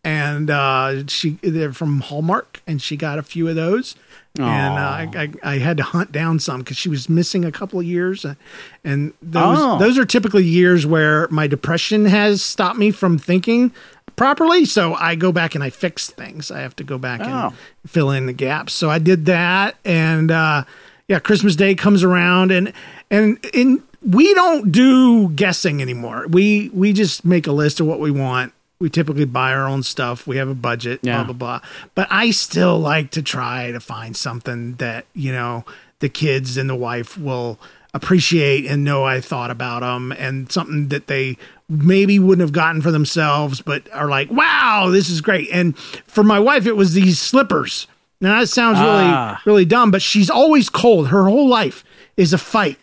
and 0.03 0.49
uh, 0.49 1.05
she 1.07 1.31
they're 1.41 1.73
from 1.73 2.01
Hallmark, 2.01 2.61
and 2.67 2.81
she 2.81 2.95
got 2.97 3.19
a 3.19 3.23
few 3.23 3.47
of 3.47 3.55
those. 3.55 3.95
And 4.39 4.45
uh, 4.77 4.81
I, 4.81 5.09
I, 5.43 5.53
I 5.53 5.57
had 5.57 5.77
to 5.77 5.83
hunt 5.83 6.11
down 6.11 6.37
some 6.37 6.59
because 6.59 6.77
she 6.77 6.89
was 6.89 7.09
missing 7.09 7.43
a 7.43 7.51
couple 7.51 7.79
of 7.79 7.87
years, 7.87 8.23
uh, 8.23 8.35
and 8.83 9.13
those 9.19 9.57
Oh. 9.59 9.79
those 9.79 9.97
are 9.97 10.05
typically 10.05 10.43
years 10.43 10.85
where 10.85 11.27
my 11.29 11.47
depression 11.47 12.05
has 12.05 12.43
stopped 12.43 12.77
me 12.77 12.91
from 12.91 13.17
thinking 13.17 13.71
properly. 14.15 14.63
So 14.65 14.93
I 14.93 15.15
go 15.15 15.31
back 15.31 15.55
and 15.55 15.63
I 15.63 15.71
fix 15.71 16.11
things. 16.11 16.51
I 16.51 16.59
have 16.59 16.75
to 16.75 16.83
go 16.83 16.99
back 16.99 17.21
Oh. 17.23 17.47
and 17.47 17.53
fill 17.87 18.11
in 18.11 18.27
the 18.27 18.33
gaps. 18.33 18.73
So 18.73 18.91
I 18.91 18.99
did 18.99 19.25
that, 19.25 19.75
and 19.83 20.29
uh, 20.29 20.65
yeah, 21.07 21.17
Christmas 21.17 21.55
Day 21.55 21.73
comes 21.73 22.03
around, 22.03 22.51
and 22.51 22.71
and 23.09 23.43
in 23.55 23.81
we 24.05 24.35
don't 24.35 24.71
do 24.71 25.29
guessing 25.29 25.81
anymore. 25.81 26.27
We 26.29 26.69
we 26.75 26.93
just 26.93 27.25
make 27.25 27.47
a 27.47 27.51
list 27.51 27.79
of 27.79 27.87
what 27.87 27.99
we 27.99 28.11
want. 28.11 28.53
We 28.79 28.89
typically 28.89 29.25
buy 29.25 29.53
our 29.53 29.67
own 29.67 29.81
stuff. 29.83 30.27
We 30.27 30.37
have 30.37 30.49
a 30.49 30.53
budget, 30.55 30.99
Yeah. 31.01 31.23
blah 31.23 31.33
blah 31.33 31.59
blah. 31.59 31.69
But 31.95 32.07
I 32.11 32.31
still 32.31 32.77
like 32.79 33.11
to 33.11 33.21
try 33.21 33.71
to 33.71 33.79
find 33.79 34.15
something 34.15 34.75
that 34.75 35.05
you 35.13 35.31
know 35.31 35.65
the 35.99 36.09
kids 36.09 36.57
and 36.57 36.69
the 36.69 36.75
wife 36.75 37.17
will 37.17 37.59
appreciate 37.93 38.65
and 38.67 38.83
know 38.83 39.03
I 39.03 39.19
thought 39.21 39.49
about 39.49 39.79
them, 39.81 40.11
and 40.11 40.51
something 40.51 40.89
that 40.89 41.07
they 41.07 41.37
maybe 41.67 42.19
wouldn't 42.19 42.41
have 42.41 42.51
gotten 42.53 42.81
for 42.81 42.91
themselves, 42.91 43.61
but 43.61 43.91
are 43.91 44.07
like, 44.07 44.29
wow, 44.29 44.89
this 44.91 45.09
is 45.09 45.19
great. 45.21 45.49
And 45.51 45.75
for 46.05 46.23
my 46.23 46.39
wife, 46.39 46.65
it 46.67 46.75
was 46.77 46.93
these 46.93 47.19
slippers. 47.19 47.87
Now 48.21 48.39
that 48.39 48.47
sounds 48.47 48.77
really 48.79 49.03
Ah. 49.11 49.41
really 49.45 49.65
dumb, 49.65 49.89
but 49.91 50.01
she's 50.03 50.29
always 50.29 50.69
cold. 50.69 51.07
Her 51.07 51.23
whole 51.25 51.47
life 51.47 51.83
is 52.15 52.31
a 52.33 52.37
fight 52.37 52.77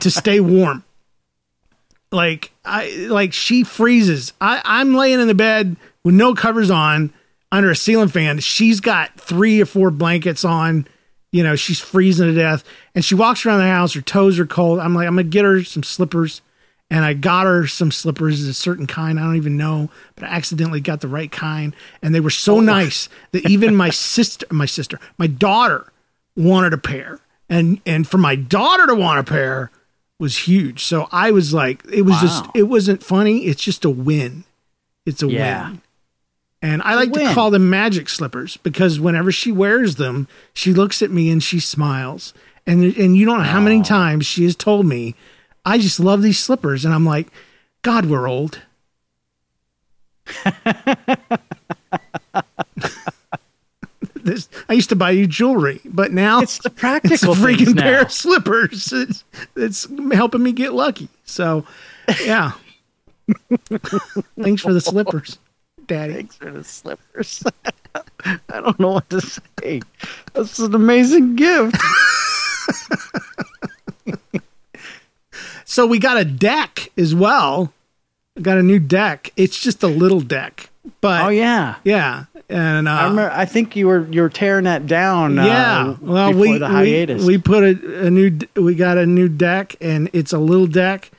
to 0.00 0.10
stay 0.10 0.40
warm. 0.40 0.84
Like 2.12 2.52
I 2.64 2.90
like 3.08 3.32
she 3.32 3.64
freezes. 3.64 4.32
I, 4.40 4.60
I'm 4.64 4.94
laying 4.94 5.20
in 5.20 5.28
the 5.28 5.34
bed 5.34 5.76
with 6.04 6.14
no 6.14 6.34
covers 6.34 6.70
on 6.70 7.12
under 7.50 7.70
a 7.70 7.76
ceiling 7.76 8.08
fan. 8.08 8.38
She's 8.38 8.80
got 8.80 9.18
three 9.18 9.60
or 9.60 9.66
four 9.66 9.90
blankets 9.90 10.44
on. 10.44 10.86
You 11.32 11.42
know, 11.42 11.56
she's 11.56 11.80
freezing 11.80 12.28
to 12.28 12.34
death. 12.34 12.64
And 12.94 13.04
she 13.04 13.14
walks 13.14 13.44
around 13.44 13.58
the 13.58 13.66
house, 13.66 13.94
her 13.94 14.00
toes 14.00 14.38
are 14.38 14.46
cold. 14.46 14.78
I'm 14.78 14.94
like, 14.94 15.06
I'm 15.06 15.16
gonna 15.16 15.24
get 15.24 15.44
her 15.44 15.62
some 15.64 15.82
slippers. 15.82 16.40
And 16.88 17.04
I 17.04 17.14
got 17.14 17.46
her 17.46 17.66
some 17.66 17.90
slippers, 17.90 18.44
of 18.44 18.50
a 18.50 18.54
certain 18.54 18.86
kind. 18.86 19.18
I 19.18 19.24
don't 19.24 19.34
even 19.34 19.56
know, 19.56 19.90
but 20.14 20.24
I 20.24 20.28
accidentally 20.28 20.80
got 20.80 21.00
the 21.00 21.08
right 21.08 21.32
kind. 21.32 21.74
And 22.00 22.14
they 22.14 22.20
were 22.20 22.30
so 22.30 22.58
oh. 22.58 22.60
nice 22.60 23.08
that 23.32 23.50
even 23.50 23.74
my 23.74 23.90
sister, 23.90 24.46
my 24.52 24.66
sister, 24.66 25.00
my 25.18 25.26
daughter 25.26 25.92
wanted 26.36 26.72
a 26.72 26.78
pair. 26.78 27.18
And 27.48 27.80
and 27.84 28.06
for 28.06 28.18
my 28.18 28.36
daughter 28.36 28.86
to 28.86 28.94
want 28.94 29.18
a 29.18 29.24
pair 29.24 29.70
was 30.18 30.48
huge. 30.48 30.84
So 30.84 31.08
I 31.12 31.30
was 31.30 31.52
like, 31.52 31.84
it 31.92 32.02
was 32.02 32.20
just 32.20 32.44
it 32.54 32.64
wasn't 32.64 33.02
funny. 33.02 33.46
It's 33.46 33.62
just 33.62 33.84
a 33.84 33.90
win. 33.90 34.44
It's 35.04 35.22
a 35.22 35.28
Yeah. 35.28 35.70
win. 35.70 35.82
And 36.62 36.82
I 36.82 36.94
like 36.94 37.12
to 37.12 37.34
call 37.34 37.50
them 37.50 37.68
magic 37.70 38.08
slippers 38.08 38.56
because 38.56 38.98
whenever 38.98 39.30
she 39.30 39.52
wears 39.52 39.96
them, 39.96 40.26
she 40.54 40.72
looks 40.72 41.02
at 41.02 41.10
me 41.10 41.30
and 41.30 41.42
she 41.42 41.60
smiles. 41.60 42.32
And 42.66 42.82
and 42.96 43.16
you 43.16 43.26
don't 43.26 43.38
know 43.38 43.44
how 43.44 43.60
many 43.60 43.80
oh. 43.80 43.84
times 43.84 44.26
she 44.26 44.44
has 44.44 44.56
told 44.56 44.86
me, 44.86 45.14
I 45.64 45.78
just 45.78 46.00
love 46.00 46.22
these 46.22 46.38
slippers. 46.38 46.84
And 46.84 46.94
I'm 46.94 47.04
like, 47.04 47.28
God, 47.82 48.06
we're 48.06 48.28
old. 48.28 48.62
this 54.26 54.48
I 54.68 54.74
used 54.74 54.90
to 54.90 54.96
buy 54.96 55.12
you 55.12 55.26
jewelry, 55.26 55.80
but 55.84 56.12
now 56.12 56.40
It's 56.40 56.58
the 56.58 56.70
practical 56.70 57.32
it's 57.32 57.40
freaking 57.40 57.76
pair 57.78 58.02
of 58.02 58.12
slippers. 58.12 58.92
It's, 58.92 59.24
it's 59.56 59.86
helping 60.12 60.42
me 60.42 60.52
get 60.52 60.72
lucky. 60.74 61.08
So, 61.24 61.64
yeah. 62.22 62.52
Thanks 64.40 64.62
for 64.62 64.72
the 64.72 64.80
slippers, 64.80 65.38
Daddy. 65.86 66.12
Thanks 66.14 66.36
for 66.36 66.50
the 66.50 66.62
slippers. 66.64 67.42
I 68.24 68.60
don't 68.60 68.78
know 68.78 68.92
what 68.92 69.10
to 69.10 69.20
say. 69.20 69.80
That's 70.34 70.58
an 70.58 70.74
amazing 70.74 71.36
gift. 71.36 71.76
So 75.68 75.84
we 75.86 75.98
got 75.98 76.16
a 76.16 76.24
deck 76.24 76.90
as 76.96 77.14
well. 77.14 77.72
I 78.36 78.40
got 78.40 78.56
a 78.56 78.62
new 78.62 78.78
deck. 78.78 79.32
It's 79.36 79.58
just 79.60 79.82
a 79.82 79.88
little 79.88 80.20
deck, 80.20 80.70
but 81.00 81.24
Oh 81.24 81.28
yeah. 81.28 81.74
yeah, 81.84 82.24
and 82.48 82.86
uh, 82.88 82.90
I 82.92 83.04
remember. 83.08 83.30
I 83.32 83.44
think 83.44 83.74
you 83.76 83.86
were 83.88 84.06
you 84.10 84.22
were 84.22 84.28
tearing 84.28 84.64
that 84.64 84.86
down. 84.86 85.34
yeah. 85.36 85.88
Uh, 85.88 85.96
well, 86.00 86.32
we 86.32 86.58
the 86.58 86.68
hiatus. 86.68 87.24
we 87.24 87.36
we 87.36 87.42
put 87.42 87.64
a, 87.64 88.06
a 88.06 88.10
new 88.10 88.38
we 88.54 88.74
got 88.74 88.98
a 88.98 89.06
new 89.06 89.28
deck, 89.28 89.76
and 89.80 90.08
it's 90.12 90.32
a 90.32 90.38
little 90.38 90.66
deck, 90.66 91.10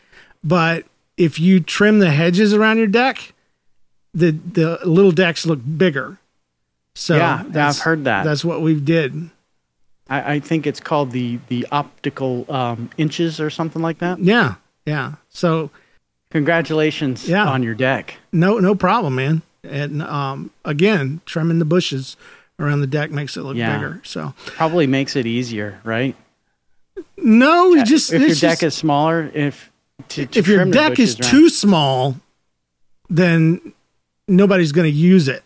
but 0.44 0.86
if 1.18 1.40
you 1.40 1.60
trim 1.60 2.00
the 2.00 2.12
hedges 2.12 2.54
around 2.54 2.78
your 2.78 2.88
deck, 2.88 3.34
the 4.14 4.32
the 4.32 4.80
little 4.86 5.12
decks 5.12 5.46
look 5.46 5.60
bigger. 5.78 6.20
So 6.96 7.16
Yeah, 7.16 7.44
I've 7.56 7.80
heard 7.80 8.06
that. 8.06 8.24
That's 8.24 8.44
what 8.46 8.62
we 8.62 8.80
did. 8.80 9.30
I, 10.10 10.34
I 10.36 10.40
think 10.40 10.66
it's 10.66 10.80
called 10.80 11.12
the 11.12 11.40
the 11.50 11.68
optical 11.72 12.46
um, 12.50 12.90
inches 12.98 13.40
or 13.42 13.50
something 13.50 13.82
like 13.82 14.00
that. 14.00 14.20
Yeah, 14.20 14.56
yeah. 14.86 15.14
So 15.30 15.70
Congratulations 16.30 17.28
Yeah. 17.28 17.48
on 17.48 17.64
your 17.64 17.74
deck. 17.76 18.16
no 18.32 18.60
no 18.60 18.76
problem, 18.76 19.16
man. 19.16 19.42
And 19.70 20.02
um, 20.02 20.52
again, 20.66 21.22
trimming 21.26 21.60
the 21.60 21.66
bushes 21.66 22.18
around 22.60 22.82
the 22.82 22.88
deck 22.88 23.12
makes 23.12 23.38
it 23.38 23.42
look 23.44 23.56
Yeah. 23.58 23.76
bigger. 23.76 24.02
So 24.04 24.34
Probably 24.46 24.88
makes 24.88 25.16
it 25.16 25.26
easier, 25.26 25.80
right? 25.84 26.16
no, 27.18 27.74
it's 27.76 27.90
just 27.90 28.12
if 28.14 28.22
your 28.22 28.32
it's 28.32 28.42
deck 28.42 28.64
is 28.64 28.74
smaller, 28.74 29.30
if 29.34 29.72
to, 30.10 30.26
to 30.26 30.40
if 30.40 30.48
your 30.48 30.66
deck 30.66 31.00
is 31.00 31.16
bushes 31.16 31.32
too 31.32 31.50
small, 31.50 32.16
then 33.10 33.74
nobody's 34.28 34.72
going 34.72 34.92
to 34.92 34.98
use 34.98 35.28
it. 35.28 35.44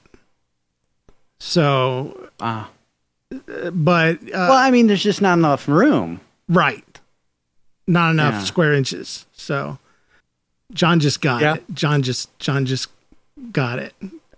So, 1.39 2.29
Ah. 2.39 2.69
but 3.73 4.17
uh, 4.23 4.27
well, 4.31 4.53
I 4.53 4.71
mean, 4.71 4.87
there's 4.87 5.03
just 5.03 5.21
not 5.21 5.37
enough 5.37 5.67
room. 5.67 6.21
right, 6.47 6.99
not 7.87 8.11
enough 8.11 8.35
Yeah. 8.35 8.43
square 8.43 8.73
inches. 8.73 9.25
So, 9.33 9.79
John 10.73 10.99
just 10.99 11.21
got 11.21 11.41
Yeah. 11.41 11.55
it. 11.55 11.63
John 11.73 12.01
just 12.03 12.37
John 12.39 12.65
just 12.65 12.87
got 13.51 13.79
it. 13.79 13.93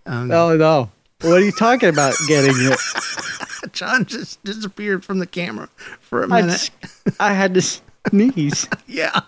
Um, 0.06 0.32
Oh 0.32 0.56
no! 0.56 0.92
What 1.22 1.34
are 1.42 1.46
you 1.46 1.52
talking 1.52 1.90
about? 1.90 2.14
Getting 2.28 2.54
it? 2.56 2.80
John 3.74 4.06
just 4.06 4.44
disappeared 4.44 5.06
from 5.06 5.20
the 5.20 5.26
camera 5.28 5.70
for 6.02 6.24
a 6.24 6.28
minute. 6.28 6.50
just- 6.52 6.72
I 7.20 7.34
had 7.34 7.54
to 7.54 7.62
sneeze. 7.62 8.68
Yeah. 8.88 9.22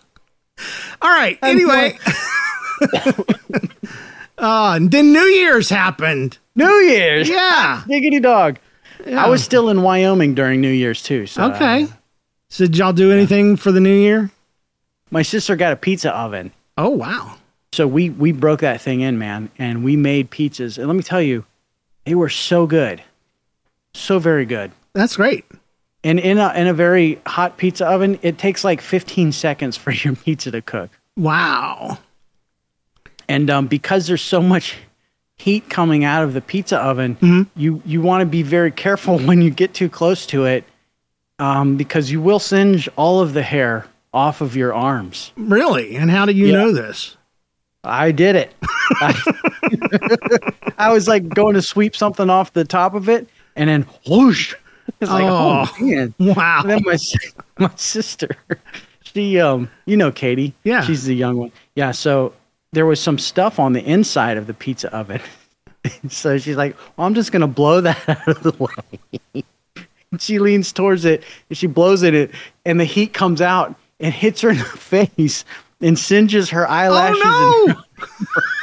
All 1.01 1.09
right. 1.09 1.37
Anyway. 1.41 1.97
uh, 4.37 4.79
then 4.81 5.11
New 5.13 5.23
Year's 5.25 5.69
happened. 5.69 6.37
New 6.55 6.69
Year's. 6.81 7.27
Yeah. 7.29 7.83
Diggity 7.87 8.19
dog. 8.19 8.59
I 9.07 9.27
was 9.29 9.43
still 9.43 9.69
in 9.69 9.81
Wyoming 9.81 10.33
during 10.35 10.61
New 10.61 10.71
Year's 10.71 11.03
too. 11.03 11.25
So 11.27 11.51
Okay. 11.51 11.87
So 12.49 12.65
did 12.65 12.77
y'all 12.77 12.93
do 12.93 13.11
anything 13.11 13.55
for 13.57 13.71
the 13.71 13.79
new 13.81 13.93
year? 13.95 14.31
my 15.11 15.21
sister 15.21 15.55
got 15.55 15.71
a 15.71 15.75
pizza 15.75 16.13
oven. 16.15 16.51
Oh 16.77 16.89
wow. 16.89 17.35
So 17.75 17.85
we 17.87 18.09
we 18.09 18.31
broke 18.31 18.61
that 18.61 18.79
thing 18.79 19.01
in, 19.01 19.17
man, 19.19 19.49
and 19.59 19.83
we 19.83 19.95
made 19.97 20.31
pizzas. 20.31 20.77
And 20.77 20.87
let 20.87 20.95
me 20.95 21.03
tell 21.03 21.21
you, 21.21 21.43
they 22.05 22.15
were 22.15 22.29
so 22.29 22.65
good, 22.65 23.03
so 23.93 24.17
very 24.17 24.45
good. 24.45 24.71
That's 24.93 25.17
great. 25.17 25.43
And 26.03 26.19
in 26.19 26.37
a 26.37 26.53
in 26.53 26.67
a 26.67 26.73
very 26.73 27.19
hot 27.25 27.57
pizza 27.57 27.85
oven, 27.85 28.17
it 28.21 28.37
takes 28.37 28.63
like 28.63 28.79
15 28.79 29.33
seconds 29.33 29.75
for 29.75 29.91
your 30.03 30.15
pizza 30.15 30.51
to 30.51 30.61
cook. 30.61 30.89
Wow. 31.17 31.97
And 33.27 33.49
um, 33.49 33.67
because 33.67 34.07
there's 34.07 34.21
so 34.21 34.41
much 34.41 34.77
heat 35.37 35.69
coming 35.69 36.03
out 36.05 36.23
of 36.23 36.33
the 36.33 36.41
pizza 36.41 36.77
oven, 36.77 37.15
Mm-hmm. 37.15 37.59
you 37.59 37.81
you 37.85 38.01
want 38.01 38.21
to 38.21 38.25
be 38.25 38.41
very 38.43 38.71
careful 38.71 39.19
when 39.27 39.41
you 39.41 39.49
get 39.49 39.73
too 39.73 39.89
close 39.89 40.25
to 40.27 40.45
it, 40.45 40.63
um, 41.39 41.75
because 41.75 42.09
you 42.11 42.21
will 42.21 42.39
singe 42.39 42.87
all 42.95 43.19
of 43.19 43.33
the 43.33 43.43
hair 43.43 43.85
off 44.13 44.39
of 44.39 44.55
your 44.55 44.73
arms. 44.73 45.33
Really? 45.35 45.97
And 45.97 46.09
how 46.09 46.25
do 46.25 46.31
you 46.31 46.47
Yeah. 46.47 46.53
know 46.53 46.71
this? 46.71 47.14
I 47.85 48.11
did 48.11 48.35
it. 48.35 48.53
I, 49.01 50.69
I 50.77 50.91
was 50.93 51.07
like 51.07 51.27
going 51.29 51.53
to 51.55 51.61
sweep 51.61 51.95
something 51.95 52.29
off 52.29 52.53
the 52.53 52.65
top 52.65 52.93
of 52.93 53.07
it, 53.09 53.27
and 53.55 53.69
then 53.69 53.85
whoosh. 54.07 54.55
It's 55.01 55.09
like, 55.11 55.23
oh, 55.23 55.65
Oh. 55.67 55.83
man. 55.85 56.13
Wow. 56.19 56.61
And 56.61 56.69
then 56.69 56.81
my 56.85 56.97
my 57.59 57.71
sister, 57.75 58.29
she 59.03 59.39
um, 59.39 59.69
you 59.85 59.97
know 59.97 60.11
Katie. 60.11 60.53
Yeah. 60.63 60.81
She's 60.81 61.05
the 61.05 61.15
young 61.15 61.37
one. 61.37 61.51
Yeah. 61.75 61.91
So 61.91 62.33
there 62.71 62.85
was 62.85 62.99
some 62.99 63.17
stuff 63.17 63.59
on 63.59 63.73
the 63.73 63.83
inside 63.83 64.37
of 64.37 64.47
the 64.47 64.53
pizza 64.53 64.93
oven. 64.95 65.21
so 66.09 66.37
she's 66.37 66.55
like, 66.57 66.75
well, 66.97 67.07
I'm 67.07 67.15
just 67.15 67.31
gonna 67.31 67.47
blow 67.47 67.81
that 67.81 68.07
out 68.09 68.27
of 68.27 68.43
the 68.43 68.51
way. 69.33 69.43
She 70.19 70.39
leans 70.39 70.71
towards 70.71 71.03
it 71.03 71.23
and 71.49 71.57
she 71.57 71.67
blows 71.67 72.03
at 72.03 72.13
it, 72.13 72.31
and 72.65 72.79
the 72.79 72.85
heat 72.85 73.13
comes 73.13 73.41
out 73.41 73.75
and 73.99 74.13
hits 74.13 74.41
her 74.41 74.49
in 74.49 74.57
the 74.57 74.63
face 74.63 75.45
and 75.81 75.97
singes 75.97 76.49
her 76.49 76.67
eyelashes. 76.69 77.21
Oh 77.23 77.75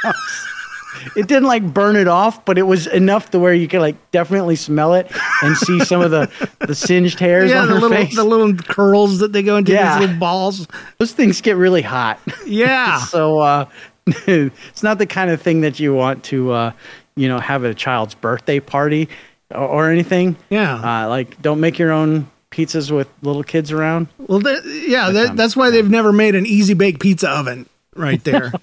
no. 0.03 0.11
it 1.15 1.27
didn't 1.27 1.45
like 1.47 1.73
burn 1.73 1.95
it 1.95 2.07
off, 2.07 2.43
but 2.45 2.57
it 2.57 2.63
was 2.63 2.87
enough 2.87 3.31
to 3.31 3.39
where 3.39 3.53
you 3.53 3.67
could 3.67 3.81
like 3.81 3.95
definitely 4.11 4.55
smell 4.55 4.93
it 4.93 5.11
and 5.41 5.55
see 5.57 5.79
some 5.85 6.01
of 6.01 6.11
the 6.11 6.29
the 6.65 6.75
singed 6.75 7.19
hairs 7.19 7.51
yeah, 7.51 7.61
on 7.61 7.67
the 7.67 7.73
her 7.75 7.79
little 7.79 7.97
face. 7.97 8.15
the 8.15 8.23
little 8.23 8.53
curls 8.55 9.19
that 9.19 9.33
they 9.33 9.43
go 9.43 9.57
into 9.57 9.71
Yeah. 9.71 9.97
these 9.99 10.07
little 10.07 10.19
balls. 10.19 10.67
Those 10.97 11.11
things 11.13 11.41
get 11.41 11.55
really 11.57 11.81
hot. 11.81 12.19
Yeah. 12.45 12.99
so 13.05 13.39
uh, 13.39 13.65
it's 14.07 14.83
not 14.83 14.97
the 14.97 15.05
kind 15.05 15.29
of 15.29 15.41
thing 15.41 15.61
that 15.61 15.79
you 15.79 15.93
want 15.93 16.23
to, 16.25 16.51
uh, 16.51 16.71
you 17.15 17.27
know, 17.27 17.39
have 17.39 17.63
at 17.63 17.71
a 17.71 17.75
child's 17.75 18.15
birthday 18.15 18.59
party 18.59 19.07
or, 19.51 19.67
or 19.67 19.89
anything. 19.91 20.35
Yeah. 20.49 20.75
Uh, 20.75 21.07
like, 21.09 21.41
don't 21.41 21.59
make 21.59 21.77
your 21.79 21.91
own 21.91 22.29
pizzas 22.53 22.91
with 22.95 23.09
little 23.21 23.43
kids 23.43 23.71
around. 23.71 24.07
Well, 24.17 24.39
that, 24.39 24.63
yeah, 24.87 25.09
that, 25.09 25.35
that's 25.35 25.55
why 25.55 25.69
they've 25.71 25.89
never 25.89 26.13
made 26.13 26.35
an 26.35 26.45
easy 26.45 26.73
bake 26.75 26.99
pizza 26.99 27.29
oven 27.29 27.67
right 27.95 28.23
there. 28.23 28.53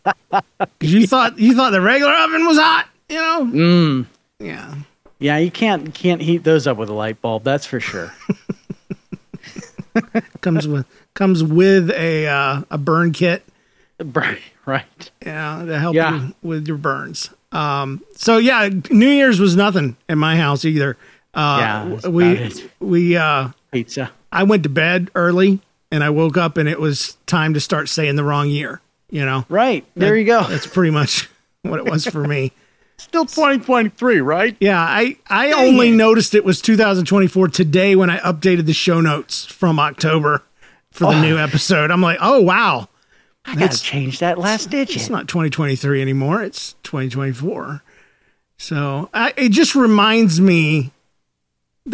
you 0.80 1.06
thought 1.06 1.38
you 1.38 1.54
thought 1.54 1.70
the 1.70 1.80
regular 1.80 2.12
oven 2.14 2.46
was 2.46 2.58
hot, 2.58 2.88
you 3.08 3.16
know? 3.16 3.44
Mm. 3.44 4.06
Yeah. 4.40 4.74
Yeah, 5.20 5.36
you 5.38 5.50
can't 5.50 5.92
can't 5.94 6.20
heat 6.22 6.44
those 6.44 6.66
up 6.66 6.76
with 6.76 6.88
a 6.88 6.92
light 6.92 7.20
bulb. 7.20 7.44
That's 7.44 7.66
for 7.66 7.80
sure. 7.80 8.12
Comes 10.40 10.68
with 10.68 10.86
comes 11.14 11.42
with 11.42 11.90
a 11.90 12.28
uh, 12.28 12.62
a 12.70 12.78
burn 12.78 13.12
kit. 13.12 13.42
right. 14.04 14.38
Right. 14.64 15.10
Yeah, 15.24 15.64
to 15.66 15.78
help 15.78 15.96
Yeah. 15.96 16.26
you 16.26 16.34
with 16.42 16.68
your 16.68 16.76
burns. 16.76 17.30
Um, 17.50 18.04
so 18.14 18.36
yeah, 18.36 18.68
New 18.90 19.08
Year's 19.08 19.40
was 19.40 19.56
nothing 19.56 19.96
in 20.08 20.18
my 20.18 20.36
house 20.36 20.64
either. 20.64 20.96
Uh, 21.38 21.58
Yeah, 22.02 22.08
we 22.08 22.52
we 22.80 23.16
uh, 23.16 23.50
Pizza. 23.72 24.10
I 24.32 24.42
went 24.42 24.62
to 24.64 24.68
bed 24.68 25.10
early 25.14 25.60
and 25.90 26.02
I 26.04 26.10
woke 26.10 26.36
up 26.36 26.56
and 26.56 26.68
it 26.68 26.80
was 26.80 27.16
time 27.26 27.54
to 27.54 27.60
start 27.60 27.88
saying 27.88 28.16
the 28.16 28.24
wrong 28.24 28.48
year. 28.48 28.80
You 29.10 29.24
know, 29.24 29.46
Right. 29.48 29.86
There 29.94 30.16
you 30.16 30.24
go. 30.24 30.42
that's 30.44 30.66
pretty 30.66 30.90
much 30.90 31.28
what 31.62 31.78
it 31.78 31.84
was 31.90 32.04
for 32.06 32.24
me. 32.24 32.52
Still 32.98 33.24
2023, 33.24 34.20
right? 34.20 34.56
Yeah, 34.60 34.80
I 34.80 35.16
I 35.28 35.52
only 35.52 35.92
noticed 35.92 36.34
it 36.34 36.44
was 36.44 36.60
2024 36.60 37.48
today 37.48 37.94
when 37.94 38.10
I 38.10 38.18
updated 38.18 38.66
the 38.66 38.72
show 38.72 39.00
notes 39.00 39.44
from 39.46 39.78
October 39.78 40.42
for 40.90 41.04
the 41.14 41.20
new 41.20 41.38
episode. 41.38 41.92
I'm 41.92 42.00
like, 42.02 42.18
oh 42.20 42.42
wow, 42.42 42.88
I 43.44 43.54
gotta 43.54 43.80
change 43.80 44.18
that 44.18 44.36
last 44.36 44.70
digit. 44.70 44.96
it's 44.96 45.08
not 45.10 45.28
2023 45.28 46.02
anymore. 46.02 46.42
It's 46.42 46.72
2024. 46.82 47.82
So 48.58 49.08
I, 49.14 49.32
it 49.36 49.50
just 49.50 49.76
reminds 49.76 50.40
me 50.40 50.80
that 50.80 50.92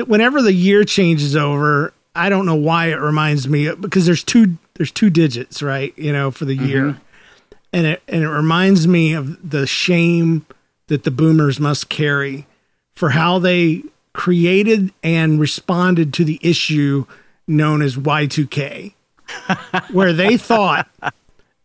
whenever 0.00 0.42
the 0.42 0.52
year 0.52 0.84
changes 0.84 1.36
over, 1.36 1.92
I 2.14 2.28
don't 2.28 2.46
know 2.46 2.54
why 2.54 2.86
it 2.86 3.00
reminds 3.00 3.48
me 3.48 3.72
because 3.74 4.06
there's 4.06 4.24
two 4.24 4.58
there's 4.74 4.90
two 4.90 5.10
digits, 5.10 5.62
right? 5.62 5.96
You 5.96 6.12
know, 6.12 6.30
for 6.30 6.44
the 6.44 6.54
year, 6.54 6.82
mm-hmm. 6.84 7.56
and 7.72 7.86
it 7.86 8.02
and 8.08 8.22
it 8.22 8.28
reminds 8.28 8.86
me 8.86 9.14
of 9.14 9.50
the 9.50 9.66
shame 9.66 10.46
that 10.88 11.04
the 11.04 11.10
boomers 11.10 11.58
must 11.58 11.88
carry 11.88 12.46
for 12.94 13.10
how 13.10 13.38
they 13.38 13.82
created 14.12 14.92
and 15.02 15.40
responded 15.40 16.12
to 16.14 16.24
the 16.24 16.38
issue 16.42 17.04
known 17.48 17.82
as 17.82 17.96
Y2K, 17.96 18.94
where 19.90 20.12
they 20.12 20.36
thought 20.36 20.88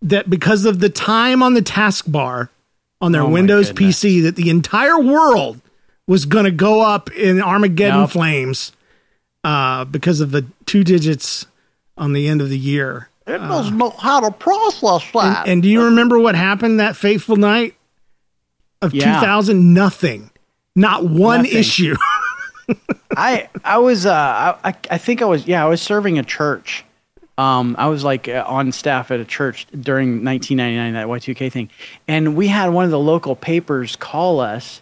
that 0.01 0.29
because 0.29 0.65
of 0.65 0.79
the 0.79 0.89
time 0.89 1.43
on 1.43 1.53
the 1.53 1.61
taskbar 1.61 2.49
on 3.01 3.11
their 3.11 3.23
Oh 3.23 3.29
Windows. 3.29 3.71
PC, 3.71 4.23
that 4.23 4.35
the 4.35 4.49
entire 4.49 4.99
world 4.99 5.61
was 6.09 6.25
going 6.25 6.45
to 6.45 6.51
go 6.51 6.81
up 6.81 7.11
in 7.11 7.39
Armageddon 7.41 7.99
Nope. 8.01 8.09
flames 8.11 8.71
uh, 9.43 9.85
because 9.85 10.19
of 10.19 10.31
the 10.31 10.43
two 10.65 10.83
digits 10.83 11.45
on 11.97 12.13
the 12.13 12.27
end 12.27 12.41
of 12.41 12.49
the 12.49 12.57
year. 12.57 13.09
It 13.27 13.37
doesn't 13.37 13.77
know 13.77 13.91
how 13.91 14.19
to 14.21 14.31
process 14.31 15.09
that. 15.13 15.47
And 15.47 15.61
do 15.61 15.69
you 15.69 15.83
remember 15.85 16.17
what 16.19 16.33
happened 16.33 16.79
that 16.79 16.95
fateful 16.95 17.35
night 17.35 17.75
of 18.81 18.93
Yeah. 18.93 19.19
2000? 19.19 19.73
Nothing. 19.73 20.31
Not 20.75 21.05
one 21.05 21.43
Nothing. 21.43 21.57
issue. 21.59 21.95
I 23.15 23.49
I 23.63 23.77
was 23.79 24.05
uh 24.05 24.57
I 24.63 24.73
I 24.91 24.97
think 24.97 25.21
I 25.21 25.25
was 25.25 25.45
yeah 25.47 25.63
I 25.63 25.67
was 25.67 25.81
serving 25.81 26.17
a 26.19 26.23
church. 26.23 26.85
Um, 27.37 27.75
I 27.79 27.87
was 27.87 28.03
like 28.03 28.27
uh, 28.27 28.43
on 28.47 28.71
staff 28.71 29.11
at 29.11 29.19
a 29.19 29.25
church 29.25 29.65
during 29.79 30.23
1999 30.25 30.93
that 30.93 31.07
Y2K 31.07 31.51
thing, 31.51 31.69
and 32.07 32.35
we 32.35 32.47
had 32.47 32.69
one 32.69 32.83
of 32.85 32.91
the 32.91 32.99
local 32.99 33.35
papers 33.35 33.95
call 33.95 34.39
us, 34.41 34.81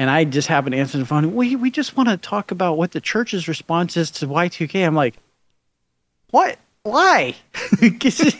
and 0.00 0.08
I 0.08 0.24
just 0.24 0.48
happened 0.48 0.72
to 0.72 0.78
answer 0.78 0.96
the 0.96 1.04
phone. 1.04 1.34
We 1.34 1.56
we 1.56 1.70
just 1.70 1.94
want 1.94 2.08
to 2.08 2.16
talk 2.16 2.50
about 2.50 2.78
what 2.78 2.92
the 2.92 3.02
church's 3.02 3.46
response 3.46 3.98
is 3.98 4.10
to 4.12 4.26
Y2K. 4.26 4.86
I'm 4.86 4.94
like, 4.94 5.14
what? 6.30 6.58
Why? 6.84 7.34
'Cause 8.00 8.14
she, 8.14 8.32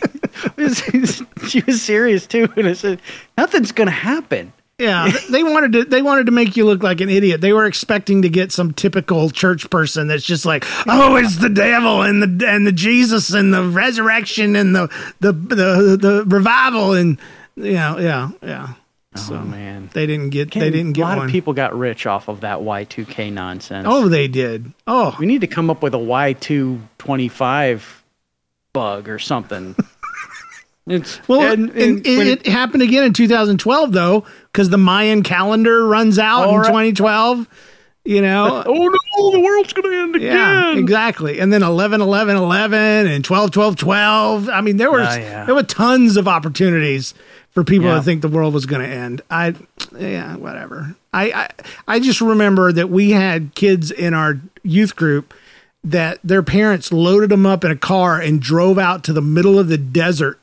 was, 0.57 1.23
she 1.47 1.61
was 1.61 1.79
serious 1.79 2.25
too, 2.25 2.51
and 2.55 2.67
I 2.67 2.73
said 2.73 2.99
nothing's 3.37 3.71
gonna 3.71 3.91
happen. 3.91 4.53
Yeah, 4.79 5.11
they 5.29 5.43
wanted 5.43 5.73
to. 5.73 5.85
They 5.85 6.01
wanted 6.01 6.25
to 6.25 6.31
make 6.31 6.57
you 6.57 6.65
look 6.65 6.81
like 6.81 6.99
an 6.99 7.11
idiot. 7.11 7.41
They 7.41 7.53
were 7.53 7.67
expecting 7.67 8.23
to 8.23 8.29
get 8.29 8.51
some 8.51 8.73
typical 8.73 9.29
church 9.29 9.69
person 9.69 10.07
that's 10.07 10.25
just 10.25 10.43
like, 10.47 10.65
"Oh, 10.87 11.15
it's 11.17 11.37
the 11.37 11.49
devil 11.49 12.01
and 12.01 12.23
the 12.23 12.47
and 12.47 12.65
the 12.65 12.71
Jesus 12.71 13.31
and 13.31 13.53
the 13.53 13.61
resurrection 13.61 14.55
and 14.55 14.75
the 14.75 14.87
the 15.19 15.31
the, 15.31 15.97
the 16.01 16.23
revival 16.25 16.93
and 16.93 17.19
you 17.55 17.73
know, 17.73 17.99
yeah, 17.99 18.29
yeah." 18.41 18.73
So 19.15 19.35
oh 19.35 19.39
man, 19.41 19.89
they 19.93 20.05
didn't 20.05 20.29
get. 20.29 20.51
They 20.51 20.69
didn't 20.69 20.93
get 20.93 21.01
a 21.01 21.05
lot 21.05 21.17
one. 21.17 21.25
of 21.25 21.31
people 21.33 21.51
got 21.51 21.77
rich 21.77 22.05
off 22.05 22.29
of 22.29 22.41
that 22.41 22.59
Y2K 22.59 23.33
nonsense. 23.33 23.85
Oh, 23.89 24.07
they 24.07 24.29
did. 24.29 24.71
Oh, 24.87 25.13
We 25.19 25.25
need 25.25 25.41
to 25.41 25.47
come 25.47 25.69
up 25.69 25.81
with 25.83 25.93
a 25.93 25.97
Y225 25.97 27.83
bug 28.73 29.09
or 29.09 29.19
something. 29.19 29.75
It's 30.87 31.25
Well, 31.27 31.41
and- 31.41 31.69
and, 31.69 31.97
and 31.97 32.07
it, 32.07 32.47
it 32.47 32.47
happened 32.47 32.81
again 32.81 33.03
in 33.03 33.13
2012 33.13 33.91
though, 33.91 34.25
because 34.51 34.69
the 34.71 34.79
Mayan 34.79 35.21
calendar 35.21 35.85
runs 35.87 36.17
out 36.17 36.49
in 36.49 36.55
right. 36.55 36.65
2012. 36.65 37.47
You 38.03 38.21
know, 38.23 38.63
oh 38.65 38.73
no, 38.87 39.31
the 39.31 39.39
world's 39.39 39.73
going 39.73 39.91
to 39.93 40.01
end 40.01 40.15
again. 40.15 40.35
yeah, 40.35 40.75
exactly. 40.75 41.39
And 41.39 41.53
then 41.53 41.61
11, 41.61 42.01
11, 42.01 42.35
11, 42.35 43.07
and 43.07 43.23
12, 43.23 43.51
12, 43.51 43.75
12. 43.75 44.49
I 44.49 44.61
mean, 44.61 44.77
there 44.77 44.91
was 44.91 45.07
Oh, 45.07 45.19
yeah. 45.19 45.45
there 45.45 45.53
were 45.53 45.61
tons 45.61 46.17
of 46.17 46.27
opportunities 46.27 47.13
for 47.51 47.63
people 47.63 47.87
Yeah. 47.87 47.95
to 47.95 48.01
think 48.01 48.21
the 48.21 48.27
world 48.27 48.53
was 48.53 48.65
going 48.65 48.81
to 48.81 48.87
end. 48.87 49.21
I, 49.29 49.53
yeah, 49.97 50.35
whatever. 50.37 50.95
I, 51.13 51.31
I 51.31 51.49
I 51.95 51.99
just 51.99 52.21
remember 52.21 52.71
that 52.71 52.89
we 52.89 53.11
had 53.11 53.53
kids 53.55 53.91
in 53.91 54.13
our 54.13 54.39
youth 54.63 54.95
group 54.95 55.33
that 55.83 56.19
their 56.23 56.43
parents 56.43 56.93
loaded 56.93 57.29
them 57.31 57.45
up 57.45 57.63
in 57.65 57.71
a 57.71 57.75
car 57.75 58.19
and 58.21 58.41
drove 58.41 58.77
out 58.77 59.03
to 59.05 59.13
the 59.13 59.21
middle 59.21 59.57
of 59.59 59.67
the 59.67 59.77
desert 59.77 60.39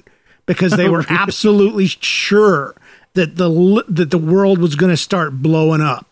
because 0.46 0.72
they 0.72 0.86
oh, 0.88 0.92
were 0.92 1.04
absolutely 1.08 1.86
sure 1.86 2.74
that 3.14 3.36
the 3.36 3.84
that 3.88 4.10
the 4.10 4.18
world 4.18 4.58
was 4.58 4.74
going 4.76 4.90
to 4.90 4.96
start 4.96 5.40
blowing 5.42 5.80
up 5.80 6.06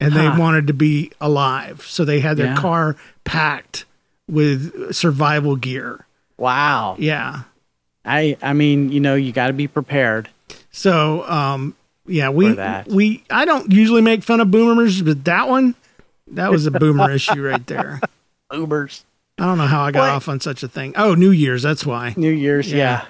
and 0.00 0.12
they 0.14 0.28
wanted 0.28 0.66
to 0.66 0.74
be 0.74 1.12
alive 1.20 1.82
so 1.86 2.04
they 2.04 2.20
had 2.20 2.36
their 2.36 2.46
Yeah. 2.46 2.56
car 2.56 2.96
packed 3.22 3.84
with 4.28 4.92
survival 4.94 5.54
gear 5.56 6.04
Wow. 6.36 6.96
yeah 6.98 7.42
I 8.04 8.36
I 8.42 8.52
mean, 8.52 8.90
you 8.92 9.00
know, 9.00 9.14
you 9.14 9.32
got 9.32 9.48
to 9.48 9.52
be 9.52 9.66
prepared. 9.68 10.28
so 10.70 11.22
um 11.28 11.74
yeah 12.06 12.28
we 12.28 12.52
we 12.86 13.24
i 13.30 13.46
don't 13.46 13.72
usually 13.72 14.02
make 14.02 14.22
fun 14.22 14.38
of 14.40 14.50
boomers 14.50 15.00
but 15.00 15.24
that 15.24 15.48
one 15.48 15.74
that 16.32 16.50
was 16.50 16.66
a 16.66 16.70
boomer 16.70 17.10
issue 17.18 17.40
right 17.42 17.66
there 17.66 17.98
Ubers. 18.52 19.04
i 19.38 19.46
don't 19.46 19.56
know 19.56 19.66
how 19.66 19.82
i 19.84 19.90
got 19.90 20.10
off 20.10 20.28
on 20.28 20.38
such 20.40 20.62
a 20.62 20.68
thing 20.68 20.92
oh 20.96 21.14
new 21.14 21.30
year's 21.30 21.62
that's 21.62 21.86
why 21.86 22.12
New 22.18 22.30
Year's, 22.30 22.70
Yeah. 22.70 23.06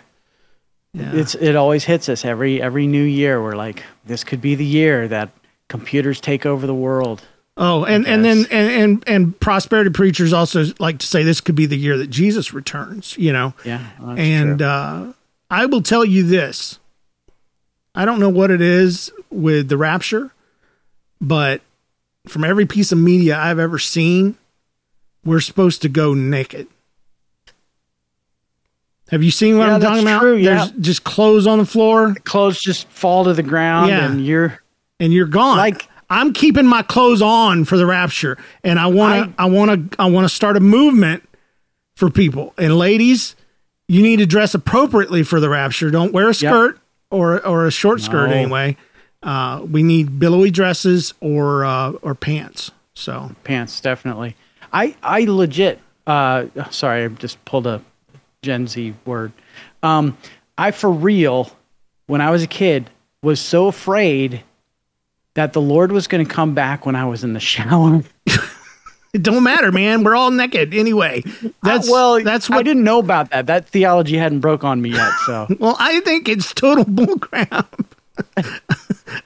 yeah. 0.92 1.12
yeah. 1.12 1.20
It's 1.20 1.35
it 1.35 1.57
always 1.57 1.83
hits 1.85 2.09
us 2.09 2.24
every 2.24 2.62
every 2.62 2.87
new 2.87 3.02
year. 3.02 3.42
We're 3.42 3.57
like, 3.57 3.83
this 4.07 4.22
could 4.22 4.40
be 4.40 4.54
the 4.54 4.64
year 4.64 5.09
that 5.09 5.30
computers 5.68 6.20
take 6.20 6.46
over 6.46 6.64
the 6.68 6.74
world. 6.74 7.24
Oh, 7.57 7.85
and 7.85 8.05
and 8.07 8.25
then 8.25 8.38
and, 8.51 8.71
and 8.71 9.05
and 9.07 9.40
prosperity 9.40 9.90
preachers 9.90 10.33
also 10.33 10.64
like 10.81 10.99
to 10.99 11.07
say 11.07 11.23
this 11.23 11.40
could 11.40 11.55
be 11.55 11.67
the 11.67 11.77
year 11.77 11.97
that 11.99 12.09
Jesus 12.11 12.53
returns. 12.53 13.17
You 13.17 13.33
know, 13.33 13.55
Yeah, 13.64 13.87
and 14.17 14.61
uh, 14.61 15.12
I 15.51 15.67
will 15.67 15.83
tell 15.83 16.05
you 16.05 16.25
this: 16.25 16.81
I 17.95 18.05
don't 18.07 18.19
know 18.19 18.29
what 18.29 18.51
it 18.51 18.61
is 18.61 19.12
with 19.31 19.69
the 19.69 19.77
rapture, 19.77 20.33
but 21.21 21.61
from 22.27 22.43
every 22.43 22.67
piece 22.67 22.90
of 22.90 22.99
media 22.99 23.38
I've 23.38 23.61
ever 23.61 23.79
seen, 23.79 24.37
we're 25.25 25.38
supposed 25.40 25.81
to 25.83 25.88
go 25.88 26.12
naked. 26.12 26.67
Have 29.11 29.23
you 29.23 29.31
seen 29.31 29.59
what 29.59 29.67
Yeah, 29.69 29.75
I'm 29.75 29.81
talking 29.81 30.05
that's 30.05 30.17
about? 30.17 30.21
true, 30.23 30.37
yeah. 30.37 30.55
There's 30.57 30.71
just 30.81 31.05
clothes 31.05 31.47
on 31.47 31.59
the 31.59 31.67
floor, 31.67 32.14
clothes 32.25 32.61
just 32.61 32.88
fall 32.88 33.25
to 33.25 33.35
the 33.35 33.43
ground, 33.43 33.90
Yeah. 33.90 34.07
and 34.11 34.25
you're 34.27 34.61
and 34.99 35.12
you're 35.12 35.27
gone. 35.27 35.57
Like- 35.59 35.88
I'm 36.11 36.33
keeping 36.33 36.67
my 36.67 36.83
clothes 36.83 37.23
on 37.23 37.64
for 37.64 37.77
the 37.77 37.87
rapture, 37.87 38.38
and 38.62 38.79
I 38.79 38.87
want 38.87 39.37
to, 39.37 39.43
I 39.43 39.47
want 39.47 39.93
to, 39.93 40.01
I 40.01 40.07
want 40.07 40.25
to 40.29 40.35
start 40.35 40.57
a 40.57 40.61
movement 40.61 41.29
for 41.97 42.11
people 42.11 42.55
and 42.59 42.77
ladies. 42.79 43.37
You 43.89 44.03
need 44.03 44.16
to 44.16 44.26
dress 44.26 44.55
appropriately 44.55 45.22
for 45.22 45.41
the 45.41 45.49
rapture. 45.49 45.91
Don't 45.91 46.12
wear 46.12 46.28
a 46.31 46.35
skirt 46.35 46.78
or 47.11 47.45
or 47.47 47.66
a 47.66 47.70
short 47.70 48.01
skirt 48.01 48.31
anyway. 48.31 48.76
Uh, 49.22 49.64
we 49.70 49.83
need 49.83 50.18
billowy 50.18 50.51
dresses 50.51 51.14
or 51.20 51.64
uh, 51.64 51.93
or 52.03 52.14
pants. 52.14 52.70
So 52.95 53.33
pants 53.43 53.81
definitely 53.81 54.37
i 54.72 54.95
i 55.03 55.24
legit 55.24 55.81
uh 56.07 56.47
sorry 56.70 57.05
i 57.05 57.09
just 57.09 57.43
pulled 57.45 57.66
a 57.66 57.81
gen 58.43 58.66
z 58.66 58.93
word 59.07 59.33
um 59.83 60.16
i 60.59 60.70
for 60.70 60.91
real 60.91 61.51
when 62.07 62.20
i 62.20 62.31
was 62.31 62.43
a 62.43 62.47
kid 62.47 62.91
was 63.22 63.41
so 63.41 63.68
afraid 63.68 64.43
that 65.35 65.53
the 65.53 65.61
lord 65.61 65.93
was 65.93 66.07
going 66.07 66.24
to 66.26 66.32
come 66.32 66.55
back 66.55 66.87
when 66.87 66.97
i 66.97 67.05
was 67.05 67.22
in 67.24 67.32
the 67.32 67.41
shower 67.41 68.03
It 69.14 69.22
don't 69.22 69.45
matter, 69.45 69.70
man. 69.70 70.03
We're 70.03 70.16
all 70.16 70.32
naked 70.32 70.74
anyway. 70.74 71.22
That's 71.62 71.89
Uh, 71.89 71.93
well, 71.93 72.24
that's 72.24 72.51
what 72.51 72.59
I 72.59 72.62
didn't 72.64 72.82
know 72.82 72.99
about 72.99 73.30
that. 73.30 73.47
That 73.47 73.68
theology 73.68 74.16
hadn't 74.16 74.41
broke 74.41 74.64
on 74.64 74.82
me 74.82 74.91
yet. 74.91 75.12
So 75.24 75.47
Well, 75.61 75.76
I 75.78 76.01
think 76.01 76.28
it's 76.28 76.53
total 76.53 76.85
bullcrap. 76.85 77.68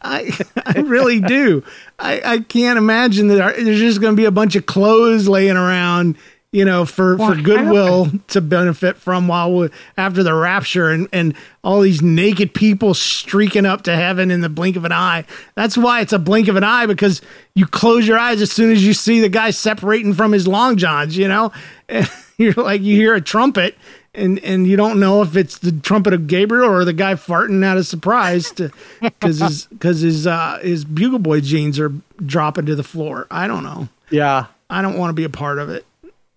I 0.02 0.38
I 0.66 0.80
really 0.80 1.20
do. 1.20 1.64
I, 1.98 2.20
I 2.22 2.38
can't 2.40 2.76
imagine 2.76 3.28
that 3.28 3.40
our, 3.40 3.52
there's 3.54 3.78
just 3.78 4.02
going 4.02 4.12
to 4.14 4.16
be 4.20 4.26
a 4.26 4.30
bunch 4.30 4.56
of 4.56 4.66
clothes 4.66 5.26
laying 5.26 5.56
around, 5.56 6.18
you 6.51 6.64
know, 6.64 6.86
for, 6.86 7.18
for 7.18 7.34
goodwill 7.34 8.11
to 8.28 8.40
benefit 8.40 8.96
from 8.96 9.28
while 9.28 9.53
we, 9.53 9.68
after 9.99 10.22
the 10.22 10.32
rapture 10.32 10.90
and, 10.90 11.07
and 11.12 11.34
all 11.62 11.82
these 11.82 12.01
naked 12.01 12.55
people 12.55 12.94
streaking 12.94 13.66
up 13.66 13.82
to 13.82 13.94
heaven 13.94 14.30
in 14.30 14.40
the 14.40 14.49
blink 14.49 14.74
of 14.76 14.84
an 14.86 14.92
eye. 14.92 15.24
That's 15.57 15.76
why 15.76 16.01
it's 16.01 16.14
a 16.14 16.18
blink 16.18 16.49
of 16.49 16.57
an 16.57 16.64
eye 16.64 16.86
because 16.86 17.20
you 17.55 17.66
close 17.66 18.09
your 18.09 18.18
eyes 18.18 18.40
as 18.40 18.51
soon 18.51 18.72
as 18.72 18.86
you 18.86 18.94
see 18.94 19.20
the 19.20 19.28
guy 19.28 19.51
separating 19.51 20.14
from 20.14 20.32
his 20.32 20.49
long 20.49 20.76
johns, 20.76 21.16
you 21.16 21.28
know? 21.28 21.53
And 21.90 22.07
you're 22.36 22.53
like, 22.53 22.82
you 22.82 22.94
hear 22.94 23.14
a 23.14 23.20
trumpet 23.20 23.74
and 24.14 24.38
and 24.40 24.66
you 24.66 24.76
don't 24.76 25.01
know 25.01 25.22
if 25.22 25.36
it's 25.36 25.59
the 25.59 25.72
trumpet 25.72 26.12
of 26.12 26.26
Gabriel 26.26 26.70
or 26.70 26.84
the 26.84 26.92
guy 26.92 27.14
farting 27.14 27.64
out 27.64 27.78
of 27.78 27.86
surprise 27.86 28.53
because 28.53 29.38
his 29.40 29.66
because 29.66 30.01
his 30.01 30.26
uh, 30.26 30.59
his 30.62 30.84
bugle 30.84 31.18
boy 31.18 31.40
jeans 31.40 31.78
are 31.78 31.92
dropping 32.24 32.66
to 32.66 32.76
the 32.76 32.82
floor. 32.82 33.26
I 33.30 33.46
don't 33.46 33.64
know. 33.64 33.88
yeah, 34.11 34.46
I 34.68 34.82
don't 34.82 34.99
want 34.99 35.11
to 35.11 35.14
be 35.14 35.24
a 35.24 35.30
part 35.30 35.59
of 35.59 35.70
it. 35.70 35.86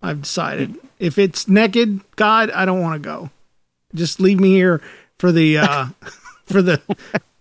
I've 0.02 0.22
decided 0.22 0.76
if 0.98 1.18
it's 1.18 1.48
naked, 1.48 2.00
God, 2.16 2.50
I 2.50 2.64
don't 2.64 2.80
want 2.80 3.02
to 3.02 3.08
go. 3.08 3.30
Just 3.94 4.20
leave 4.20 4.40
me 4.40 4.52
here 4.54 4.80
for 5.18 5.32
the 5.32 5.58
uh, 5.58 5.86
for 6.46 6.62
the 6.62 6.80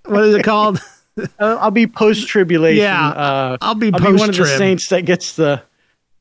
what 0.05 0.24
is 0.26 0.36
it 0.36 0.43
called? 0.43 0.82
Uh, 1.18 1.26
I'll 1.39 1.72
be 1.72 1.88
post 1.88 2.28
tribulation. 2.28 2.84
Yeah, 2.84 3.09
uh, 3.09 3.57
I'll 3.62 3.76
be 3.76 3.91
I'll 3.93 3.99
be 3.99 4.18
one 4.18 4.30
of 4.30 4.36
the 4.36 4.45
saints 4.45 4.89
that 4.89 5.05
gets 5.05 5.36
the 5.36 5.64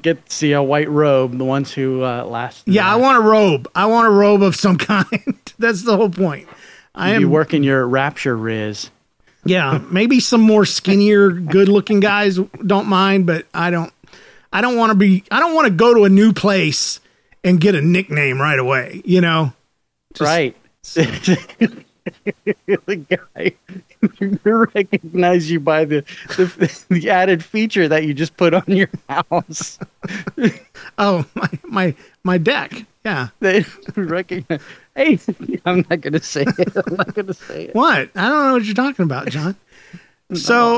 gets 0.02 0.40
the 0.40 0.56
uh, 0.56 0.62
white 0.62 0.88
robe. 0.88 1.36
The 1.36 1.44
ones 1.44 1.72
who 1.72 2.02
uh, 2.02 2.24
last. 2.24 2.66
Yeah, 2.66 2.90
I 2.90 2.96
want 2.96 3.18
a 3.18 3.20
robe. 3.20 3.68
I 3.74 3.86
want 3.86 4.06
a 4.06 4.10
robe 4.10 4.42
of 4.42 4.56
some 4.56 4.78
kind. 4.78 5.36
That's 5.58 5.82
the 5.82 5.96
whole 5.96 6.10
point. 6.10 6.48
I 6.94 7.14
you 7.14 7.26
am 7.26 7.30
working 7.30 7.62
your 7.62 7.86
rapture 7.86 8.36
riz. 8.36 8.90
Yeah, 9.44 9.80
maybe 9.90 10.20
some 10.20 10.42
more 10.42 10.66
skinnier, 10.66 11.30
good-looking 11.30 12.00
guys 12.00 12.38
don't 12.66 12.88
mind, 12.88 13.24
but 13.24 13.46
I 13.54 13.70
don't. 13.70 13.92
I 14.52 14.60
don't 14.60 14.76
want 14.76 14.90
to 14.90 14.96
be. 14.96 15.24
I 15.30 15.40
don't 15.40 15.54
want 15.54 15.66
to 15.66 15.72
go 15.72 15.94
to 15.94 16.04
a 16.04 16.08
new 16.08 16.32
place 16.32 17.00
and 17.44 17.60
get 17.60 17.74
a 17.74 17.80
nickname 17.80 18.40
right 18.40 18.58
away. 18.58 19.02
You 19.04 19.20
know. 19.20 19.52
right. 20.18 20.56
the 20.94 21.84
guy 23.08 23.54
recognize 24.44 25.50
you 25.50 25.60
by 25.60 25.84
the, 25.84 26.04
the 26.36 26.84
the 26.88 27.10
added 27.10 27.44
feature 27.44 27.88
that 27.88 28.04
you 28.04 28.14
just 28.14 28.36
put 28.36 28.54
on 28.54 28.64
your 28.66 28.90
house. 29.08 29.78
Oh, 30.98 31.26
my 31.34 31.50
my 31.64 31.94
my 32.24 32.38
deck. 32.38 32.86
Yeah. 33.04 33.28
They 33.40 33.64
recognize. 33.94 34.60
Hey, 34.94 35.18
I'm 35.64 35.84
not 35.88 36.00
gonna 36.00 36.22
say 36.22 36.44
it. 36.46 36.76
I'm 36.76 36.96
not 36.96 37.14
gonna 37.14 37.34
say 37.34 37.64
it. 37.66 37.74
What? 37.74 38.10
I 38.14 38.28
don't 38.28 38.46
know 38.46 38.52
what 38.54 38.64
you're 38.64 38.74
talking 38.74 39.04
about, 39.04 39.28
John. 39.28 39.56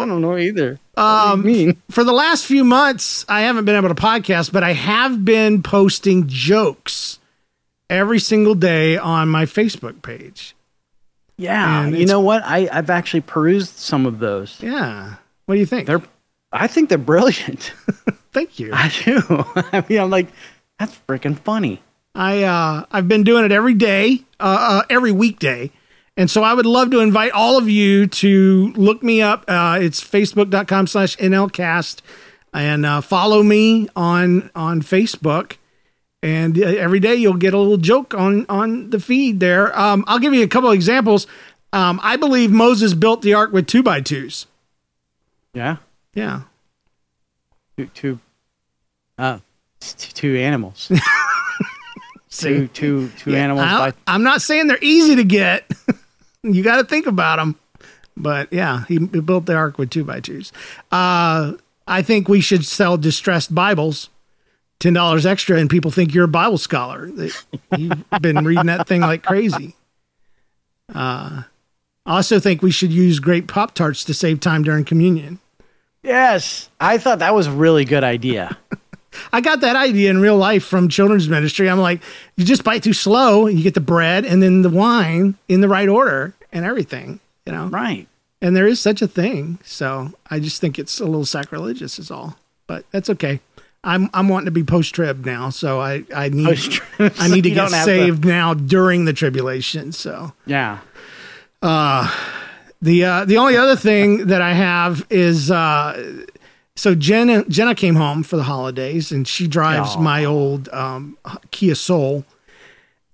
I 0.02 0.06
don't 0.06 0.20
know 0.20 0.36
either. 0.36 0.78
Um, 0.96 1.44
mean? 1.44 1.82
for 1.90 2.04
the 2.04 2.12
last 2.12 2.46
few 2.46 2.64
months, 2.64 3.24
I 3.28 3.42
haven't 3.42 3.64
been 3.64 3.76
able 3.76 3.88
to 3.88 3.94
podcast, 3.94 4.52
but 4.52 4.62
I 4.62 4.72
have 4.72 5.24
been 5.24 5.62
posting 5.62 6.26
jokes 6.26 7.18
every 7.88 8.18
single 8.18 8.54
day 8.54 8.96
on 8.96 9.28
my 9.28 9.44
Facebook 9.44 10.02
page. 10.02 10.54
Yeah, 11.36 11.84
and 11.84 11.96
you 11.96 12.06
know 12.06 12.20
what? 12.20 12.42
I 12.44 12.68
I've 12.70 12.90
actually 12.90 13.22
perused 13.22 13.76
some 13.76 14.06
of 14.06 14.18
those. 14.18 14.58
Yeah. 14.62 15.14
What 15.46 15.54
do 15.54 15.60
you 15.60 15.66
think? 15.66 15.86
They're, 15.86 16.02
I 16.52 16.66
think 16.66 16.88
they're 16.88 16.98
brilliant. 16.98 17.72
Thank 18.32 18.58
you. 18.58 18.70
I 18.72 18.92
do. 19.04 19.22
I 19.72 19.84
mean, 19.88 19.98
I'm 19.98 20.10
like, 20.10 20.28
that's 20.78 20.96
freaking 21.08 21.38
funny. 21.38 21.82
I 22.14 22.44
uh, 22.44 22.84
I've 22.90 23.08
been 23.08 23.24
doing 23.24 23.44
it 23.44 23.52
every 23.52 23.74
day, 23.74 24.22
uh, 24.38 24.82
uh, 24.82 24.82
every 24.90 25.12
weekday, 25.12 25.70
and 26.16 26.30
so 26.30 26.42
I 26.42 26.52
would 26.54 26.66
love 26.66 26.90
to 26.90 27.00
invite 27.00 27.32
all 27.32 27.56
of 27.56 27.68
you 27.68 28.06
to 28.06 28.72
look 28.76 29.02
me 29.02 29.22
up. 29.22 29.44
Uh, 29.48 29.78
it's 29.80 30.00
facebook.com 30.02 30.86
slash 30.86 31.16
nlcast, 31.16 32.00
and 32.52 32.84
uh, 32.84 33.00
follow 33.00 33.42
me 33.42 33.88
on 33.96 34.50
on 34.54 34.82
Facebook. 34.82 35.56
And 36.22 36.56
uh, 36.58 36.66
every 36.66 37.00
day 37.00 37.14
you'll 37.16 37.34
get 37.34 37.54
a 37.54 37.58
little 37.58 37.78
joke 37.78 38.14
on 38.14 38.46
on 38.48 38.90
the 38.90 39.00
feed 39.00 39.40
there. 39.40 39.76
Um, 39.78 40.04
I'll 40.06 40.18
give 40.18 40.34
you 40.34 40.42
a 40.42 40.48
couple 40.48 40.68
of 40.68 40.74
examples. 40.74 41.26
Um, 41.72 41.98
I 42.02 42.16
believe 42.16 42.50
Moses 42.50 42.92
built 42.92 43.22
the 43.22 43.34
ark 43.34 43.52
with 43.52 43.66
two 43.66 43.82
by 43.82 44.02
twos. 44.02 44.46
Yeah, 45.54 45.76
Yeah, 46.14 46.42
two, 47.76 47.86
two, 47.86 48.20
uh, 49.18 49.38
two 49.80 50.36
animals. 50.36 50.90
Two, 52.32 52.66
two, 52.68 53.10
two 53.18 53.36
animals. 53.36 53.66
I, 53.66 53.90
By, 53.90 53.96
I'm 54.06 54.22
not 54.22 54.40
saying 54.40 54.66
they're 54.66 54.78
easy 54.80 55.16
to 55.16 55.24
get. 55.24 55.70
you 56.42 56.62
got 56.62 56.76
to 56.76 56.84
think 56.84 57.06
about 57.06 57.36
them. 57.36 57.56
But 58.16 58.52
yeah, 58.52 58.84
he, 58.88 58.94
he 58.98 59.20
built 59.20 59.46
the 59.46 59.54
ark 59.54 59.78
with 59.78 59.90
two 59.90 60.04
by 60.04 60.20
twos. 60.20 60.52
Uh, 60.90 61.54
I 61.86 62.02
think 62.02 62.28
we 62.28 62.40
should 62.40 62.64
sell 62.64 62.96
distressed 62.98 63.54
Bibles, 63.54 64.10
ten 64.78 64.92
dollars 64.92 65.24
extra, 65.24 65.58
and 65.58 65.70
people 65.70 65.90
think 65.90 66.12
you're 66.14 66.24
a 66.26 66.28
Bible 66.28 66.58
scholar. 66.58 67.10
You've 67.76 68.04
been 68.20 68.44
reading 68.44 68.66
that 68.66 68.86
thing 68.86 69.00
like 69.00 69.22
crazy. 69.22 69.76
Uh, 70.94 71.44
I 72.04 72.16
also 72.16 72.38
think 72.38 72.60
we 72.62 72.70
should 72.70 72.92
use 72.92 73.18
grape 73.18 73.48
pop 73.48 73.74
tarts 73.74 74.04
to 74.04 74.12
save 74.14 74.40
time 74.40 74.62
during 74.62 74.84
communion. 74.84 75.38
yes, 76.02 76.68
I 76.80 76.98
thought 76.98 77.20
that 77.20 77.34
was 77.34 77.46
a 77.46 77.52
really 77.52 77.84
good 77.84 78.04
idea. 78.04 78.58
I 79.32 79.40
got 79.40 79.60
that 79.60 79.76
idea 79.76 80.10
in 80.10 80.20
real 80.20 80.36
life 80.36 80.64
from 80.64 80.88
children's 80.88 81.28
ministry. 81.28 81.68
I'm 81.68 81.78
like, 81.80 82.00
you 82.36 82.44
just 82.44 82.64
bite 82.64 82.82
too 82.82 82.92
slow, 82.92 83.46
you 83.46 83.62
get 83.62 83.74
the 83.74 83.80
bread 83.80 84.24
and 84.24 84.42
then 84.42 84.62
the 84.62 84.70
wine 84.70 85.36
in 85.48 85.60
the 85.60 85.68
right 85.68 85.88
order 85.88 86.34
and 86.52 86.64
everything, 86.64 87.20
you 87.46 87.52
know. 87.52 87.66
right. 87.66 88.06
And 88.40 88.56
there 88.56 88.66
is 88.66 88.80
such 88.80 89.02
a 89.02 89.06
thing. 89.06 89.58
So 89.64 90.12
I 90.28 90.40
just 90.40 90.60
think 90.60 90.78
it's 90.78 90.98
a 90.98 91.04
little 91.04 91.24
sacrilegious 91.24 91.98
is 92.00 92.10
all. 92.10 92.36
But 92.66 92.84
that's 92.90 93.08
okay. 93.10 93.40
I'm 93.84 94.08
I'm 94.14 94.28
wanting 94.28 94.46
to 94.46 94.50
be 94.52 94.62
post 94.64 94.94
trib 94.94 95.24
now, 95.26 95.50
so 95.50 95.80
I 95.80 96.04
I 96.14 96.28
need 96.28 96.58
I 96.98 97.28
need 97.28 97.42
to 97.42 97.50
get 97.50 97.56
don't 97.56 97.70
to- 97.70 97.84
saved 97.84 98.24
now 98.24 98.54
during 98.54 99.04
the 99.04 99.12
tribulation. 99.12 99.92
So 99.92 100.32
Yeah. 100.46 100.78
Uh, 101.60 102.10
the 102.80 103.04
uh, 103.04 103.24
the 103.24 103.36
only 103.38 103.56
other 103.56 103.76
thing 103.76 104.26
that 104.26 104.42
I 104.42 104.52
have 104.54 105.06
is 105.10 105.50
uh, 105.50 106.24
so 106.76 106.94
Jenna 106.94 107.44
Jenna 107.44 107.74
came 107.74 107.96
home 107.96 108.22
for 108.22 108.36
the 108.36 108.44
holidays 108.44 109.12
and 109.12 109.26
she 109.26 109.46
drives 109.46 109.96
Aw. 109.96 110.00
my 110.00 110.24
old 110.24 110.68
um, 110.70 111.18
Kia 111.50 111.74
Soul, 111.74 112.24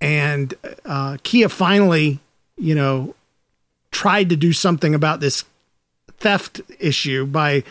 and 0.01 0.55
uh, 0.85 1.19
Kia 1.23 1.49
finally, 1.49 2.21
you 2.57 2.75
know, 2.75 3.15
tried 3.91 4.29
to 4.29 4.37
do 4.37 4.53
something 4.53 4.95
about 4.95 5.21
this 5.21 5.45
theft 6.19 6.61
issue 6.79 7.27
by 7.27 7.63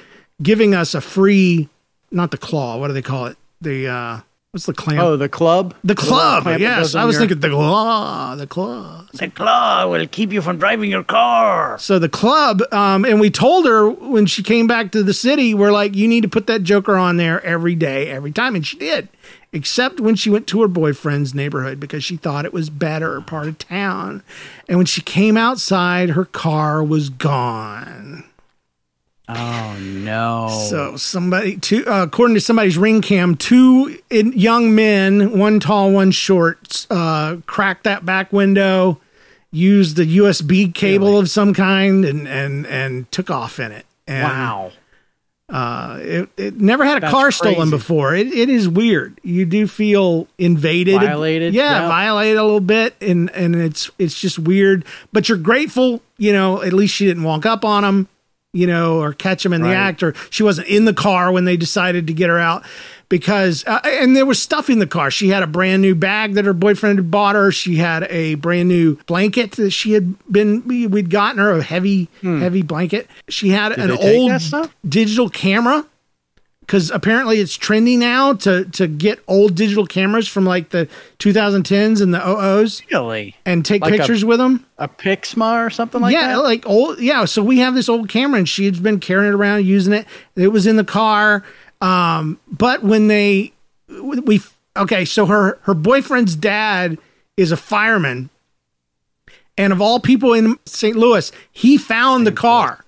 giving 0.42 0.74
us 0.74 0.94
a 0.94 1.02
free, 1.02 1.70
not 2.12 2.32
the 2.32 2.38
claw, 2.38 2.78
what 2.78 2.88
do 2.88 2.94
they 2.94 3.02
call 3.02 3.26
it? 3.26 3.38
The 3.62 3.88
uh, 3.88 4.20
what's 4.58 4.66
the 4.66 4.74
clamp? 4.74 5.00
Oh, 5.04 5.16
the 5.18 5.30
club. 5.30 5.76
the 5.84 5.94
club. 5.94 6.46
that 6.46 6.60
Yes, 6.60 6.96
I 6.96 7.06
was 7.06 7.14
your- 7.14 7.22
thinking 7.28 7.40
the 7.42 7.50
claw, 7.50 8.36
the 8.36 8.48
claw. 8.48 9.04
the 9.14 9.28
claw 9.30 9.88
will 9.88 10.08
keep 10.08 10.34
you 10.34 10.42
from 10.42 10.58
driving 10.58 10.90
your 10.90 11.04
car. 11.04 11.78
So 11.80 12.00
the 12.00 12.10
club, 12.10 12.64
um, 12.72 13.06
and 13.06 13.20
we 13.20 13.30
told 13.30 13.68
her 13.68 13.88
when 13.88 14.26
she 14.26 14.42
came 14.42 14.66
back 14.66 14.92
to 14.94 15.04
the 15.04 15.14
city, 15.14 15.54
we're 15.54 15.72
like, 15.72 15.96
you 15.96 16.08
need 16.08 16.22
to 16.22 16.28
put 16.28 16.48
that 16.48 16.64
Joker 16.64 16.96
on 16.98 17.18
there 17.18 17.44
every 17.46 17.76
day, 17.76 18.10
every 18.10 18.32
time, 18.32 18.56
and 18.56 18.66
she 18.66 18.78
did, 18.78 19.10
except 19.54 20.00
when 20.00 20.16
she 20.16 20.32
went 20.32 20.48
to 20.48 20.62
her 20.64 20.68
boyfriend's 20.68 21.36
neighborhood 21.36 21.80
because 21.80 22.04
she 22.04 22.18
thought 22.18 22.44
it 22.44 22.52
was 22.54 22.72
better 22.72 23.22
part 23.22 23.48
of 23.48 23.60
town, 23.60 24.24
and 24.68 24.78
when 24.80 24.88
she 24.88 25.02
came 25.02 25.38
outside, 25.38 26.10
her 26.12 26.26
car 26.26 26.84
was 26.84 27.10
gone. 27.10 28.24
Oh 29.30 29.78
no. 29.80 30.48
So 30.70 30.96
somebody, 30.96 31.58
two, 31.58 31.86
uh, 31.86 32.04
according 32.04 32.36
to 32.36 32.42
somebody's 32.42 32.78
ring 32.78 33.02
cam, 33.02 33.36
two 33.36 34.00
in, 34.10 34.32
young 34.34 34.74
men, 34.74 35.38
one 35.38 35.60
tall, 35.60 35.92
one 35.92 36.12
short, 36.12 36.86
uh, 36.90 37.38
cracked 37.46 37.84
that 37.84 38.06
back 38.06 38.32
window, 38.32 39.02
used 39.52 39.98
the 39.98 40.18
USB 40.18 40.74
cable 40.74 41.18
of 41.20 41.30
some 41.30 41.54
kind, 41.54 42.06
and 42.06 42.28
and 42.28 42.66
and 42.68 43.12
took 43.12 43.30
off 43.30 43.60
in 43.60 43.72
it. 43.74 43.86
And, 44.08 44.24
wow. 44.24 44.72
Uh, 45.50 45.98
it, 46.02 46.30
it 46.36 46.60
never 46.60 46.84
had 46.84 46.98
a 46.98 47.02
That's 47.02 47.14
car 47.14 47.32
stolen 47.32 47.70
before. 47.70 48.14
It, 48.14 48.28
it 48.28 48.50
is 48.50 48.68
weird. 48.68 49.18
You 49.24 49.46
do 49.46 49.66
feel 49.66 50.28
invaded, 50.38 51.00
Violated, 51.00 51.54
Yeah, 51.54 51.84
yeah. 51.84 51.88
violated 51.88 52.38
a 52.38 52.44
little 52.44 52.60
bit, 52.60 52.96
and 53.00 53.30
and 53.32 53.56
it's 53.56 53.90
it's 53.98 54.20
just 54.20 54.38
weird. 54.40 54.84
But 55.14 55.30
you're 55.30 55.38
grateful, 55.38 56.02
you 56.18 56.34
know. 56.34 56.62
At 56.62 56.74
least 56.74 56.94
she 56.96 57.06
didn't 57.06 57.24
walk 57.24 57.46
up 57.46 57.64
on 57.64 57.86
him, 57.86 58.10
you 58.58 58.68
know, 58.68 59.00
or 59.00 59.14
catch 59.14 59.46
him 59.46 59.54
in 59.54 59.62
the 59.62 59.70
act, 59.76 60.04
or 60.04 60.14
she 60.30 60.44
wasn't 60.44 60.68
in 60.68 60.86
the 60.86 60.94
car 60.94 61.32
when 61.32 61.46
they 61.46 61.56
decided 61.58 62.08
to 62.08 62.14
get 62.14 62.30
her 62.30 62.40
out. 62.40 62.64
Because 63.10 63.64
uh, 63.68 63.80
and 63.86 64.18
there 64.18 64.26
was 64.26 64.42
stuff 64.42 64.70
in 64.70 64.80
the 64.80 64.88
car. 64.88 65.10
She 65.10 65.30
had 65.30 65.42
a 65.42 65.48
brand 65.48 65.82
new 65.82 65.96
bag 65.96 66.34
that 66.34 66.44
her 66.44 66.52
boyfriend 66.52 66.98
had 67.00 67.10
bought 67.10 67.36
her. 67.36 67.54
She 67.54 67.78
had 67.78 68.04
a 68.10 68.36
brand 68.36 68.68
new 68.68 68.98
blanket 69.06 69.54
that 69.54 69.72
she 69.72 69.94
had 69.94 70.14
been 70.30 70.62
we- 70.68 70.88
we'd 70.88 71.10
gotten 71.10 71.38
her 71.40 71.52
a 71.52 71.62
heavy 71.64 72.10
heavy 72.22 72.64
blanket. 72.64 73.08
She 73.30 73.50
had 73.50 73.72
an 73.72 73.80
Hmm. 73.92 73.96
they 73.96 73.98
take 73.98 74.18
old 74.20 74.32
digital 74.88 75.30
camera 75.30 75.86
because 76.68 76.92
apparently 76.92 77.40
it's 77.40 77.58
trendy 77.58 77.98
now 77.98 78.34
to 78.34 78.66
to 78.66 78.88
get 78.88 79.20
old 79.28 79.56
digital 79.56 79.86
cameras 79.88 80.28
from 80.28 80.46
like 80.46 80.70
the 80.70 80.88
2010s 81.18 82.02
and 82.02 82.14
the 82.14 82.20
00s 82.20 82.84
Really? 82.92 83.36
and 83.46 83.66
take 83.66 83.82
Like 83.82 83.94
a- 83.94 83.98
pictures 83.98 84.24
with 84.26 84.38
them. 84.38 84.66
A 84.78 84.88
Pixma 84.88 85.66
or 85.66 85.70
something 85.70 86.02
like 86.02 86.14
yeah, 86.14 86.28
that? 86.36 86.44
like 86.44 86.68
old. 86.68 87.00
Yeah, 87.00 87.26
so 87.26 87.42
we 87.42 87.60
have 87.60 87.74
this 87.74 87.90
old 87.90 88.10
camera, 88.10 88.38
and 88.40 88.48
she's 88.50 88.80
been 88.80 89.00
carrying 89.00 89.32
it 89.32 89.36
around, 89.36 89.66
using 89.66 89.94
it. 89.94 90.06
It 90.36 90.50
was 90.50 90.68
in 90.68 90.76
the 90.76 90.84
car. 90.84 91.44
Um, 91.82 92.40
but 92.52 92.84
when 92.84 93.08
they 93.08 93.54
we 94.02 94.42
okay, 94.76 95.06
so 95.06 95.26
her 95.26 95.58
her 95.64 95.74
boyfriend's 95.74 96.36
dad 96.36 96.98
is 97.38 97.52
a 97.52 97.58
fireman, 97.58 98.30
and 99.58 99.72
of 99.74 99.82
all 99.82 100.00
people 100.00 100.34
in 100.34 100.58
St. 100.66 100.96
Louis, 100.98 101.32
he 101.52 101.78
found 101.78 102.28
the 102.28 102.32
car. 102.32 102.84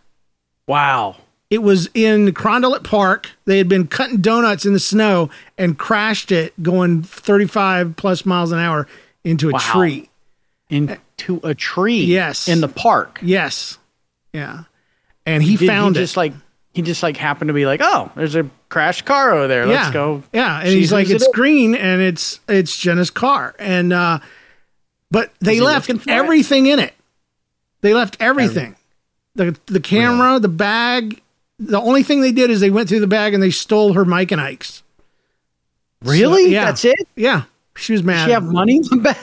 wow. 0.67 1.15
It 1.49 1.63
was 1.63 1.89
in 1.95 2.27
Carondelet 2.33 2.83
Park. 2.83 3.29
They 3.45 3.57
had 3.57 3.67
been 3.67 3.87
cutting 3.87 4.17
donuts 4.21 4.65
in 4.65 4.73
the 4.73 4.79
snow 4.79 5.29
and 5.57 5.77
crashed 5.77 6.31
it 6.31 6.53
going 6.61 7.01
35 7.01 7.95
plus 7.95 8.25
miles 8.25 8.51
an 8.51 8.59
hour 8.59 8.87
into 9.23 9.49
a 9.49 9.53
Wow. 9.53 9.59
tree. 9.59 10.09
Into 10.69 11.39
a 11.43 11.55
tree. 11.55 12.03
Yes. 12.05 12.47
In 12.47 12.61
the 12.61 12.67
park. 12.67 13.17
Yes. 13.23 13.79
Yeah. 14.31 14.65
And 15.25 15.41
he 15.41 15.57
Did 15.57 15.67
found 15.67 15.95
he 15.95 16.01
it. 16.01 16.03
just 16.03 16.17
like 16.17 16.33
he 16.73 16.83
just 16.83 17.01
like 17.01 17.17
happened 17.17 17.47
to 17.49 17.53
be 17.53 17.65
like, 17.65 17.81
oh, 17.83 18.11
there's 18.15 18.35
a 18.35 18.47
crashed 18.69 19.05
car 19.05 19.33
over 19.33 19.47
there. 19.47 19.65
Let's 19.65 19.87
yeah. 19.87 19.93
go. 19.93 20.23
Yeah. 20.31 20.59
And 20.59 20.67
he's 20.69 20.91
like, 20.91 21.09
it's 21.09 21.23
it 21.23 21.27
is." 21.29 21.33
green 21.33 21.73
and 21.73 21.99
it's 21.99 22.39
it's 22.47 22.77
Jenna's 22.77 23.09
car. 23.09 23.55
And 23.57 23.91
uh 23.91 24.19
but 25.09 25.31
they 25.39 25.59
left 25.59 25.87
for 25.87 25.93
it? 25.93 26.07
everything 26.07 26.67
in 26.67 26.77
it. 26.77 26.93
They 27.81 27.95
left 27.95 28.17
everything. 28.19 28.75
The 29.33 29.57
the 29.65 29.79
camera, 29.79 30.39
the 30.39 30.47
bag. 30.47 31.21
The 31.59 31.79
only 31.79 32.03
thing 32.03 32.21
they 32.21 32.31
did 32.31 32.49
is 32.49 32.59
they 32.59 32.69
went 32.69 32.87
through 32.89 33.01
the 33.01 33.07
bag 33.07 33.33
and 33.33 33.43
they 33.43 33.51
stole 33.51 33.93
her 33.93 34.05
Mike 34.05 34.31
and 34.31 34.39
Ike's. 34.39 34.83
Really? 36.03 36.45
So, 36.45 36.49
yeah. 36.49 36.65
That's 36.65 36.85
it? 36.85 37.07
Yeah. 37.15 37.43
She 37.75 37.93
was 37.93 38.03
mad. 38.03 38.25
She 38.25 38.31
have 38.31 38.43
money 38.43 38.77
in 38.77 38.83
the 38.83 38.97
back? 38.97 39.17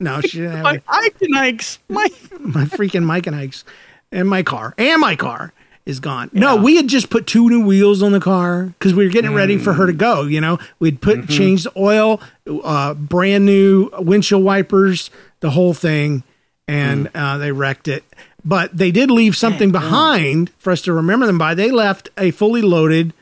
no, 0.00 0.20
she 0.20 0.38
didn't 0.38 0.52
have 0.52 0.62
My 0.62 0.70
any. 0.72 0.82
Ike 0.88 1.22
and 1.22 1.38
Ike's. 1.38 1.78
My 1.88 2.08
my 2.40 2.64
freaking 2.64 3.04
Mike 3.04 3.26
and 3.26 3.36
Ike's 3.36 3.64
and 4.10 4.28
my 4.28 4.42
car 4.42 4.74
and 4.78 5.00
my 5.00 5.16
car 5.16 5.52
is 5.84 5.98
gone. 5.98 6.30
No, 6.32 6.54
we 6.56 6.76
had 6.76 6.86
just 6.86 7.10
put 7.10 7.26
two 7.26 7.48
new 7.48 7.64
wheels 7.64 8.02
on 8.02 8.12
the 8.12 8.20
car 8.20 8.66
because 8.66 8.94
we 8.94 9.04
were 9.04 9.10
getting 9.10 9.34
ready 9.34 9.58
for 9.58 9.72
her 9.72 9.86
to 9.86 9.92
go. 9.92 10.22
You 10.22 10.40
know, 10.40 10.58
we'd 10.78 11.00
put 11.00 11.28
changed 11.28 11.64
the 11.64 11.72
oil, 11.76 12.20
uh, 12.46 12.94
brand 12.94 13.46
new 13.46 13.90
windshield 13.98 14.44
wipers, 14.44 15.10
the 15.40 15.50
whole 15.50 15.74
thing, 15.74 16.22
and 16.68 17.10
uh, 17.16 17.38
they 17.38 17.50
wrecked 17.50 17.88
it. 17.88 18.04
But 18.44 18.76
they 18.76 18.90
did 18.90 19.10
leave 19.10 19.36
something 19.36 19.70
behind 19.70 20.50
for 20.58 20.72
us 20.72 20.82
to 20.82 20.92
remember 20.92 21.26
them 21.26 21.38
by. 21.38 21.54
They 21.54 21.70
left 21.70 22.08
a 22.18 22.32
fully 22.32 22.60
loaded 22.62 23.14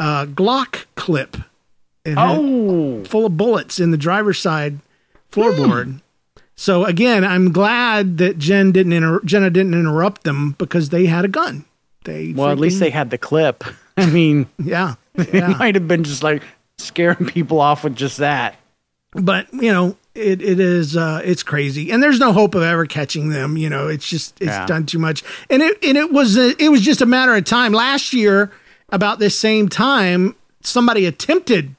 uh, 0.00 0.26
Glock 0.26 0.86
clip. 0.96 1.36
Oh. 2.06 3.02
full 3.04 3.24
of 3.26 3.36
bullets 3.36 3.80
in 3.80 3.90
the 3.90 3.96
driver's 3.96 4.38
side 4.38 4.80
floorboard. 5.32 6.02
So 6.56 6.84
again, 6.84 7.24
I'm 7.24 7.50
glad 7.50 8.18
that 8.18 8.38
Jen 8.38 8.72
didn't 8.72 8.92
inter- 8.92 9.22
Jenna 9.24 9.50
didn't 9.50 9.74
interrupt 9.74 10.24
them 10.24 10.54
because 10.58 10.90
they 10.90 11.06
had 11.06 11.24
a 11.24 11.28
gun. 11.28 11.64
They 12.04 12.32
Well, 12.32 12.50
at 12.50 12.58
least 12.58 12.78
they 12.80 12.90
had 12.90 13.10
the 13.10 13.16
clip. 13.18 13.64
I 13.96 14.06
mean, 14.06 14.46
yeah 14.58 14.96
it 15.14 15.58
might 15.58 15.76
have 15.76 15.88
been 15.88 16.04
just 16.04 16.22
like 16.22 16.42
scaring 16.78 17.26
people 17.26 17.60
off 17.60 17.84
with 17.84 17.96
just 17.96 18.18
that. 18.18 18.56
but 19.12 19.46
you 19.54 19.72
know 19.72 19.96
it 20.14 20.40
it 20.42 20.60
is 20.60 20.96
uh 20.96 21.20
it's 21.24 21.42
crazy 21.42 21.90
and 21.90 22.02
there's 22.02 22.20
no 22.20 22.32
hope 22.32 22.54
of 22.54 22.62
ever 22.62 22.86
catching 22.86 23.30
them. 23.30 23.56
You 23.56 23.68
know 23.70 23.88
it's 23.88 24.08
just 24.08 24.40
it's 24.40 24.48
Yeah. 24.48 24.66
done 24.66 24.86
too 24.86 24.98
much 24.98 25.22
and 25.50 25.62
it 25.62 25.82
and 25.84 25.96
it 25.96 26.12
was 26.12 26.36
a, 26.36 26.54
it 26.62 26.68
was 26.68 26.80
just 26.82 27.00
a 27.00 27.06
matter 27.06 27.34
of 27.34 27.44
time. 27.44 27.72
Last 27.72 28.12
year 28.12 28.52
about 28.90 29.18
this 29.18 29.38
same 29.38 29.68
time, 29.68 30.36
somebody 30.62 31.06
attempted 31.06 31.74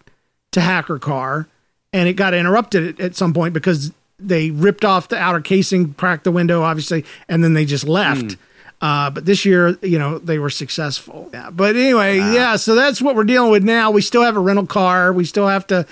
to 0.51 0.61
hack 0.61 0.85
her 0.87 0.99
car 0.99 1.47
and 1.93 2.09
it 2.09 2.13
got 2.13 2.33
interrupted 2.33 2.99
at, 2.99 3.05
at 3.05 3.15
some 3.15 3.33
point 3.33 3.53
because 3.53 3.91
they 4.19 4.49
ripped 4.51 4.83
off 4.85 5.07
the 5.09 5.17
outer 5.17 5.41
casing, 5.41 5.93
cracked 5.93 6.23
the 6.23 6.31
window, 6.31 6.61
obviously, 6.61 7.05
and 7.29 7.43
then 7.43 7.53
they 7.53 7.65
just 7.65 7.85
left. 7.87 8.37
Uh, 8.81 9.09
but 9.09 9.25
this 9.25 9.45
year, 9.45 9.77
you 9.81 9.97
know, 9.97 10.19
they 10.19 10.37
were 10.39 10.49
successful. 10.49 11.29
Yeah. 11.33 11.49
But 11.49 11.75
anyway, 11.75 12.17
yeah. 12.17 12.55
So 12.57 12.75
that's 12.75 13.01
what 13.01 13.15
we're 13.15 13.23
dealing 13.23 13.51
with 13.51 13.63
now. 13.63 13.91
We 13.91 14.01
still 14.01 14.21
have 14.23 14.35
a 14.35 14.39
rental 14.39 14.65
car. 14.67 15.11
We 15.13 15.23
still 15.25 15.47
have 15.47 15.65
to. 15.67 15.85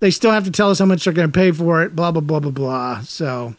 They 0.00 0.10
still 0.10 0.30
have 0.30 0.44
to 0.44 0.50
tell 0.50 0.70
us 0.70 0.78
how 0.78 0.84
much 0.86 1.04
they're 1.04 1.12
going 1.12 1.28
to 1.30 1.36
pay 1.36 1.50
for 1.50 1.82
it. 1.82 1.94
Blah 1.96 2.12
blah 2.12 2.20
blah 2.20 2.40
blah 2.40 2.50
blah. 2.52 3.00
So 3.02 3.54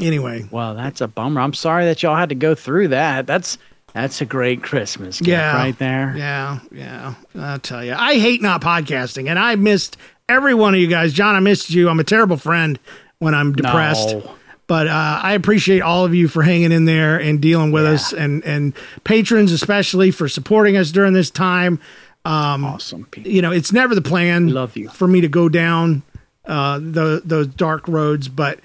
anyway, 0.00 0.46
Well, 0.50 0.74
that's 0.74 1.00
a 1.00 1.08
bummer. 1.08 1.40
I'm 1.40 1.54
sorry 1.54 1.84
that 1.86 2.02
y'all 2.02 2.16
had 2.16 2.28
to 2.30 2.34
go 2.34 2.54
through 2.54 2.88
that. 2.88 3.26
That's 3.26 3.58
that's 3.94 4.20
a 4.20 4.24
great 4.26 4.62
Christmas 4.62 5.18
gift 5.18 5.28
Yeah. 5.28 5.54
right 5.54 5.76
there. 5.78 6.14
Yeah, 6.16 6.60
yeah. 6.70 7.14
I'll 7.36 7.58
tell 7.58 7.84
you. 7.84 7.94
I 7.96 8.18
hate 8.18 8.40
not 8.40 8.60
podcasting, 8.62 9.28
and 9.28 9.38
I 9.38 9.56
missed 9.56 9.96
every 10.28 10.54
one 10.54 10.74
of 10.74 10.80
you 10.80 10.86
guys. 10.86 11.12
John, 11.12 11.34
I 11.34 11.40
missed 11.40 11.70
you. 11.70 11.88
I'm 11.88 11.98
a 12.00 12.04
terrible 12.04 12.36
friend 12.36 12.78
when 13.18 13.34
I'm 13.34 13.52
depressed. 13.52 14.10
No. 14.10 14.34
But 14.68 14.86
uh, 14.86 15.20
I 15.24 15.32
appreciate 15.32 15.80
all 15.80 16.04
of 16.04 16.14
you 16.14 16.28
for 16.28 16.42
hanging 16.44 16.70
in 16.70 16.84
there 16.84 17.20
and 17.20 17.40
dealing 17.40 17.72
with 17.72 17.84
us, 17.84 18.12
and 18.12 18.44
and 18.44 18.72
patrons 19.02 19.50
especially 19.50 20.12
for 20.12 20.28
supporting 20.28 20.76
us 20.76 20.92
during 20.92 21.12
this 21.12 21.30
time. 21.30 21.80
Awesome 22.24 23.06
people. 23.06 23.30
You 23.30 23.42
know, 23.42 23.52
it's 23.52 23.72
never 23.72 23.94
the 23.94 24.02
plan. 24.02 24.48
Love 24.48 24.76
you. 24.76 24.88
for 24.88 25.08
me 25.08 25.20
to 25.20 25.28
go 25.28 25.48
down 25.48 26.02
uh, 26.46 26.78
the, 26.78 27.22
those 27.24 27.46
dark 27.46 27.88
roads, 27.88 28.28
but 28.28 28.60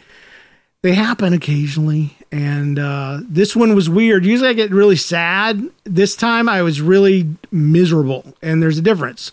they 0.81 0.93
happen 0.93 1.33
occasionally. 1.33 2.17
And 2.31 2.77
uh, 2.77 3.19
this 3.23 3.55
one 3.55 3.75
was 3.75 3.89
weird. 3.89 4.25
Usually 4.25 4.49
I 4.49 4.53
get 4.53 4.71
really 4.71 4.97
sad. 4.97 5.63
This 5.85 6.15
time 6.15 6.49
I 6.49 6.61
was 6.61 6.81
really 6.81 7.29
miserable, 7.51 8.33
and 8.41 8.61
there's 8.61 8.77
a 8.77 8.81
difference. 8.81 9.31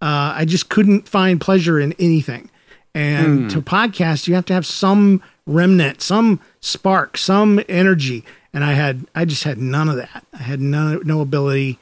Uh, 0.00 0.34
I 0.36 0.44
just 0.44 0.68
couldn't 0.68 1.08
find 1.08 1.40
pleasure 1.40 1.80
in 1.80 1.94
anything. 1.98 2.50
And 2.94 3.50
to 3.50 3.60
podcast, 3.60 4.28
you 4.28 4.34
have 4.36 4.44
to 4.46 4.52
have 4.52 4.64
some 4.64 5.20
remnant, 5.46 6.00
some 6.00 6.40
spark, 6.60 7.16
some 7.18 7.60
energy. 7.68 8.24
And 8.52 8.62
I 8.62 8.74
had, 8.74 9.06
I 9.16 9.24
just 9.24 9.42
had 9.42 9.58
none 9.58 9.88
of 9.88 9.96
that. 9.96 10.24
I 10.32 10.42
had 10.42 10.60
none, 10.60 11.00
no 11.04 11.20
ability 11.20 11.80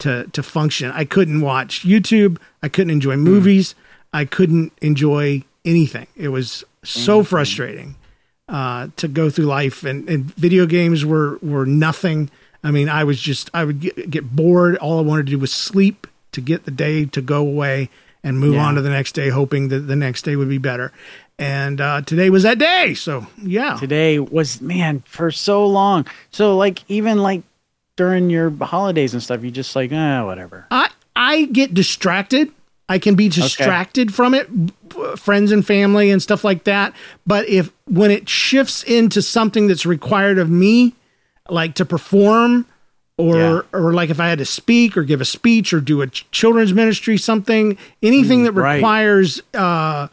to 0.00 0.26
to 0.32 0.42
function. 0.42 0.90
I 0.92 1.04
couldn't 1.04 1.40
watch 1.40 1.82
YouTube. 1.84 2.38
I 2.62 2.68
couldn't 2.68 2.90
enjoy 2.90 3.16
movies. 3.16 3.74
I 4.12 4.24
couldn't 4.24 4.72
enjoy 4.80 5.42
anything. 5.64 6.06
It 6.16 6.28
was 6.28 6.64
so 6.84 7.22
frustrating 7.24 7.96
uh, 8.48 8.88
to 8.96 9.08
go 9.08 9.30
through 9.30 9.46
life, 9.46 9.84
and, 9.84 10.08
and 10.08 10.24
video 10.34 10.66
games 10.66 11.04
were 11.04 11.38
were 11.42 11.66
nothing. 11.66 12.30
I 12.62 12.70
mean, 12.70 12.88
I 12.88 13.04
was 13.04 13.20
just 13.20 13.50
I 13.54 13.64
would 13.64 13.80
get, 13.80 14.10
get 14.10 14.34
bored. 14.36 14.76
All 14.78 14.98
I 14.98 15.02
wanted 15.02 15.26
to 15.26 15.30
do 15.32 15.38
was 15.38 15.52
sleep 15.52 16.06
to 16.32 16.40
get 16.40 16.64
the 16.64 16.70
day 16.70 17.04
to 17.06 17.20
go 17.22 17.38
away 17.38 17.88
and 18.22 18.38
move 18.40 18.54
Yeah. 18.54 18.64
on 18.66 18.74
to 18.76 18.82
the 18.82 18.90
next 18.90 19.12
day, 19.12 19.28
hoping 19.28 19.68
that 19.68 19.80
the 19.80 19.96
next 19.96 20.22
day 20.22 20.34
would 20.34 20.48
be 20.48 20.58
better. 20.58 20.92
And 21.38 21.80
uh, 21.80 22.00
today 22.02 22.30
was 22.30 22.42
that 22.44 22.58
day. 22.58 22.94
So 22.94 23.26
yeah, 23.42 23.76
Today 23.76 24.18
was 24.18 24.60
man 24.60 25.02
for 25.06 25.30
so 25.30 25.66
long. 25.66 26.06
So 26.30 26.56
like 26.56 26.84
even 26.88 27.18
like 27.18 27.42
during 27.96 28.30
your 28.30 28.50
holidays 28.50 29.12
and 29.14 29.22
stuff, 29.22 29.42
you 29.42 29.50
just 29.50 29.74
like 29.76 29.90
ah 29.92 30.24
whatever. 30.26 30.66
I 30.70 30.90
I 31.16 31.44
get 31.46 31.74
distracted. 31.74 32.50
I 32.88 32.98
can 32.98 33.14
be 33.14 33.28
distracted 33.30 34.14
from 34.14 34.34
it, 34.34 34.46
friends 35.16 35.52
and 35.52 35.66
family 35.66 36.10
and 36.10 36.22
stuff 36.22 36.44
like 36.44 36.64
that. 36.64 36.92
But 37.26 37.48
if 37.48 37.70
when 37.86 38.10
it 38.10 38.28
shifts 38.28 38.82
into 38.82 39.22
something 39.22 39.68
that's 39.68 39.86
required 39.86 40.38
of 40.38 40.50
me, 40.50 40.94
like 41.48 41.74
to 41.76 41.86
perform, 41.86 42.66
or 43.16 43.36
Yeah. 43.36 43.60
or 43.72 43.94
like 43.94 44.10
if 44.10 44.20
I 44.20 44.28
had 44.28 44.38
to 44.38 44.44
speak 44.44 44.98
or 44.98 45.02
give 45.02 45.22
a 45.22 45.24
speech 45.24 45.72
or 45.72 45.80
do 45.80 46.02
a 46.02 46.08
children's 46.08 46.74
ministry, 46.74 47.16
something, 47.16 47.78
anything 48.02 48.44
that 48.44 48.52
right. 48.52 48.74
requires 48.74 49.40
uh, 49.54 50.08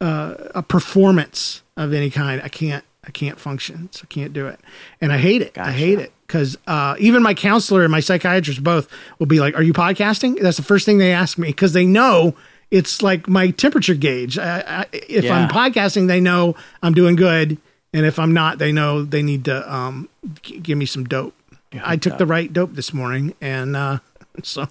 uh, 0.00 0.34
a 0.54 0.62
performance 0.62 1.62
of 1.76 1.92
any 1.92 2.08
kind, 2.08 2.40
I 2.42 2.48
can't 2.48 2.84
I 3.06 3.10
can't 3.10 3.38
function. 3.38 3.90
So 3.92 4.04
I 4.04 4.06
can't 4.06 4.32
do 4.32 4.46
it, 4.46 4.60
and 4.98 5.12
I 5.12 5.18
hate 5.18 5.42
it. 5.42 5.58
I 5.58 5.72
hate 5.72 5.98
it 5.98 6.13
because 6.26 6.56
uh, 6.66 6.96
even 6.98 7.22
my 7.22 7.34
counselor 7.34 7.82
and 7.82 7.90
my 7.92 8.00
psychiatrist 8.00 8.62
both 8.64 8.88
will 9.18 9.26
be 9.26 9.40
like, 9.40 9.54
"Are 9.56 9.62
you 9.62 9.72
podcasting?" 9.72 10.40
That's 10.40 10.56
the 10.56 10.62
first 10.62 10.84
thing 10.86 10.98
they 10.98 11.12
ask 11.12 11.38
me 11.38 11.48
because 11.48 11.72
they 11.72 11.84
know 11.86 12.34
it's 12.70 13.02
like 13.02 13.28
my 13.28 13.50
temperature 13.50 13.94
gauge. 13.94 14.38
I, 14.38 14.60
I, 14.82 14.86
if 14.92 15.30
I'm 15.30 15.48
podcasting, 15.48 16.06
they 16.08 16.20
know 16.20 16.56
I'm 16.82 16.94
doing 16.94 17.14
good, 17.16 17.58
and 17.92 18.06
if 18.06 18.18
I'm 18.18 18.32
not, 18.32 18.58
they 18.58 18.72
know 18.72 19.02
they 19.04 19.22
need 19.22 19.44
to 19.44 19.72
um, 19.72 20.08
g- 20.42 20.58
give 20.60 20.78
me 20.78 20.86
some 20.86 21.04
dope. 21.04 21.34
I 21.82 21.96
took 21.96 22.18
the 22.18 22.26
right 22.26 22.52
dope 22.52 22.74
this 22.74 22.92
morning, 22.94 23.34
and 23.40 23.76
uh, 23.76 23.98
so 24.42 24.66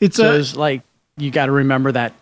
it's 0.00 0.16
So 0.16 0.32
a 0.32 0.38
it's 0.38 0.56
like 0.56 0.82
you 1.16 1.30
got 1.30 1.46
to 1.46 1.52
remember 1.52 1.92
that 1.92 2.14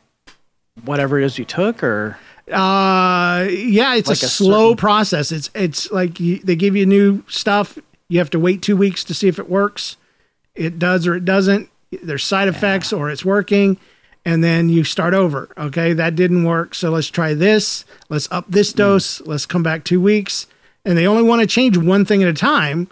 whatever 0.85 1.19
it 1.19 1.25
is 1.25 1.39
you 1.39 1.45
took 1.45 1.83
or 1.83 2.19
Uh, 2.49 3.47
yeah, 3.51 3.95
it's 3.97 4.09
Like 4.09 4.23
a, 4.23 4.27
a 4.27 4.29
slow 4.29 4.69
certain- 4.71 4.77
process. 4.77 5.33
It's 5.33 5.51
it's 5.55 5.91
like 5.91 6.21
you, 6.21 6.39
they 6.39 6.55
give 6.57 6.77
you 6.77 6.87
new 6.87 7.25
stuff. 7.29 7.79
You 8.09 8.19
have 8.19 8.31
to 8.31 8.39
wait 8.39 8.63
two 8.63 8.77
weeks 8.77 9.03
to 9.05 9.15
see 9.15 9.29
if 9.29 9.39
it 9.39 9.49
works. 9.49 9.97
It 10.55 10.79
does 10.79 11.07
or 11.07 11.15
it 11.15 11.25
doesn't. 11.25 11.69
There's 12.03 12.25
side 12.25 12.49
effects 12.49 12.93
or 12.93 13.11
it's 13.11 13.25
working, 13.25 13.79
and 14.25 14.43
then 14.43 14.69
you 14.69 14.85
start 14.85 15.15
over. 15.15 15.49
Okay, 15.57 15.93
that 15.93 16.15
didn't 16.17 16.45
work, 16.45 16.75
so 16.75 16.91
let's 16.91 17.09
try 17.09 17.35
this. 17.35 17.85
Let's 18.09 18.29
up 18.31 18.47
this 18.49 18.73
Mm. 18.73 18.77
dose. 18.77 19.21
Let's 19.23 19.47
come 19.47 19.63
back 19.63 19.85
two 19.85 20.01
weeks, 20.01 20.47
and 20.85 20.97
they 20.97 21.07
only 21.07 21.23
want 21.23 21.41
to 21.43 21.47
change 21.47 21.77
one 21.77 22.05
thing 22.05 22.23
at 22.23 22.29
a 22.29 22.33
time. 22.35 22.89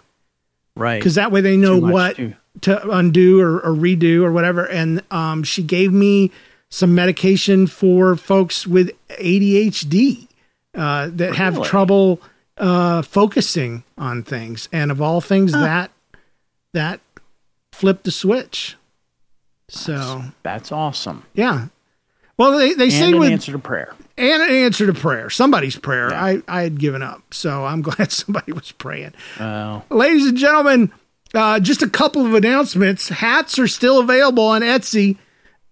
Right. 0.77 0.99
because 0.99 1.15
that 1.15 1.31
way 1.31 1.39
they 1.39 1.55
know 1.55 1.77
what 1.77 2.17
too. 2.17 2.33
to 2.61 2.89
undo 2.89 3.39
or, 3.39 3.59
or 3.61 3.71
redo 3.71 4.23
or 4.23 4.31
whatever. 4.33 4.65
And 4.65 5.01
um, 5.09 5.43
she 5.43 5.63
gave 5.63 5.93
me 5.93 6.31
some 6.69 6.93
medication 6.93 7.65
for 7.65 8.17
folks 8.17 8.67
with 8.67 8.91
ADHD 9.11 10.27
uh, 10.73 11.09
that 11.13 11.35
have 11.35 11.63
trouble 11.63 12.19
uh, 12.57 13.01
focusing 13.01 13.83
on 13.97 14.23
things. 14.23 14.69
And 14.71 14.91
of 14.91 15.01
all 15.01 15.21
things, 15.21 15.51
that 15.51 15.91
that 16.73 16.99
flipped 17.71 18.03
the 18.03 18.11
switch. 18.11 18.75
So 19.67 20.23
That's 20.43 20.71
awesome. 20.71 21.23
yeah. 21.33 21.67
Well, 22.37 22.57
they, 22.57 22.73
they 22.73 22.89
say 22.89 23.11
an 23.11 23.19
with 23.19 23.31
answer 23.31 23.53
to 23.53 23.59
prayer. 23.59 23.95
and 24.17 24.41
an 24.43 24.49
answer 24.51 24.85
to 24.87 24.93
prayer, 24.93 25.29
somebody's 25.29 25.77
prayer. 25.77 26.09
Yeah. 26.11 26.21
I, 26.23 26.41
I 26.49 26.61
had 26.63 26.77
given 26.79 27.01
up, 27.01 27.33
so 27.33 27.63
I'm 27.65 27.81
glad 27.83 28.11
somebody 28.11 28.51
was 28.51 28.73
praying. 28.73 29.13
Oh, 29.39 29.83
Ladies 29.89 30.27
and 30.27 30.37
gentlemen, 30.37 30.91
uh, 31.33 31.61
just 31.61 31.81
a 31.81 31.89
couple 31.89 32.25
of 32.25 32.33
announcements. 32.33 33.07
Hats 33.07 33.57
are 33.57 33.69
still 33.69 33.99
available 33.99 34.45
on 34.47 34.61
Etsy, 34.63 35.17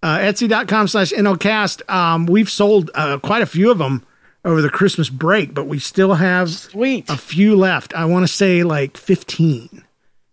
uh, 0.02 0.16
etsy.com 0.18 0.88
slash 0.88 1.12
NLCast. 1.12 1.88
Um, 1.92 2.24
we've 2.26 2.50
sold 2.50 2.90
uh, 2.94 3.18
quite 3.18 3.42
a 3.42 3.46
few 3.46 3.70
of 3.70 3.76
them 3.76 4.02
over 4.44 4.60
the 4.60 4.70
Christmas 4.70 5.08
break, 5.08 5.54
but 5.54 5.66
we 5.66 5.78
still 5.78 6.14
have 6.14 6.50
sweet. 6.50 7.08
a 7.08 7.16
few 7.16 7.56
left. 7.56 7.94
I 7.94 8.04
want 8.04 8.26
to 8.26 8.32
say 8.32 8.62
like 8.62 8.96
15. 8.96 9.82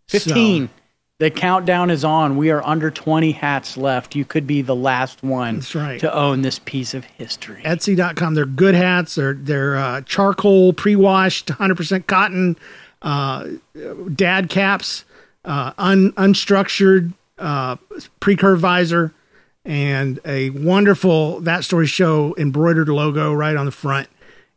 15. 0.09 0.67
So, 0.67 0.73
The 1.19 1.29
countdown 1.29 1.89
is 1.89 2.03
on. 2.03 2.35
We 2.35 2.49
are 2.51 2.61
under 2.65 2.91
20 2.91 3.31
hats 3.31 3.77
left. 3.77 4.15
You 4.15 4.25
could 4.25 4.45
be 4.45 4.61
the 4.61 4.75
last 4.75 5.23
one 5.23 5.55
That's 5.55 5.75
right. 5.75 5.99
to 6.01 6.13
own 6.13 6.41
this 6.41 6.59
piece 6.59 6.93
of 6.93 7.05
history. 7.05 7.61
Etsy.com. 7.63 8.35
They're 8.35 8.45
good 8.45 8.75
hats. 8.75 9.15
They're, 9.15 9.33
they're 9.35 9.77
uh, 9.77 10.01
charcoal, 10.01 10.73
pre 10.73 10.95
washed, 10.97 11.47
100% 11.47 12.07
cotton, 12.07 12.57
uh, 13.01 13.47
dad 14.13 14.49
caps, 14.49 15.05
uh, 15.45 15.71
un, 15.77 16.11
unstructured, 16.13 17.13
uh, 17.37 17.77
pre 18.19 18.35
curve 18.35 18.59
visor, 18.59 19.13
and 19.65 20.19
a 20.25 20.49
wonderful 20.51 21.39
That 21.41 21.63
Story 21.63 21.87
Show 21.87 22.35
embroidered 22.37 22.89
logo 22.89 23.33
right 23.33 23.55
on 23.55 23.65
the 23.65 23.71
front. 23.71 24.07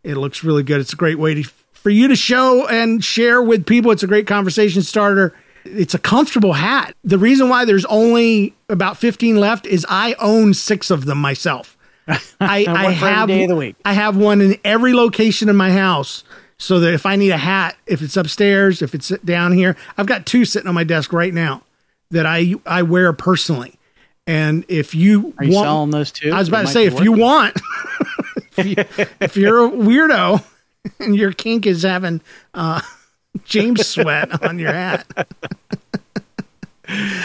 It 0.02 0.16
looks 0.16 0.44
really 0.44 0.62
good. 0.62 0.80
It's 0.80 0.92
a 0.92 0.96
great 0.96 1.18
way 1.18 1.34
to, 1.34 1.50
for 1.72 1.90
you 1.90 2.08
to 2.08 2.16
show 2.16 2.66
and 2.68 3.02
share 3.04 3.42
with 3.42 3.66
people. 3.66 3.90
It's 3.90 4.02
a 4.02 4.06
great 4.06 4.26
conversation 4.26 4.82
starter. 4.82 5.34
It's 5.64 5.94
a 5.94 5.98
comfortable 5.98 6.52
hat. 6.52 6.94
The 7.04 7.18
reason 7.18 7.48
why 7.48 7.64
there's 7.64 7.86
only 7.86 8.54
about 8.68 8.98
15 8.98 9.36
left 9.36 9.66
is 9.66 9.86
I 9.88 10.14
own 10.20 10.54
six 10.54 10.90
of 10.90 11.06
them 11.06 11.18
myself. 11.18 11.76
I, 12.08 12.66
I 12.68 12.90
have 12.90 13.28
day 13.28 13.44
of 13.44 13.48
the 13.48 13.56
week. 13.56 13.76
I 13.84 13.94
have 13.94 14.16
one 14.16 14.42
in 14.42 14.58
every 14.62 14.92
location 14.92 15.48
in 15.48 15.56
my 15.56 15.72
house 15.72 16.22
so 16.58 16.80
that 16.80 16.92
if 16.92 17.06
I 17.06 17.16
need 17.16 17.30
a 17.30 17.38
hat, 17.38 17.76
if 17.86 18.02
it's 18.02 18.16
upstairs, 18.16 18.82
if 18.82 18.94
it's 18.94 19.08
down 19.24 19.52
here, 19.52 19.76
I've 19.96 20.06
got 20.06 20.26
two 20.26 20.44
sitting 20.44 20.68
on 20.68 20.74
my 20.74 20.84
desk 20.84 21.12
right 21.12 21.32
now 21.32 21.62
that 22.10 22.26
I 22.26 22.54
I 22.66 22.82
wear 22.82 23.12
personally. 23.14 23.78
And 24.26 24.64
if 24.68 24.94
you 24.94 25.34
Are 25.38 25.44
you 25.44 25.52
want, 25.54 25.66
selling 25.66 25.90
those 25.90 26.10
too? 26.12 26.32
I 26.32 26.38
was 26.38 26.48
about 26.48 26.62
to 26.62 26.66
say, 26.68 26.86
if 26.86 26.98
you 27.00 27.12
want, 27.12 27.60
if, 28.56 29.36
you, 29.36 29.42
you're 29.42 29.66
a 29.66 29.70
weirdo 29.70 30.42
and 31.00 31.14
your 31.14 31.32
kink 31.32 31.66
is 31.66 31.82
having 31.82 32.20
uh, 32.54 32.80
James 33.44 33.86
sweat 33.86 34.42
on 34.42 34.58
your 34.58 34.72
hat, 34.72 35.06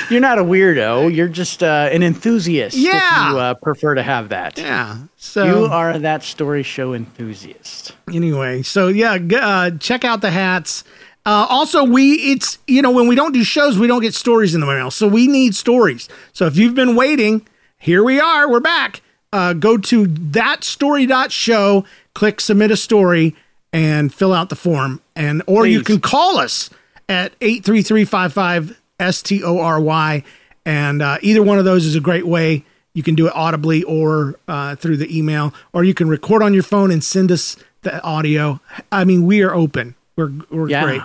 You're 0.09 0.21
not 0.21 0.39
a 0.39 0.43
weirdo. 0.43 1.13
You're 1.13 1.27
just 1.27 1.61
uh, 1.61 1.89
an 1.91 2.01
enthusiast. 2.01 2.75
Yeah. 2.77 3.27
If 3.27 3.33
you 3.33 3.39
uh, 3.39 3.53
prefer 3.55 3.95
to 3.95 4.03
have 4.03 4.29
that. 4.29 4.57
yeah. 4.57 4.97
So 5.17 5.45
You 5.45 5.65
are 5.65 5.99
that 5.99 6.23
story 6.23 6.63
show 6.63 6.93
enthusiast. 6.93 7.93
anyway 8.13 8.61
so 8.63 8.87
yeah 8.87 9.17
uh, 9.35 9.71
check 9.77 10.03
out 10.03 10.21
the 10.21 10.31
hats 10.31 10.83
uh, 11.29 11.45
also 11.47 11.83
we 11.83 12.13
it's 12.31 12.57
you 12.65 12.81
know 12.81 12.89
when 12.89 13.07
we 13.07 13.13
don't 13.13 13.33
do 13.33 13.43
shows 13.43 13.77
we 13.77 13.85
don't 13.85 14.01
get 14.01 14.15
stories 14.15 14.55
in 14.55 14.61
the 14.61 14.65
mail. 14.65 14.89
So 14.89 15.07
we 15.07 15.27
need 15.27 15.53
stories. 15.53 16.09
So 16.33 16.47
if 16.47 16.57
you've 16.57 16.73
been 16.73 16.95
waiting 16.95 17.45
here 17.77 18.03
we 18.03 18.19
are 18.19 18.49
we're 18.49 18.59
back. 18.59 19.01
Uh, 19.31 19.53
go 19.53 19.77
to 19.77 20.07
that 20.07 20.63
story.show 20.63 21.85
click 22.15 22.41
submit 22.41 22.71
a 22.71 22.75
story 22.77 23.35
and 23.71 24.11
fill 24.11 24.33
out 24.33 24.49
the 24.49 24.55
form. 24.55 25.01
And 25.15 25.43
or 25.45 25.67
you 25.67 25.83
can 25.83 26.01
call 26.01 26.39
us 26.39 26.71
at 27.07 27.33
83355 27.41 28.81
s-t-o-r-y 28.99 30.23
and 30.65 31.01
uh, 31.03 31.17
either 31.21 31.43
one 31.43 31.59
of 31.59 31.65
those 31.65 31.85
is 31.85 31.95
a 31.95 32.01
great 32.01 32.25
way. 32.25 32.65
You 32.95 33.03
can 33.03 33.13
do 33.13 33.27
it 33.27 33.33
audibly 33.35 33.83
or 33.83 34.39
uh, 34.47 34.75
through 34.77 34.97
the 34.97 35.15
email 35.15 35.53
or 35.73 35.83
you 35.83 35.93
can 35.93 36.09
record 36.09 36.41
on 36.41 36.55
your 36.55 36.63
phone 36.63 36.89
and 36.89 37.03
send 37.03 37.31
us 37.31 37.55
the 37.83 38.01
audio. 38.01 38.59
I 38.91 39.03
mean 39.03 39.27
we 39.27 39.43
are 39.43 39.53
open. 39.53 39.93
We're, 40.15 40.31
we're 40.49 40.69
Yeah. 40.69 40.83
great 40.83 41.01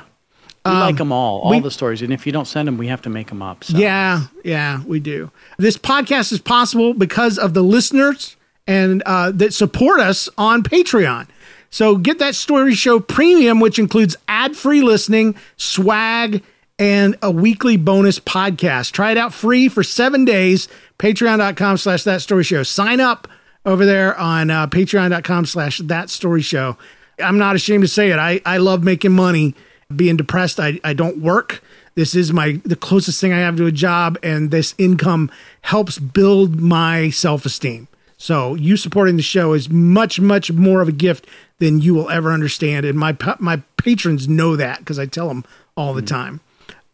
We 0.67 0.73
like 0.73 0.97
them 0.97 1.12
all, 1.12 1.41
all 1.41 1.53
Um, 1.53 1.57
we- 1.59 1.62
the 1.62 1.71
stories. 1.71 2.01
And 2.01 2.12
if 2.12 2.25
you 2.27 2.33
don't 2.33 2.47
send 2.47 2.69
them, 2.69 2.79
we 2.79 2.87
have 2.89 3.03
to 3.03 3.11
make 3.11 3.29
them 3.29 3.43
up. 3.43 3.65
So. 3.65 3.77
Yeah, 3.77 4.23
yeah, 4.45 4.83
we 4.87 4.99
do. 5.01 5.31
This 5.59 5.77
podcast 5.77 6.33
is 6.33 6.41
possible 6.41 6.95
because 6.95 7.39
of 7.39 7.53
the 7.55 7.62
listeners 7.62 8.37
and 8.67 9.03
uh, 9.05 9.31
that 9.33 9.53
support 9.53 10.01
us 10.01 10.29
on 10.39 10.62
Patreon. 10.62 11.27
So 11.69 11.97
get 11.97 12.19
that 12.21 12.35
Story 12.35 12.73
Show 12.75 12.99
Premium, 13.01 13.61
which 13.61 13.79
includes 13.79 14.17
ad-free 14.29 14.81
listening, 14.81 15.35
swag, 15.57 16.43
and 16.79 17.17
a 17.21 17.31
weekly 17.31 17.77
bonus 17.77 18.19
podcast. 18.19 18.93
Try 18.93 19.11
it 19.11 19.19
out 19.19 19.35
free 19.35 19.69
for 19.69 19.83
seven 19.83 20.25
days. 20.25 20.67
Patreon.com 20.99 21.77
slash 21.77 22.05
that 22.05 22.23
story 22.23 22.45
show. 22.45 22.62
Sign 22.62 23.01
up 23.01 23.29
over 23.67 23.85
there 23.85 24.17
on 24.19 24.51
uh, 24.51 24.67
patreon.com 24.67 25.47
slash 25.47 25.79
that 25.79 26.09
story 26.11 26.43
show. 26.43 26.77
I'm 27.23 27.39
not 27.39 27.55
ashamed 27.55 27.83
to 27.85 27.89
say 27.89 28.11
it. 28.12 28.19
I, 28.19 28.41
I 28.47 28.57
love 28.59 28.83
making 28.83 29.12
money. 29.12 29.55
Being 29.95 30.16
depressed, 30.16 30.59
I, 30.59 30.80
I 30.82 30.93
don't 30.95 31.18
work. 31.18 31.62
This 31.95 32.14
is 32.14 32.32
my 32.32 32.61
the 32.64 32.76
closest 32.76 33.20
thing 33.20 33.32
I 33.32 33.39
have 33.39 33.57
to 33.57 33.66
a 33.66 33.72
job, 33.72 34.18
and 34.22 34.51
this 34.51 34.74
income 34.78 35.30
helps 35.62 35.99
build 35.99 36.61
my 36.61 37.11
self 37.11 37.47
esteem. 37.47 37.89
So 38.16 38.55
you 38.55 38.76
supporting 38.76 39.16
the 39.16 39.22
show 39.22 39.53
is 39.53 39.68
much 39.68 40.20
much 40.20 40.51
more 40.51 40.80
of 40.80 40.89
a 40.89 40.93
gift 40.93 41.26
than 41.59 41.80
you 41.80 41.95
will 41.95 42.11
ever 42.11 42.32
understand, 42.32 42.85
and 42.87 42.99
my 42.99 43.16
my 43.39 43.62
patrons 43.76 44.28
know 44.28 44.57
that 44.57 44.78
because 44.78 44.99
I 44.99 45.07
tell 45.07 45.28
them 45.28 45.45
all 45.76 45.95
the 45.95 46.03
time. 46.03 46.41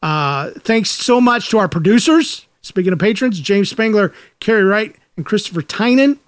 Uh, 0.03 0.51
thanks 0.59 0.91
so 0.91 1.20
much 1.20 1.51
to 1.51 1.59
our 1.59 1.68
producers. 1.68 2.47
Speaking 2.62 2.93
of 2.93 2.99
patrons, 2.99 3.41
James 3.41 3.70
Spangler, 3.70 4.12
Carrie 4.38 4.64
Wright, 4.64 4.95
and 5.16 5.24
Christopher 5.24 5.62
Tynan. 5.62 6.18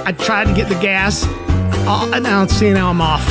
I 0.07 0.13
tried 0.13 0.47
to 0.47 0.55
get 0.55 0.71
the 0.71 0.81
gas. 0.81 1.25
Oh, 1.87 2.19
now 2.23 2.47
see 2.47 2.73
now 2.73 2.89
I'm 2.89 3.03
off. 3.03 3.27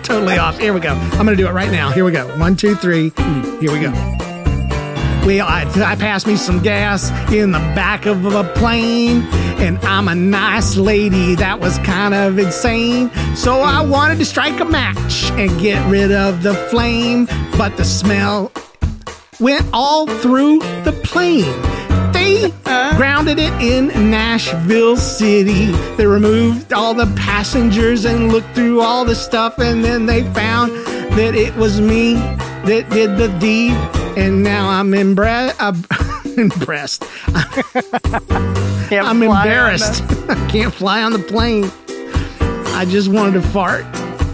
Totally 0.02 0.36
off. 0.36 0.58
Here 0.58 0.74
we 0.74 0.80
go. 0.80 0.92
I'm 0.92 1.24
gonna 1.24 1.34
do 1.34 1.46
it 1.46 1.52
right 1.52 1.70
now. 1.70 1.90
Here 1.90 2.04
we 2.04 2.12
go. 2.12 2.26
One, 2.38 2.56
two, 2.56 2.74
three. 2.74 3.10
Here 3.60 3.72
we 3.72 3.80
go. 3.80 4.29
Well, 5.24 5.46
I, 5.46 5.70
I 5.84 5.96
passed 5.96 6.26
me 6.26 6.36
some 6.36 6.60
gas 6.62 7.10
in 7.30 7.52
the 7.52 7.58
back 7.58 8.06
of 8.06 8.24
a 8.24 8.44
plane, 8.54 9.22
and 9.60 9.78
I'm 9.84 10.08
a 10.08 10.14
nice 10.14 10.76
lady 10.76 11.34
that 11.36 11.60
was 11.60 11.78
kind 11.78 12.14
of 12.14 12.38
insane. 12.38 13.10
So 13.36 13.60
I 13.60 13.82
wanted 13.82 14.18
to 14.18 14.24
strike 14.24 14.58
a 14.60 14.64
match 14.64 15.30
and 15.32 15.50
get 15.60 15.88
rid 15.90 16.10
of 16.10 16.42
the 16.42 16.54
flame, 16.54 17.26
but 17.56 17.76
the 17.76 17.84
smell 17.84 18.50
went 19.38 19.66
all 19.72 20.06
through 20.06 20.58
the 20.84 20.98
plane. 21.04 21.44
They 22.12 22.50
grounded 22.96 23.38
it 23.38 23.52
in 23.60 24.10
Nashville 24.10 24.96
City. 24.96 25.66
They 25.96 26.06
removed 26.06 26.72
all 26.72 26.94
the 26.94 27.06
passengers 27.14 28.04
and 28.04 28.32
looked 28.32 28.54
through 28.54 28.80
all 28.80 29.04
the 29.04 29.14
stuff, 29.14 29.58
and 29.58 29.84
then 29.84 30.06
they 30.06 30.22
found 30.32 30.72
that 31.12 31.34
it 31.34 31.54
was 31.56 31.80
me 31.80 32.14
that 32.14 32.88
did 32.90 33.16
the 33.16 33.28
deed. 33.38 33.99
And 34.16 34.42
now 34.42 34.68
I'm 34.68 34.90
imbra- 34.92 35.54
uh, 35.58 35.72
impressed. 36.40 37.04
I'm 38.92 39.22
embarrassed. 39.22 40.02
I 40.28 40.48
can't 40.50 40.72
fly 40.74 41.02
on 41.02 41.12
the 41.12 41.18
plane. 41.18 41.70
I 42.74 42.84
just 42.84 43.08
wanted 43.08 43.32
to 43.40 43.42
fart. 43.48 43.84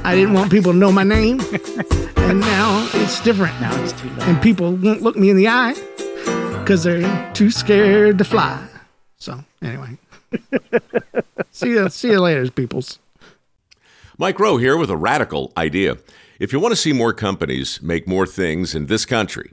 I 0.05 0.15
didn't 0.15 0.35
want 0.35 0.51
people 0.51 0.73
to 0.73 0.79
know 0.79 0.93
my 0.93 1.03
name. 1.03 1.41
and 2.17 2.41
now 2.41 2.89
it's 2.95 3.21
different. 3.21 3.61
Now 3.61 3.75
it's 3.83 3.93
too 4.01 4.09
late. 4.11 4.23
And 4.29 4.41
people 4.43 4.73
won't 4.75 5.03
look 5.03 5.17
me 5.17 5.31
in 5.31 5.37
the 5.37 5.49
eye. 5.49 5.75
because 6.61 6.83
they're 6.85 7.33
too 7.33 7.51
scared 7.51 8.19
to 8.19 8.25
fly. 8.25 8.67
So 9.19 9.45
anyway, 9.63 9.99
see 11.51 11.71
you 11.71 11.89
see 11.89 12.11
you 12.11 12.21
later, 12.21 12.51
peoples. 12.51 12.99
Mike 14.19 14.39
Rowe 14.41 14.57
here 14.57 14.77
with 14.77 14.91
a 14.91 14.97
radical 14.97 15.53
idea. 15.57 15.99
If 16.39 16.53
you 16.53 16.61
want 16.61 16.73
to 16.73 16.77
see 16.77 16.93
more 16.93 17.13
companies 17.13 17.81
make 17.83 18.07
more 18.07 18.27
things 18.27 18.75
in 18.75 18.87
this 18.87 19.07
country, 19.07 19.53